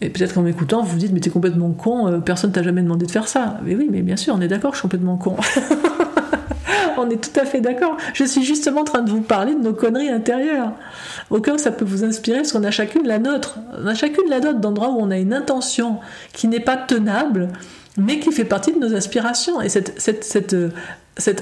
Et 0.00 0.08
peut-être 0.08 0.34
qu'en 0.34 0.42
m'écoutant, 0.42 0.82
vous 0.82 0.92
vous 0.92 0.98
dites, 0.98 1.12
mais 1.12 1.20
t'es 1.20 1.30
complètement 1.30 1.70
con, 1.72 2.08
euh, 2.08 2.18
personne 2.18 2.52
t'a 2.52 2.62
jamais 2.62 2.82
demandé 2.82 3.04
de 3.04 3.10
faire 3.10 3.28
ça. 3.28 3.58
Mais 3.64 3.74
oui, 3.74 3.88
mais 3.90 4.00
bien 4.00 4.16
sûr, 4.16 4.34
on 4.34 4.40
est 4.40 4.48
d'accord, 4.48 4.72
je 4.72 4.78
suis 4.78 4.82
complètement 4.82 5.16
con. 5.16 5.36
on 6.98 7.10
est 7.10 7.22
tout 7.22 7.38
à 7.38 7.44
fait 7.44 7.60
d'accord. 7.60 7.98
Je 8.14 8.24
suis 8.24 8.42
justement 8.42 8.80
en 8.80 8.84
train 8.84 9.02
de 9.02 9.10
vous 9.10 9.20
parler 9.20 9.54
de 9.54 9.60
nos 9.60 9.74
conneries 9.74 10.08
intérieures. 10.08 10.72
Au 11.28 11.40
cas 11.40 11.54
où 11.54 11.58
ça 11.58 11.70
peut 11.70 11.84
vous 11.84 12.02
inspirer, 12.02 12.38
parce 12.38 12.52
qu'on 12.52 12.64
a 12.64 12.70
chacune 12.70 13.06
la 13.06 13.18
nôtre. 13.18 13.58
On 13.78 13.86
a 13.86 13.94
chacune 13.94 14.28
la 14.30 14.40
nôtre 14.40 14.60
d'endroits 14.60 14.90
où 14.90 14.98
on 15.00 15.10
a 15.10 15.18
une 15.18 15.34
intention 15.34 15.98
qui 16.32 16.48
n'est 16.48 16.60
pas 16.60 16.78
tenable, 16.78 17.48
mais 17.98 18.20
qui 18.20 18.32
fait 18.32 18.44
partie 18.44 18.72
de 18.72 18.78
nos 18.78 18.94
aspirations. 18.94 19.60
Et 19.60 19.68
cette, 19.68 20.54
euh, 20.54 20.70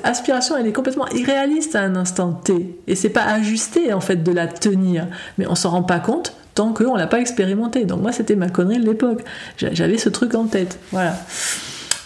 aspiration, 0.02 0.56
elle 0.56 0.66
est 0.66 0.72
complètement 0.72 1.06
irréaliste 1.08 1.76
à 1.76 1.82
un 1.82 1.94
instant 1.94 2.32
T. 2.32 2.76
Et 2.88 2.96
c'est 2.96 3.10
pas 3.10 3.22
ajusté, 3.22 3.92
en 3.92 4.00
fait, 4.00 4.24
de 4.24 4.32
la 4.32 4.48
tenir. 4.48 5.06
Mais 5.38 5.46
on 5.46 5.54
s'en 5.54 5.70
rend 5.70 5.84
pas 5.84 6.00
compte 6.00 6.34
tant 6.58 6.72
qu'on 6.72 6.96
l'a 6.96 7.06
pas 7.06 7.20
expérimenté. 7.20 7.84
Donc 7.84 8.02
moi, 8.02 8.10
c'était 8.10 8.34
ma 8.34 8.48
connerie 8.48 8.80
de 8.80 8.84
l'époque. 8.84 9.22
J'avais 9.56 9.96
ce 9.96 10.08
truc 10.08 10.34
en 10.34 10.46
tête. 10.46 10.80
Voilà. 10.90 11.16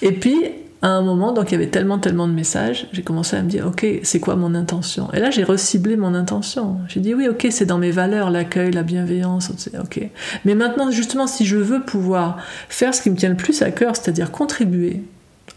Et 0.02 0.12
puis, 0.12 0.36
à 0.82 0.88
un 0.88 1.00
moment, 1.00 1.32
donc 1.32 1.50
il 1.50 1.52
y 1.52 1.54
avait 1.54 1.70
tellement, 1.70 1.98
tellement 1.98 2.28
de 2.28 2.34
messages, 2.34 2.86
j'ai 2.92 3.02
commencé 3.02 3.34
à 3.34 3.42
me 3.42 3.48
dire, 3.48 3.66
ok, 3.66 3.86
c'est 4.02 4.20
quoi 4.20 4.36
mon 4.36 4.54
intention? 4.54 5.08
Et 5.14 5.20
là, 5.20 5.30
j'ai 5.30 5.42
reciblé 5.42 5.96
mon 5.96 6.12
intention. 6.12 6.76
J'ai 6.88 7.00
dit, 7.00 7.14
oui, 7.14 7.28
ok, 7.28 7.46
c'est 7.50 7.64
dans 7.64 7.78
mes 7.78 7.92
valeurs, 7.92 8.28
l'accueil, 8.28 8.72
la 8.72 8.82
bienveillance, 8.82 9.50
ok. 9.80 10.10
Mais 10.44 10.54
maintenant, 10.54 10.90
justement, 10.90 11.26
si 11.26 11.46
je 11.46 11.56
veux 11.56 11.80
pouvoir 11.80 12.36
faire 12.68 12.94
ce 12.94 13.00
qui 13.00 13.08
me 13.08 13.16
tient 13.16 13.30
le 13.30 13.36
plus 13.36 13.62
à 13.62 13.70
cœur, 13.70 13.96
c'est-à-dire 13.96 14.30
contribuer 14.30 15.02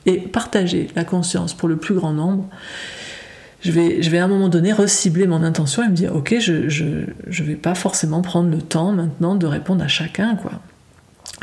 et 0.06 0.20
partager 0.20 0.88
la 0.96 1.04
conscience 1.04 1.54
pour 1.54 1.68
le 1.68 1.76
plus 1.76 1.96
grand 1.96 2.14
nombre, 2.14 2.46
je 3.66 4.10
vais, 4.10 4.18
à 4.18 4.24
un 4.24 4.28
moment 4.28 4.50
donné 4.50 4.72
recibler 4.72 5.28
mon 5.28 5.42
intention 5.44 5.84
et 5.84 5.88
me 5.88 5.96
dire 5.96 6.16
ok 6.16 6.36
je, 6.40 6.70
je, 6.70 6.86
je 7.28 7.44
vais 7.44 7.56
pas 7.56 7.76
forcément 7.76 8.22
prendre 8.22 8.50
le 8.50 8.62
temps 8.62 8.92
maintenant 8.92 9.36
de 9.36 9.48
répondre 9.48 9.84
à 9.84 9.88
chacun 9.88 10.36
quoi 10.36 10.62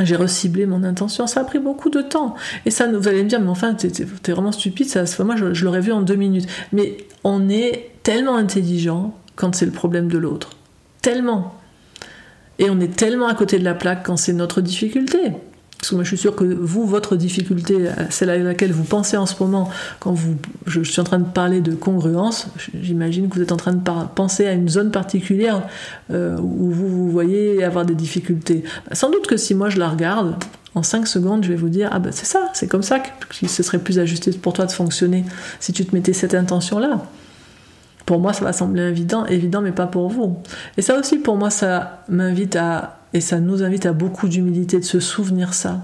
j'ai 0.00 0.16
reciblé 0.16 0.66
mon 0.66 0.84
intention, 0.84 1.26
ça 1.26 1.40
a 1.40 1.44
pris 1.44 1.58
beaucoup 1.58 1.90
de 1.90 2.00
temps. 2.00 2.34
Et 2.64 2.70
ça, 2.70 2.90
vous 2.90 3.08
allez 3.08 3.22
me 3.22 3.28
dire, 3.28 3.40
mais 3.40 3.48
enfin, 3.48 3.74
t'es, 3.74 4.32
vraiment 4.32 4.52
stupide, 4.52 4.88
ça, 4.88 5.04
moi 5.24 5.36
je 5.36 5.64
l'aurais 5.64 5.80
vu 5.80 5.92
en 5.92 6.00
deux 6.00 6.14
minutes. 6.14 6.48
Mais 6.72 6.96
on 7.24 7.48
est 7.48 7.90
tellement 8.02 8.36
intelligent 8.36 9.14
quand 9.36 9.54
c'est 9.54 9.66
le 9.66 9.72
problème 9.72 10.08
de 10.08 10.18
l'autre. 10.18 10.50
Tellement. 11.02 11.54
Et 12.58 12.70
on 12.70 12.80
est 12.80 12.94
tellement 12.96 13.26
à 13.26 13.34
côté 13.34 13.58
de 13.58 13.64
la 13.64 13.74
plaque 13.74 14.04
quand 14.04 14.16
c'est 14.16 14.32
notre 14.32 14.60
difficulté. 14.60 15.18
Parce 15.82 15.90
que 15.90 15.94
moi, 15.96 16.04
je 16.04 16.10
suis 16.10 16.18
sûre 16.18 16.36
que 16.36 16.44
vous, 16.44 16.86
votre 16.86 17.16
difficulté, 17.16 17.90
celle 18.08 18.30
à 18.30 18.38
laquelle 18.38 18.70
vous 18.70 18.84
pensez 18.84 19.16
en 19.16 19.26
ce 19.26 19.34
moment, 19.42 19.68
quand 19.98 20.12
vous, 20.12 20.36
je, 20.64 20.80
suis 20.84 21.00
en 21.00 21.04
train 21.04 21.18
de 21.18 21.24
parler 21.24 21.60
de 21.60 21.74
congruence, 21.74 22.46
j'imagine 22.80 23.28
que 23.28 23.34
vous 23.34 23.42
êtes 23.42 23.50
en 23.50 23.56
train 23.56 23.72
de 23.72 23.80
penser 24.14 24.46
à 24.46 24.52
une 24.52 24.68
zone 24.68 24.92
particulière 24.92 25.64
euh, 26.12 26.38
où 26.38 26.70
vous, 26.70 26.86
vous 26.86 27.10
voyez 27.10 27.64
avoir 27.64 27.84
des 27.84 27.96
difficultés. 27.96 28.62
Sans 28.92 29.10
doute 29.10 29.26
que 29.26 29.36
si 29.36 29.56
moi 29.56 29.70
je 29.70 29.80
la 29.80 29.88
regarde, 29.88 30.36
en 30.76 30.84
5 30.84 31.04
secondes, 31.08 31.42
je 31.42 31.48
vais 31.48 31.56
vous 31.56 31.68
dire 31.68 31.88
ah 31.90 31.98
ben 31.98 32.12
c'est 32.12 32.26
ça, 32.26 32.48
c'est 32.54 32.68
comme 32.68 32.84
ça 32.84 33.00
que 33.00 33.08
ce 33.48 33.62
serait 33.64 33.80
plus 33.80 33.98
ajusté 33.98 34.30
pour 34.30 34.52
toi 34.52 34.66
de 34.66 34.72
fonctionner 34.72 35.24
si 35.58 35.72
tu 35.72 35.84
te 35.84 35.96
mettais 35.96 36.12
cette 36.12 36.36
intention-là. 36.36 37.02
Pour 38.06 38.20
moi, 38.20 38.32
ça 38.32 38.44
va 38.44 38.52
sembler 38.52 38.82
évident, 38.82 39.26
évident, 39.26 39.60
mais 39.60 39.72
pas 39.72 39.88
pour 39.88 40.08
vous. 40.08 40.38
Et 40.76 40.82
ça 40.82 40.96
aussi, 40.96 41.18
pour 41.18 41.36
moi, 41.36 41.50
ça 41.50 42.04
m'invite 42.08 42.54
à 42.54 43.01
et 43.14 43.20
ça 43.20 43.40
nous 43.40 43.62
invite 43.62 43.86
à 43.86 43.92
beaucoup 43.92 44.28
d'humilité 44.28 44.78
de 44.78 44.84
se 44.84 45.00
souvenir 45.00 45.54
ça. 45.54 45.80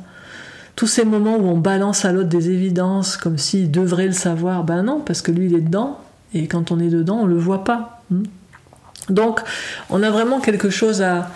Tous 0.77 0.87
ces 0.87 1.05
moments 1.05 1.37
où 1.37 1.49
on 1.49 1.59
balance 1.59 2.05
à 2.05 2.13
l'autre 2.13 2.29
des 2.29 2.51
évidences 2.51 3.17
comme 3.17 3.39
s'il 3.39 3.71
devrait 3.71 4.07
le 4.07 4.13
savoir, 4.13 4.65
ben 4.65 4.83
non, 4.83 5.01
parce 5.01 5.23
que 5.23 5.33
lui 5.33 5.47
il 5.47 5.55
est 5.55 5.61
dedans, 5.61 6.01
et 6.35 6.47
quand 6.47 6.71
on 6.71 6.79
est 6.79 6.89
dedans, 6.89 7.21
on 7.23 7.27
le 7.27 7.39
voit 7.39 7.65
pas. 7.65 8.03
Hmm. 8.11 8.25
Donc, 9.11 9.41
on 9.91 10.03
a 10.03 10.11
vraiment 10.11 10.41
quelque 10.41 10.71
chose 10.71 11.03
à, 11.03 11.31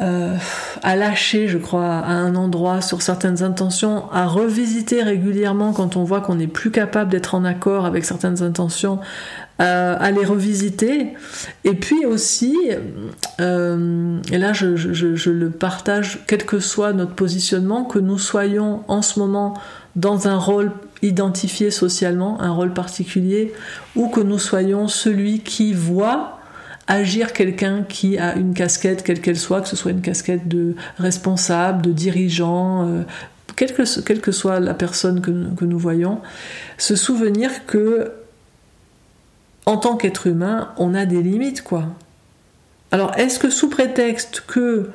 euh, 0.00 0.36
à 0.82 0.96
lâcher, 0.96 1.48
je 1.48 1.58
crois, 1.58 1.96
à 1.96 2.12
un 2.12 2.34
endroit 2.36 2.80
sur 2.80 3.02
certaines 3.02 3.42
intentions, 3.42 4.10
à 4.12 4.26
revisiter 4.26 5.02
régulièrement 5.02 5.72
quand 5.72 5.96
on 5.96 6.04
voit 6.04 6.20
qu'on 6.20 6.36
n'est 6.36 6.46
plus 6.46 6.70
capable 6.70 7.10
d'être 7.10 7.34
en 7.34 7.44
accord 7.44 7.86
avec 7.86 8.04
certaines 8.04 8.42
intentions, 8.42 9.00
euh, 9.60 9.96
à 9.98 10.10
les 10.10 10.24
revisiter. 10.24 11.14
Et 11.64 11.72
puis 11.72 12.04
aussi, 12.04 12.54
euh, 13.40 14.20
et 14.30 14.36
là 14.36 14.52
je, 14.52 14.76
je, 14.76 15.30
le 15.30 15.50
partage, 15.50 16.20
quel 16.26 16.44
que 16.44 16.60
soit 16.60 16.92
notre 16.92 17.14
positionnement, 17.14 17.84
que 17.84 17.98
nous 17.98 18.18
soyons 18.18 18.82
en 18.88 19.00
ce 19.00 19.18
moment 19.18 19.54
dans 19.94 20.28
un 20.28 20.36
rôle 20.36 20.72
identifié 21.00 21.70
socialement, 21.70 22.38
un 22.42 22.50
rôle 22.50 22.74
particulier, 22.74 23.54
ou 23.94 24.08
que 24.08 24.20
nous 24.20 24.38
soyons 24.38 24.88
celui 24.88 25.40
qui 25.40 25.72
voit 25.72 26.38
agir 26.86 27.32
quelqu'un 27.32 27.82
qui 27.82 28.18
a 28.18 28.36
une 28.36 28.52
casquette, 28.52 29.02
quelle 29.02 29.22
qu'elle 29.22 29.38
soit, 29.38 29.62
que 29.62 29.68
ce 29.68 29.76
soit 29.76 29.90
une 29.90 30.02
casquette 30.02 30.48
de 30.48 30.74
responsable, 30.98 31.80
de 31.80 31.92
dirigeant, 31.92 32.86
euh, 32.86 33.02
quelle, 33.56 33.72
que, 33.72 34.32
soit 34.32 34.60
la 34.60 34.74
personne 34.74 35.22
que, 35.22 35.30
que 35.54 35.64
nous 35.64 35.78
voyons, 35.78 36.20
se 36.76 36.94
souvenir 36.94 37.64
que 37.66 38.12
en 39.66 39.76
tant 39.76 39.96
qu'être 39.96 40.26
humain, 40.28 40.72
on 40.78 40.94
a 40.94 41.06
des 41.06 41.22
limites, 41.22 41.62
quoi. 41.62 41.84
Alors, 42.92 43.12
est-ce 43.18 43.38
que 43.38 43.50
sous 43.50 43.68
prétexte 43.68 44.44
que 44.46 44.90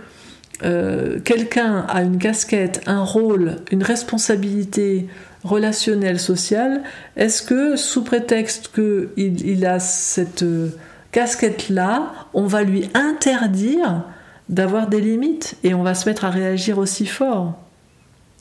euh, 0.64 1.20
quelqu'un 1.20 1.86
a 1.90 2.04
une 2.04 2.18
casquette, 2.18 2.82
un 2.86 3.04
rôle, 3.04 3.58
une 3.72 3.84
responsabilité 3.84 5.08
relationnelle, 5.44 6.20
sociale, 6.20 6.84
est-ce 7.18 7.42
que 7.42 7.76
sous 7.76 8.04
prétexte 8.04 8.72
qu'il 8.74 9.46
il 9.46 9.66
a 9.66 9.80
cette 9.80 10.44
euh, 10.44 10.70
casquette-là, 11.12 12.14
on 12.34 12.46
va 12.46 12.64
lui 12.64 12.90
interdire 12.94 14.04
d'avoir 14.50 14.88
des 14.88 15.02
limites 15.02 15.56
et 15.64 15.74
on 15.74 15.84
va 15.84 15.96
se 15.96 16.08
mettre 16.08 16.26
à 16.26 16.30
réagir 16.30 16.78
aussi 16.78 17.06
fort? 17.06 17.58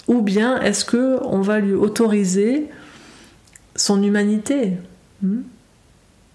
Ou 0.09 0.21
bien 0.21 0.61
est-ce 0.61 0.85
que 0.85 1.19
on 1.25 1.41
va 1.41 1.59
lui 1.59 1.75
autoriser 1.75 2.69
son 3.77 4.03
humanité? 4.03 4.75
Hmm? 5.23 5.41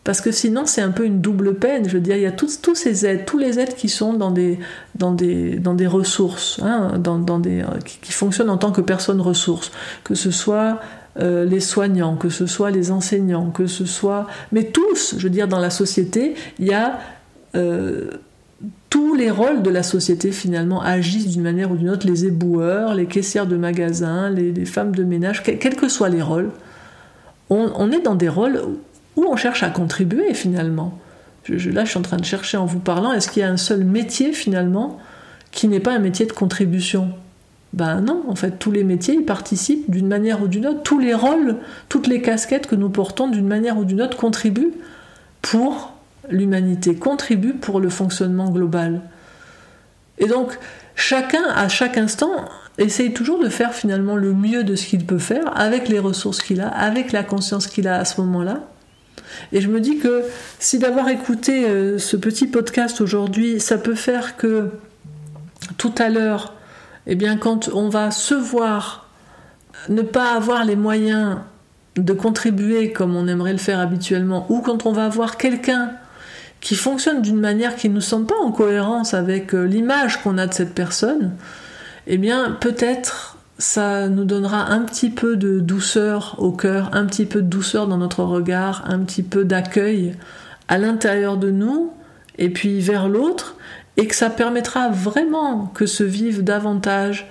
Parce 0.06 0.22
que 0.22 0.32
sinon, 0.32 0.68
c'est 0.68 0.84
un 0.84 0.91
peu 0.91 1.04
une 1.04 1.20
double 1.20 1.56
peine. 1.56 1.89
Je 1.89 1.96
veux 1.96 2.00
dire, 2.00 2.15
il 2.15 2.22
y 2.22 2.28
a 2.28 2.32
tous, 2.32 2.60
ces 2.76 3.08
aides, 3.08 3.26
tous 3.26 3.39
les 3.39 3.60
aides 3.60 3.74
qui 3.74 3.89
sont 3.89 4.13
dans 4.13 4.30
des, 4.30 4.60
dans 4.94 5.12
des, 5.12 5.58
dans 5.58 5.74
des 5.74 5.88
ressources, 5.88 6.60
hein, 6.62 7.00
dans, 7.00 7.18
dans 7.18 7.39
des, 7.39 7.62
euh, 7.62 7.80
qui, 7.84 8.12
fonctionnent 8.12 8.52
en 8.52 8.58
tant 8.58 8.72
que 8.72 8.82
personnes 8.82 9.20
ressources. 9.20 9.72
Que 10.04 10.13
ce 10.13 10.30
soit 10.30 10.80
euh, 11.20 11.44
les 11.44 11.60
soignants, 11.60 12.18
que 12.18 12.30
ce 12.30 12.46
soit 12.46 12.70
les 12.70 12.91
enseignants, 12.91 13.50
que 13.50 13.65
ce 13.65 13.86
soit. 13.86 14.28
Mais 14.52 14.65
tous, 14.65 15.15
je 15.18 15.24
veux 15.24 15.32
dire, 15.32 15.48
dans 15.48 15.60
la 15.60 15.72
société, 15.72 16.36
il 16.60 16.68
y 16.68 16.74
a. 16.74 17.00
Euh, 17.56 18.12
tous 18.89 19.13
les 19.13 19.30
rôles 19.30 19.62
de 19.62 19.70
la 19.70 19.84
société 19.84 20.32
finalement 20.32 20.82
agissent 20.82 21.28
d'une 21.28 21.41
manière 21.41 21.70
ou 21.70 21.76
d'une 21.76 21.89
autre, 21.89 22.08
les 22.08 22.26
éboueurs, 22.26 22.94
les 22.94 23.08
caissières 23.08 23.46
de 23.46 23.58
magasins, 23.58 24.30
les, 24.30 24.63
femmes 24.63 24.96
de 24.96 25.04
ménage, 25.04 25.44
quels 25.44 25.76
que 25.76 25.89
soient 25.89 26.08
les 26.08 26.22
rôles, 26.22 26.50
on, 27.50 27.91
est 27.91 28.00
dans 28.00 28.15
des 28.15 28.30
rôles 28.30 28.62
où 29.15 29.25
on 29.30 29.36
cherche 29.36 29.63
à 29.63 29.69
contribuer 29.69 30.34
finalement. 30.34 30.97
Là, 31.47 31.84
je 31.84 31.89
suis 31.89 31.99
en 31.99 32.01
train 32.01 32.17
de 32.17 32.25
chercher 32.25 32.58
en 32.58 32.65
vous 32.65 32.80
parlant, 32.80 33.13
est-ce 33.13 33.30
qu'il 33.30 33.41
y 33.41 33.45
a 33.45 33.49
un 33.49 33.58
seul 33.58 33.84
métier 33.84 34.34
finalement 34.34 34.99
qui 35.51 35.67
n'est 35.67 35.80
pas 35.80 35.93
un 35.93 35.99
métier 35.99 36.25
de 36.25 36.32
contribution? 36.32 37.13
Ben 37.73 38.01
non, 38.01 38.23
en 38.30 38.36
fait, 38.36 38.58
tous 38.58 38.71
les 38.71 38.84
métiers, 38.84 39.15
ils 39.15 39.25
participent 39.25 39.91
d'une 39.91 40.08
manière 40.08 40.41
ou 40.41 40.47
d'une 40.47 40.65
autre. 40.65 40.82
Tous 40.82 40.97
les 40.97 41.13
rôles, 41.13 41.58
toutes 41.89 42.08
les 42.08 42.21
casquettes 42.21 42.67
que 42.67 42.75
nous 42.75 42.89
portons 42.89 43.28
d'une 43.28 43.47
manière 43.47 43.78
ou 43.78 43.84
d'une 43.84 44.01
autre 44.01 44.17
contribuent 44.17 44.73
pour 45.41 45.93
l'humanité, 46.30 46.95
contribuent 46.95 47.54
pour 47.54 47.80
le 47.80 47.89
fonctionnement 47.89 48.49
global. 48.49 49.01
Et 50.17 50.28
donc, 50.28 50.58
chacun, 50.95 51.43
à 51.54 51.67
chaque 51.67 51.97
instant, 51.97 52.32
essaye 52.78 53.13
toujours 53.13 53.43
de 53.43 53.49
faire 53.49 53.73
finalement 53.73 54.15
le 54.15 54.34
mieux 54.34 54.63
de 54.63 54.75
ce 54.75 54.86
qu'il 54.88 55.06
peut 55.06 55.19
faire 55.19 55.58
avec 55.60 55.89
les 55.89 55.99
ressources 55.99 56.41
qu'il 56.41 56.62
a, 56.62 56.69
avec 56.69 57.12
la 57.12 57.23
conscience 57.23 57.67
qu'il 57.67 57.88
a 57.88 57.99
à 57.99 58.06
ce 58.06 58.21
moment-là. 58.21 58.62
Et 59.52 59.62
je 59.62 59.69
me 59.69 59.80
dis 59.80 59.98
que 59.98 60.24
si 60.60 60.80
d'avoir 60.80 61.10
écouté 61.10 61.65
euh, 61.65 61.98
ce 61.98 62.17
petit 62.17 62.48
podcast 62.48 63.02
aujourd'hui, 63.02 63.60
ça 63.60 63.78
peut 63.78 63.95
faire 63.95 64.38
que 64.38 64.69
tout 65.78 65.93
à 65.98 66.10
l'heure, 66.10 66.54
eh 67.08 67.15
bien, 67.15 67.38
quand 67.38 67.69
on 67.74 67.89
va 67.89 68.12
se 68.12 68.36
voir, 68.36 69.10
ne 69.89 70.02
pas 70.02 70.34
avoir 70.34 70.65
les 70.65 70.76
moyens 70.76 71.38
de 71.95 72.13
contribuer 72.13 72.91
comme 72.91 73.15
on 73.15 73.28
aimerait 73.28 73.54
le 73.54 73.60
faire 73.60 73.80
habituellement, 73.80 74.45
ou 74.50 74.60
quand 74.62 74.86
on 74.86 74.91
va 74.91 75.08
voir 75.08 75.38
quelqu'un 75.38 75.91
qui 76.62 76.76
fonctionne 76.76 77.21
d'une 77.21 77.39
manière 77.39 77.76
qui 77.76 77.89
ne 77.89 77.95
nous 77.95 78.02
semble 78.02 78.26
pas 78.26 78.39
en 78.41 78.52
cohérence 78.52 79.13
avec 79.13 79.54
euh, 79.54 79.63
l'image 79.65 80.21
qu'on 80.21 80.38
a 80.38 80.48
de 80.48 80.54
cette 80.54 80.74
personne, 80.74 81.34
eh 82.08 82.17
bien, 82.17 82.58
peut-être 82.60 83.35
ça 83.58 84.10
nous 84.10 84.26
donnera 84.26 84.72
un 84.72 84.82
petit 84.82 85.10
peu 85.10 85.38
de 85.38 85.60
douceur 85.60 86.36
au 86.39 86.52
cœur, 86.52 86.89
un 86.94 87.06
petit 87.06 87.26
peu 87.26 87.41
de 87.41 87.48
douceur 87.48 87.88
dans 87.88 87.98
notre 87.98 88.24
regard, 88.24 88.84
un 88.88 89.00
petit 89.00 89.24
peu 89.24 89.46
d'accueil 89.46 90.13
à 90.68 90.78
l'intérieur 90.78 91.38
de 91.38 91.52
nous 91.52 91.94
et 92.38 92.50
puis 92.50 92.82
vers 92.82 93.08
l'autre, 93.08 93.56
et 93.98 94.08
que 94.08 94.15
ça 94.15 94.30
permettra 94.30 94.89
vraiment 94.89 95.68
que 95.68 95.86
se 95.86 96.04
vive 96.04 96.44
davantage 96.44 97.30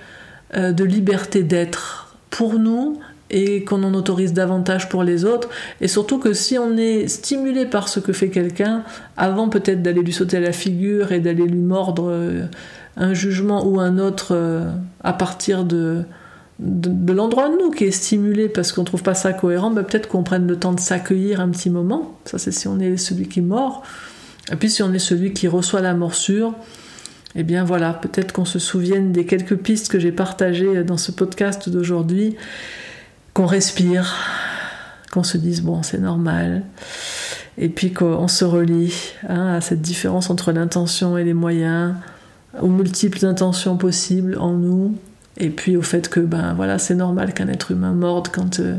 euh, 0.55 0.71
de 0.71 0.83
liberté 0.83 1.43
d'être 1.43 2.15
pour 2.31 2.57
nous 2.57 2.99
et 3.29 3.63
qu'on 3.63 3.83
en 3.83 3.93
autorise 3.93 4.33
davantage 4.33 4.87
pour 4.87 5.03
les 5.03 5.25
autres, 5.25 5.49
et 5.81 5.87
surtout 5.87 6.19
que 6.19 6.33
si 6.33 6.59
on 6.59 6.77
est 6.77 7.07
stimulé 7.07 7.65
par 7.65 7.87
ce 7.89 7.99
que 7.99 8.13
fait 8.13 8.29
quelqu'un, 8.29 8.83
avant 9.17 9.49
peut-être 9.49 9.81
d'aller 9.81 10.01
lui 10.01 10.13
sauter 10.13 10.37
à 10.37 10.41
la 10.41 10.51
figure 10.51 11.11
et 11.11 11.19
d'aller 11.19 11.45
lui 11.45 11.59
mordre 11.59 12.09
euh, 12.09 12.45
un 12.97 13.13
jugement 13.13 13.65
ou 13.65 13.79
un 13.79 13.97
autre 13.97 14.29
euh, 14.31 14.71
à 15.03 15.13
partir 15.13 15.65
de, 15.65 16.03
de, 16.59 17.13
l'endroit 17.13 17.49
de 17.49 17.57
nous 17.57 17.71
qui 17.71 17.85
est 17.85 17.91
stimulé 17.91 18.47
parce 18.47 18.71
qu'on 18.71 18.83
trouve 18.83 19.03
pas 19.03 19.13
ça 19.13 19.33
cohérent, 19.33 19.71
ben 19.71 19.83
peut-être 19.83 20.07
qu'on 20.07 20.23
prenne 20.23 20.47
le 20.47 20.57
temps 20.57 20.73
de 20.73 20.79
s'accueillir 20.79 21.41
un 21.41 21.49
petit 21.49 21.69
moment. 21.69 22.17
Ça, 22.25 22.37
c'est 22.37 22.51
si 22.51 22.67
on 22.67 22.79
est 22.79 22.97
celui 22.97 23.27
qui 23.27 23.41
mord. 23.41 23.83
Et 24.51 24.55
puis 24.55 24.69
si 24.69 24.83
on 24.83 24.93
est 24.93 24.99
celui 24.99 25.33
qui 25.33 25.47
reçoit 25.47 25.81
la 25.81 25.93
morsure, 25.93 26.53
eh 27.35 27.43
bien 27.43 27.65
voilà, 27.65 27.93
peut-être 27.93 28.31
qu'on 28.31 28.45
se 28.45 28.59
souvienne 28.59 29.11
des 29.11 29.25
quelques 29.25 29.57
pistes 29.57 29.91
que 29.91 29.99
j'ai 29.99 30.11
partagées 30.11 30.83
dans 30.83 30.97
ce 30.97 31.11
podcast 31.11 31.69
d'aujourd'hui, 31.69 32.37
qu'on 33.33 33.45
respire, 33.45 34.15
qu'on 35.11 35.23
se 35.23 35.37
dise 35.37 35.61
bon, 35.61 35.83
c'est 35.83 35.99
normal, 35.99 36.63
et 37.57 37.67
puis 37.69 37.91
qu'on 37.91 38.27
se 38.27 38.45
relie 38.45 38.93
hein, 39.27 39.55
à 39.55 39.61
cette 39.61 39.81
différence 39.81 40.29
entre 40.29 40.51
l'intention 40.53 41.17
et 41.17 41.23
les 41.23 41.33
moyens, 41.33 41.95
aux 42.61 42.67
multiples 42.67 43.25
intentions 43.25 43.77
possibles 43.77 44.37
en 44.37 44.53
nous, 44.53 44.95
et 45.37 45.49
puis 45.49 45.75
au 45.75 45.81
fait 45.81 46.07
que 46.07 46.19
ben 46.19 46.53
voilà 46.53 46.79
c'est 46.79 46.95
normal 46.95 47.33
qu'un 47.33 47.49
être 47.49 47.71
humain 47.71 47.91
morde 47.91 48.29
quand 48.29 48.59
euh, 48.59 48.77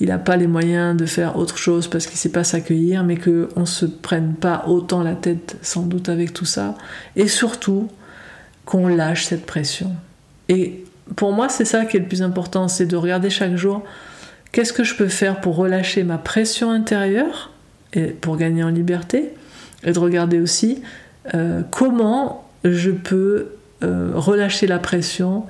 il 0.00 0.08
n'a 0.08 0.18
pas 0.18 0.36
les 0.36 0.48
moyens 0.48 0.96
de 0.96 1.06
faire 1.06 1.36
autre 1.36 1.58
chose 1.58 1.86
parce 1.86 2.06
qu'il 2.06 2.18
sait 2.18 2.30
pas 2.30 2.44
s'accueillir 2.44 3.04
mais 3.04 3.16
qu'on 3.16 3.60
ne 3.60 3.66
se 3.66 3.86
prenne 3.86 4.34
pas 4.34 4.64
autant 4.66 5.02
la 5.02 5.14
tête 5.14 5.56
sans 5.62 5.82
doute 5.82 6.08
avec 6.08 6.32
tout 6.32 6.44
ça 6.44 6.74
et 7.14 7.28
surtout 7.28 7.88
qu'on 8.64 8.88
lâche 8.88 9.26
cette 9.26 9.46
pression. 9.46 9.92
Et 10.48 10.84
pour 11.14 11.32
moi 11.32 11.48
c'est 11.48 11.64
ça 11.64 11.84
qui 11.84 11.96
est 11.96 12.00
le 12.00 12.06
plus 12.06 12.22
important 12.22 12.66
c'est 12.66 12.86
de 12.86 12.96
regarder 12.96 13.30
chaque 13.30 13.54
jour 13.54 13.84
qu'est-ce 14.50 14.72
que 14.72 14.82
je 14.82 14.96
peux 14.96 15.08
faire 15.08 15.40
pour 15.40 15.54
relâcher 15.54 16.02
ma 16.02 16.18
pression 16.18 16.72
intérieure 16.72 17.52
et 17.92 18.06
pour 18.06 18.36
gagner 18.36 18.64
en 18.64 18.70
liberté 18.70 19.30
et 19.84 19.92
de 19.92 19.98
regarder 20.00 20.40
aussi 20.40 20.82
euh, 21.34 21.62
comment 21.70 22.45
je 22.72 22.90
peux 22.90 23.48
euh, 23.82 24.12
relâcher 24.14 24.66
la 24.66 24.78
pression 24.78 25.44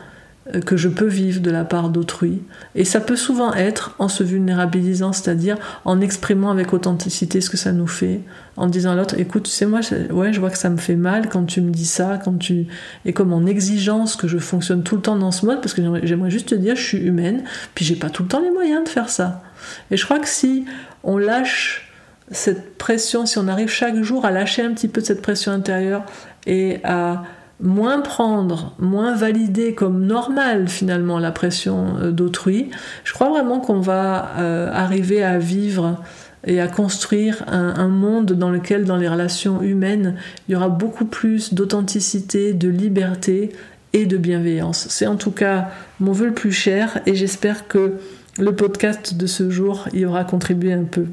euh, 0.54 0.60
que 0.60 0.76
je 0.76 0.88
peux 0.88 1.06
vivre 1.06 1.40
de 1.40 1.50
la 1.50 1.64
part 1.64 1.90
d'autrui. 1.90 2.42
Et 2.74 2.84
ça 2.84 3.00
peut 3.00 3.16
souvent 3.16 3.52
être 3.54 3.94
en 3.98 4.08
se 4.08 4.22
vulnérabilisant, 4.22 5.12
c'est-à-dire 5.12 5.56
en 5.84 6.00
exprimant 6.00 6.50
avec 6.50 6.72
authenticité 6.72 7.40
ce 7.40 7.50
que 7.50 7.56
ça 7.56 7.72
nous 7.72 7.86
fait, 7.86 8.20
en 8.56 8.66
disant 8.66 8.92
à 8.92 8.94
l'autre, 8.94 9.18
écoute, 9.18 9.44
tu 9.44 9.50
sais, 9.50 9.66
moi, 9.66 9.80
ouais, 10.10 10.32
je 10.32 10.40
vois 10.40 10.50
que 10.50 10.58
ça 10.58 10.70
me 10.70 10.76
fait 10.76 10.94
mal 10.94 11.28
quand 11.28 11.44
tu 11.44 11.60
me 11.60 11.70
dis 11.70 11.86
ça, 11.86 12.20
quand 12.22 12.38
tu... 12.38 12.66
Et 13.04 13.12
comme 13.12 13.32
en 13.32 13.44
exigence 13.46 14.14
que 14.14 14.28
je 14.28 14.38
fonctionne 14.38 14.82
tout 14.82 14.96
le 14.96 15.02
temps 15.02 15.16
dans 15.16 15.32
ce 15.32 15.46
mode, 15.46 15.60
parce 15.60 15.74
que 15.74 15.82
j'aimerais 16.04 16.30
juste 16.30 16.48
te 16.48 16.54
dire, 16.54 16.76
je 16.76 16.82
suis 16.82 16.98
humaine, 16.98 17.42
puis 17.74 17.84
j'ai 17.84 17.96
pas 17.96 18.10
tout 18.10 18.22
le 18.22 18.28
temps 18.28 18.40
les 18.40 18.50
moyens 18.50 18.84
de 18.84 18.88
faire 18.88 19.08
ça. 19.08 19.42
Et 19.90 19.96
je 19.96 20.04
crois 20.04 20.20
que 20.20 20.28
si 20.28 20.64
on 21.02 21.18
lâche 21.18 21.92
cette 22.30 22.76
pression, 22.76 23.24
si 23.26 23.38
on 23.38 23.48
arrive 23.48 23.68
chaque 23.68 24.02
jour 24.02 24.24
à 24.24 24.30
lâcher 24.30 24.62
un 24.62 24.72
petit 24.72 24.88
peu 24.88 25.00
de 25.00 25.06
cette 25.06 25.22
pression 25.22 25.52
intérieure 25.52 26.04
et 26.46 26.78
à 26.84 27.22
moins 27.60 28.00
prendre, 28.00 28.74
moins 28.78 29.14
valider 29.14 29.74
comme 29.74 30.04
normal 30.04 30.68
finalement 30.68 31.18
la 31.18 31.32
pression 31.32 31.96
euh, 31.98 32.10
d'autrui, 32.10 32.70
je 33.04 33.12
crois 33.12 33.30
vraiment 33.30 33.60
qu'on 33.60 33.80
va 33.80 34.32
euh, 34.38 34.70
arriver 34.72 35.22
à 35.22 35.38
vivre 35.38 36.02
et 36.46 36.60
à 36.60 36.68
construire 36.68 37.42
un, 37.48 37.88
monde 37.88 38.32
dans 38.32 38.50
lequel, 38.50 38.84
dans 38.84 38.96
les 38.96 39.08
relations 39.08 39.62
humaines, 39.62 40.14
il 40.48 40.52
y 40.52 40.54
aura 40.54 40.68
beaucoup 40.68 41.04
plus 41.04 41.54
d'authenticité, 41.54 42.52
de 42.52 42.68
liberté 42.68 43.50
et 43.92 44.06
de 44.06 44.16
bienveillance. 44.16 44.86
C'est 44.88 45.08
en 45.08 45.16
tout 45.16 45.32
cas 45.32 45.70
mon 45.98 46.12
vœu 46.12 46.26
le 46.26 46.34
plus 46.34 46.52
cher 46.52 47.00
et 47.04 47.16
j'espère 47.16 47.66
que 47.66 47.94
le 48.38 48.54
podcast 48.54 49.16
de 49.16 49.26
ce 49.26 49.50
jour 49.50 49.88
y 49.92 50.04
aura 50.04 50.22
contribué 50.22 50.72
un 50.72 50.84
peu. 50.84 51.06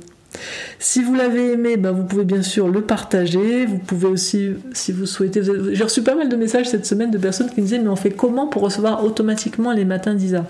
Si 0.80 1.04
vous 1.04 1.16
l'avez 1.16 1.54
aimé, 1.54 1.78
ben 1.78 1.92
vous 1.92 2.04
pouvez 2.04 2.26
bien 2.26 2.42
sûr 2.42 2.68
le 2.68 2.82
partager. 2.82 3.66
Vous 3.66 3.78
pouvez 3.78 4.08
aussi, 4.08 4.52
si 4.74 4.92
vous 4.92 5.06
souhaitez, 5.06 5.42
j'ai 5.44 5.84
reçu 5.84 6.02
pas 6.02 6.16
mal 6.16 6.30
de 6.30 6.36
messages 6.36 6.70
cette 6.70 6.86
semaine 6.86 7.12
de 7.12 7.18
personnes 7.18 7.50
qui 7.50 7.62
me 7.62 7.66
disaient 7.66 7.80
mais 7.80 7.90
on 7.90 7.96
fait 7.96 8.12
comment 8.12 8.48
pour 8.48 8.64
recevoir 8.64 9.04
automatiquement 9.04 9.72
les 9.72 9.86
matins 9.86 10.14
d'Isa? 10.14 10.46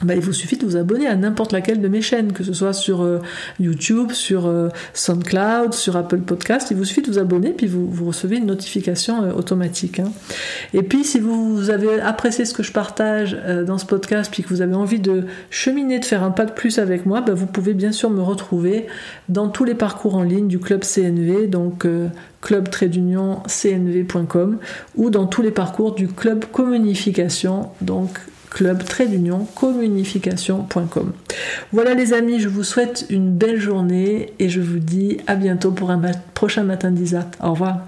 Bah, 0.00 0.14
il 0.16 0.20
vous 0.20 0.32
suffit 0.32 0.56
de 0.56 0.64
vous 0.64 0.76
abonner 0.76 1.06
à 1.06 1.14
n'importe 1.14 1.52
laquelle 1.52 1.80
de 1.80 1.88
mes 1.88 2.02
chaînes, 2.02 2.32
que 2.32 2.42
ce 2.42 2.52
soit 2.52 2.72
sur 2.72 3.02
euh, 3.02 3.20
YouTube, 3.60 4.10
sur 4.12 4.46
euh, 4.46 4.68
SoundCloud, 4.94 5.74
sur 5.74 5.96
Apple 5.96 6.18
Podcast. 6.18 6.68
Il 6.70 6.76
vous 6.76 6.84
suffit 6.84 7.02
de 7.02 7.10
vous 7.10 7.18
abonner, 7.18 7.50
puis 7.50 7.66
vous, 7.66 8.06
recevez 8.06 8.38
une 8.38 8.46
notification 8.46 9.22
euh, 9.22 9.32
automatique. 9.32 10.00
Hein. 10.00 10.10
Et 10.74 10.82
puis, 10.82 11.04
si 11.04 11.20
vous 11.20 11.70
avez 11.70 12.00
apprécié 12.00 12.44
ce 12.44 12.54
que 12.54 12.62
je 12.62 12.72
partage 12.72 13.36
dans 13.66 13.78
ce 13.78 13.86
podcast, 13.86 14.30
puis 14.32 14.42
que 14.42 14.48
vous 14.48 14.60
avez 14.62 14.74
envie 14.74 14.98
de 14.98 15.26
cheminer, 15.50 16.00
de 16.00 16.04
faire 16.04 16.24
un 16.24 16.30
pas 16.30 16.46
de 16.46 16.52
plus 16.52 16.78
avec 16.78 17.06
moi, 17.06 17.20
bah, 17.20 17.34
vous 17.34 17.46
pouvez 17.46 17.74
bien 17.74 17.92
sûr 17.92 18.10
me 18.10 18.22
retrouver 18.22 18.86
dans 19.28 19.48
tous 19.48 19.64
les 19.64 19.74
parcours 19.74 20.16
en 20.16 20.22
ligne 20.22 20.48
du 20.48 20.58
club 20.58 20.82
CNV, 20.82 21.46
donc 21.46 21.86
club 22.40 22.68
cnv.com, 22.70 24.58
ou 24.96 25.10
dans 25.10 25.26
tous 25.26 25.42
les 25.42 25.52
parcours 25.52 25.94
du 25.94 26.08
club 26.08 26.44
communication, 26.46 27.68
donc 27.80 28.18
club 28.52 28.82
d'union 29.08 29.46
communification.com. 29.54 31.12
Voilà 31.72 31.94
les 31.94 32.12
amis, 32.12 32.40
je 32.40 32.48
vous 32.48 32.64
souhaite 32.64 33.06
une 33.10 33.30
belle 33.30 33.60
journée 33.60 34.32
et 34.38 34.48
je 34.48 34.60
vous 34.60 34.78
dis 34.78 35.18
à 35.26 35.34
bientôt 35.34 35.72
pour 35.72 35.90
un 35.90 36.00
prochain 36.34 36.62
matin 36.62 36.90
d'Isa. 36.90 37.30
Au 37.42 37.52
revoir. 37.52 37.86